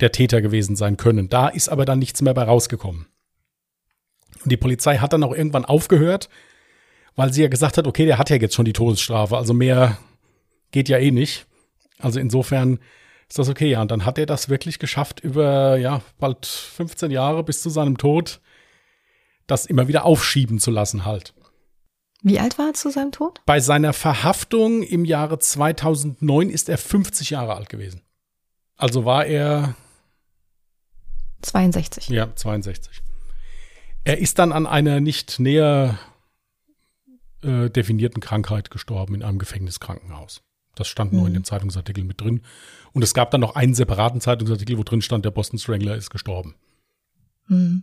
der 0.00 0.12
Täter 0.12 0.42
gewesen 0.42 0.76
sein 0.76 0.96
können. 0.96 1.28
Da 1.28 1.48
ist 1.48 1.68
aber 1.68 1.84
dann 1.84 1.98
nichts 1.98 2.22
mehr 2.22 2.34
bei 2.34 2.42
rausgekommen. 2.42 3.06
Und 4.42 4.50
die 4.50 4.56
Polizei 4.56 4.98
hat 4.98 5.12
dann 5.12 5.22
auch 5.22 5.34
irgendwann 5.34 5.64
aufgehört, 5.64 6.28
weil 7.14 7.32
sie 7.32 7.42
ja 7.42 7.48
gesagt 7.48 7.78
hat, 7.78 7.86
okay, 7.86 8.06
der 8.06 8.18
hat 8.18 8.30
ja 8.30 8.36
jetzt 8.36 8.54
schon 8.54 8.64
die 8.64 8.72
Todesstrafe, 8.72 9.36
also 9.36 9.54
mehr 9.54 9.98
geht 10.72 10.88
ja 10.88 10.98
eh 10.98 11.10
nicht. 11.10 11.46
Also 11.98 12.18
insofern 12.18 12.80
ist 13.28 13.38
das 13.38 13.48
okay, 13.48 13.70
ja. 13.70 13.82
Und 13.82 13.90
dann 13.90 14.04
hat 14.04 14.18
er 14.18 14.26
das 14.26 14.48
wirklich 14.48 14.78
geschafft, 14.78 15.20
über 15.20 15.76
ja 15.76 16.02
bald 16.18 16.46
15 16.46 17.10
Jahre 17.10 17.44
bis 17.44 17.62
zu 17.62 17.70
seinem 17.70 17.98
Tod, 17.98 18.40
das 19.46 19.66
immer 19.66 19.88
wieder 19.88 20.04
aufschieben 20.04 20.58
zu 20.58 20.70
lassen 20.70 21.04
halt. 21.04 21.34
Wie 22.22 22.38
alt 22.38 22.56
war 22.56 22.68
er 22.68 22.74
zu 22.74 22.90
seinem 22.90 23.10
Tod? 23.10 23.40
Bei 23.46 23.58
seiner 23.58 23.92
Verhaftung 23.92 24.82
im 24.82 25.04
Jahre 25.04 25.38
2009 25.38 26.50
ist 26.50 26.68
er 26.68 26.78
50 26.78 27.30
Jahre 27.30 27.56
alt 27.56 27.68
gewesen. 27.68 28.02
Also 28.76 29.04
war 29.04 29.26
er 29.26 29.74
62. 31.42 32.08
Ja, 32.08 32.34
62. 32.34 33.02
Er 34.04 34.18
ist 34.18 34.38
dann 34.38 34.52
an 34.52 34.66
einer 34.66 35.00
nicht 35.00 35.40
näher 35.40 35.98
äh, 37.42 37.70
definierten 37.70 38.20
Krankheit 38.20 38.70
gestorben 38.70 39.16
in 39.16 39.22
einem 39.22 39.38
Gefängniskrankenhaus. 39.38 40.42
Das 40.76 40.88
stand 40.88 41.12
mhm. 41.12 41.18
nur 41.18 41.28
in 41.28 41.34
dem 41.34 41.44
Zeitungsartikel 41.44 42.04
mit 42.04 42.20
drin. 42.20 42.42
Und 42.92 43.02
es 43.02 43.14
gab 43.14 43.30
dann 43.32 43.40
noch 43.40 43.56
einen 43.56 43.74
separaten 43.74 44.20
Zeitungsartikel, 44.20 44.78
wo 44.78 44.84
drin 44.84 45.02
stand, 45.02 45.24
der 45.24 45.30
Boston 45.30 45.58
Strangler 45.58 45.96
ist 45.96 46.10
gestorben. 46.10 46.54
Mhm. 47.48 47.82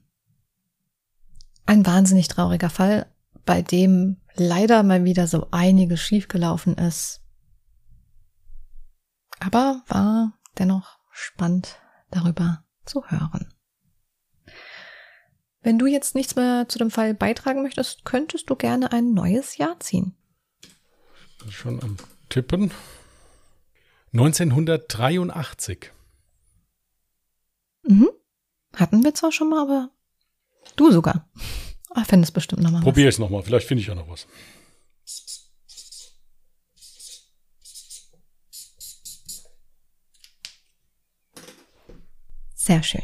Ein 1.65 1.85
wahnsinnig 1.85 2.29
trauriger 2.29 2.69
Fall, 2.69 3.05
bei 3.45 3.61
dem 3.61 4.17
leider 4.35 4.83
mal 4.83 5.03
wieder 5.03 5.27
so 5.27 5.47
einiges 5.51 6.01
schiefgelaufen 6.01 6.75
ist. 6.77 7.21
Aber 9.39 9.83
war 9.87 10.33
dennoch 10.57 10.99
spannend 11.11 11.79
darüber 12.11 12.63
zu 12.85 13.05
hören. 13.05 13.53
Wenn 15.61 15.77
du 15.77 15.87
jetzt 15.87 16.15
nichts 16.15 16.35
mehr 16.35 16.67
zu 16.69 16.77
dem 16.79 16.89
Fall 16.89 17.13
beitragen 17.13 17.63
möchtest, 17.63 18.05
könntest 18.05 18.49
du 18.49 18.55
gerne 18.55 18.91
ein 18.91 19.13
neues 19.13 19.57
Jahr 19.57 19.79
ziehen. 19.79 20.15
Schon 21.49 21.81
am 21.83 21.97
Tippen. 22.29 22.71
1983. 24.13 25.91
Mhm. 27.83 28.09
Hatten 28.75 29.03
wir 29.03 29.13
zwar 29.13 29.31
schon 29.31 29.49
mal, 29.49 29.61
aber 29.61 29.89
du 30.75 30.91
sogar. 30.91 31.29
Ich 31.97 32.07
finde 32.07 32.25
es 32.25 32.31
bestimmt 32.31 32.61
nochmal. 32.61 32.81
Probier 32.81 33.09
es 33.09 33.19
nochmal, 33.19 33.41
vielleicht 33.43 33.67
finde 33.67 33.81
ich 33.81 33.87
ja 33.87 33.95
noch 33.95 34.07
was. 34.07 34.27
Sehr 42.55 42.83
schön. 42.83 43.03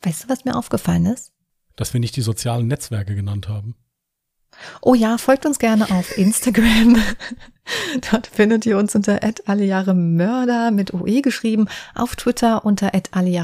Weißt 0.00 0.24
du, 0.24 0.28
was 0.28 0.44
mir 0.44 0.56
aufgefallen 0.56 1.06
ist? 1.06 1.32
Dass 1.76 1.92
wir 1.92 2.00
nicht 2.00 2.16
die 2.16 2.22
sozialen 2.22 2.66
Netzwerke 2.66 3.14
genannt 3.14 3.48
haben. 3.48 3.76
Oh 4.80 4.94
ja, 4.94 5.18
folgt 5.18 5.44
uns 5.46 5.58
gerne 5.58 5.90
auf 5.90 6.16
Instagram. 6.16 7.02
Dort 8.10 8.26
findet 8.26 8.66
ihr 8.66 8.76
uns 8.76 8.94
unter 8.94 9.22
Mörder 9.94 10.70
mit 10.70 10.92
OE 10.94 11.22
geschrieben, 11.22 11.68
auf 11.94 12.16
Twitter 12.16 12.62
unter 12.64 12.92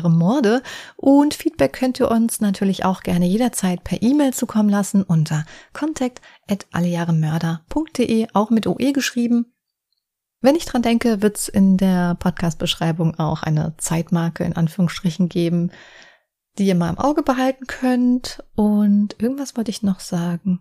Morde 0.09 0.63
und 0.97 1.35
Feedback 1.35 1.73
könnt 1.73 2.01
ihr 2.01 2.11
uns 2.11 2.41
natürlich 2.41 2.85
auch 2.85 3.03
gerne 3.03 3.27
jederzeit 3.27 3.85
per 3.85 4.03
E-Mail 4.03 4.35
zukommen 4.35 4.69
lassen 4.69 5.05
unter 5.05 5.47
contact@allejahremörder.de, 5.73 8.27
auch 8.33 8.51
mit 8.51 8.67
OE 8.67 8.91
geschrieben. 8.93 9.47
Wenn 10.41 10.55
ich 10.55 10.67
dran 10.67 10.83
denke, 10.83 11.21
wird 11.21 11.37
es 11.37 11.49
in 11.49 11.77
der 11.77 12.15
Podcast-Beschreibung 12.15 13.19
auch 13.19 13.43
eine 13.43 13.75
Zeitmarke 13.79 14.45
in 14.45 14.55
Anführungsstrichen 14.55 15.29
geben, 15.29 15.73
die 16.59 16.67
ihr 16.67 16.77
mal 16.77 16.91
im 16.91 16.99
Auge 16.99 17.23
behalten 17.23 17.67
könnt. 17.67 18.45
Und 18.55 19.21
irgendwas 19.21 19.57
wollte 19.57 19.71
ich 19.71 19.83
noch 19.83 19.99
sagen. 19.99 20.61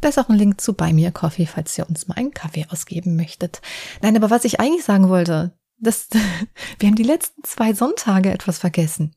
Da 0.00 0.08
ist 0.08 0.18
auch 0.18 0.28
ein 0.28 0.36
Link 0.36 0.60
zu 0.60 0.74
bei 0.74 0.92
mir 0.92 1.10
Coffee, 1.10 1.46
falls 1.46 1.76
ihr 1.76 1.88
uns 1.88 2.06
mal 2.06 2.14
einen 2.14 2.32
Kaffee 2.32 2.66
ausgeben 2.68 3.16
möchtet. 3.16 3.60
Nein, 4.02 4.16
aber 4.16 4.30
was 4.30 4.44
ich 4.44 4.60
eigentlich 4.60 4.84
sagen 4.84 5.08
wollte, 5.08 5.58
das, 5.78 6.08
wir 6.78 6.88
haben 6.88 6.96
die 6.96 7.02
letzten 7.02 7.42
zwei 7.44 7.72
Sonntage 7.72 8.30
etwas 8.30 8.58
vergessen. 8.58 9.14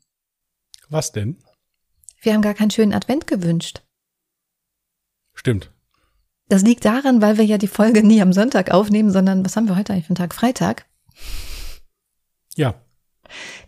Was 0.89 1.11
denn? 1.11 1.37
Wir 2.21 2.33
haben 2.33 2.41
gar 2.41 2.53
keinen 2.53 2.71
schönen 2.71 2.93
Advent 2.93 3.27
gewünscht. 3.27 3.83
Stimmt. 5.33 5.71
Das 6.49 6.63
liegt 6.63 6.83
daran, 6.83 7.21
weil 7.21 7.37
wir 7.37 7.45
ja 7.45 7.57
die 7.57 7.67
Folge 7.67 8.03
nie 8.03 8.21
am 8.21 8.33
Sonntag 8.33 8.71
aufnehmen, 8.71 9.11
sondern 9.11 9.45
was 9.45 9.55
haben 9.55 9.67
wir 9.67 9.77
heute 9.77 9.93
eigentlich 9.93 10.05
für 10.05 10.09
einen 10.09 10.17
Tag? 10.17 10.35
Freitag. 10.35 10.85
Ja. 12.55 12.75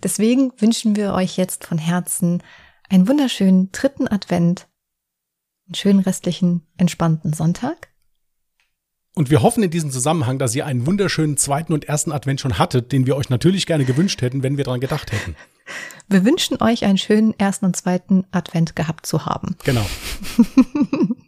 Deswegen 0.03 0.51
wünschen 0.59 0.95
wir 0.95 1.14
euch 1.14 1.38
jetzt 1.38 1.66
von 1.66 1.78
Herzen 1.78 2.43
einen 2.89 3.07
wunderschönen 3.07 3.72
dritten 3.72 4.07
Advent, 4.07 4.68
einen 5.66 5.76
schönen 5.76 5.99
restlichen, 5.99 6.68
entspannten 6.78 7.34
Sonntag. 7.34 7.89
Und 9.16 9.30
wir 9.30 9.43
hoffen 9.43 9.61
in 9.64 9.70
diesem 9.70 9.91
Zusammenhang, 9.91 10.39
dass 10.39 10.55
ihr 10.55 10.66
einen 10.66 10.88
wunderschönen 10.88 11.38
zweiten 11.38 11.72
und 11.72 11.86
ersten 11.86 12.11
Advent 12.11 12.41
schon 12.41 12.57
hattet, 12.57 12.91
den 12.91 13.05
wir 13.05 13.16
euch 13.16 13.30
natürlich 13.30 13.68
gerne 13.68 13.86
gewünscht 13.86 14.22
hätten, 14.22 14.41
wenn 14.41 14.57
wir 14.57 14.64
daran 14.64 14.80
gedacht 14.80 15.11
hätten. 15.11 15.36
Wir 16.09 16.26
wünschen 16.26 16.61
euch 16.61 16.84
einen 16.84 16.97
schönen 16.97 17.34
ersten 17.39 17.64
und 17.64 17.78
zweiten 17.78 18.26
Advent 18.32 18.76
gehabt 18.76 19.05
zu 19.05 19.26
haben. 19.26 19.55
Genau. 19.64 19.86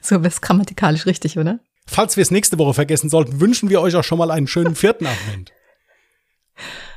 So 0.00 0.16
ist 0.20 0.40
grammatikalisch 0.40 1.06
richtig, 1.06 1.38
oder? 1.38 1.60
Falls 1.86 2.16
wir 2.16 2.22
es 2.22 2.30
nächste 2.30 2.58
Woche 2.58 2.74
vergessen 2.74 3.10
sollten, 3.10 3.40
wünschen 3.40 3.68
wir 3.70 3.80
euch 3.80 3.94
auch 3.94 4.04
schon 4.04 4.18
mal 4.18 4.30
einen 4.30 4.46
schönen 4.46 4.74
vierten 4.74 5.06
Advent. 5.06 5.52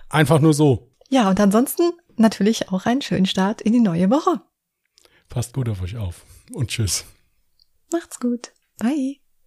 Einfach 0.09 0.39
nur 0.39 0.53
so. 0.53 0.91
Ja, 1.09 1.29
und 1.29 1.39
ansonsten 1.39 1.91
natürlich 2.17 2.69
auch 2.69 2.85
einen 2.85 3.01
schönen 3.01 3.25
Start 3.25 3.61
in 3.61 3.73
die 3.73 3.79
neue 3.79 4.09
Woche. 4.09 4.41
Passt 5.31 5.53
gut 5.53 5.69
auf 5.69 5.81
euch 5.81 5.95
auf 5.95 6.25
und 6.51 6.69
tschüss. 6.69 7.05
Macht's 7.89 8.19
gut. 8.19 8.51
Bye. 8.77 9.20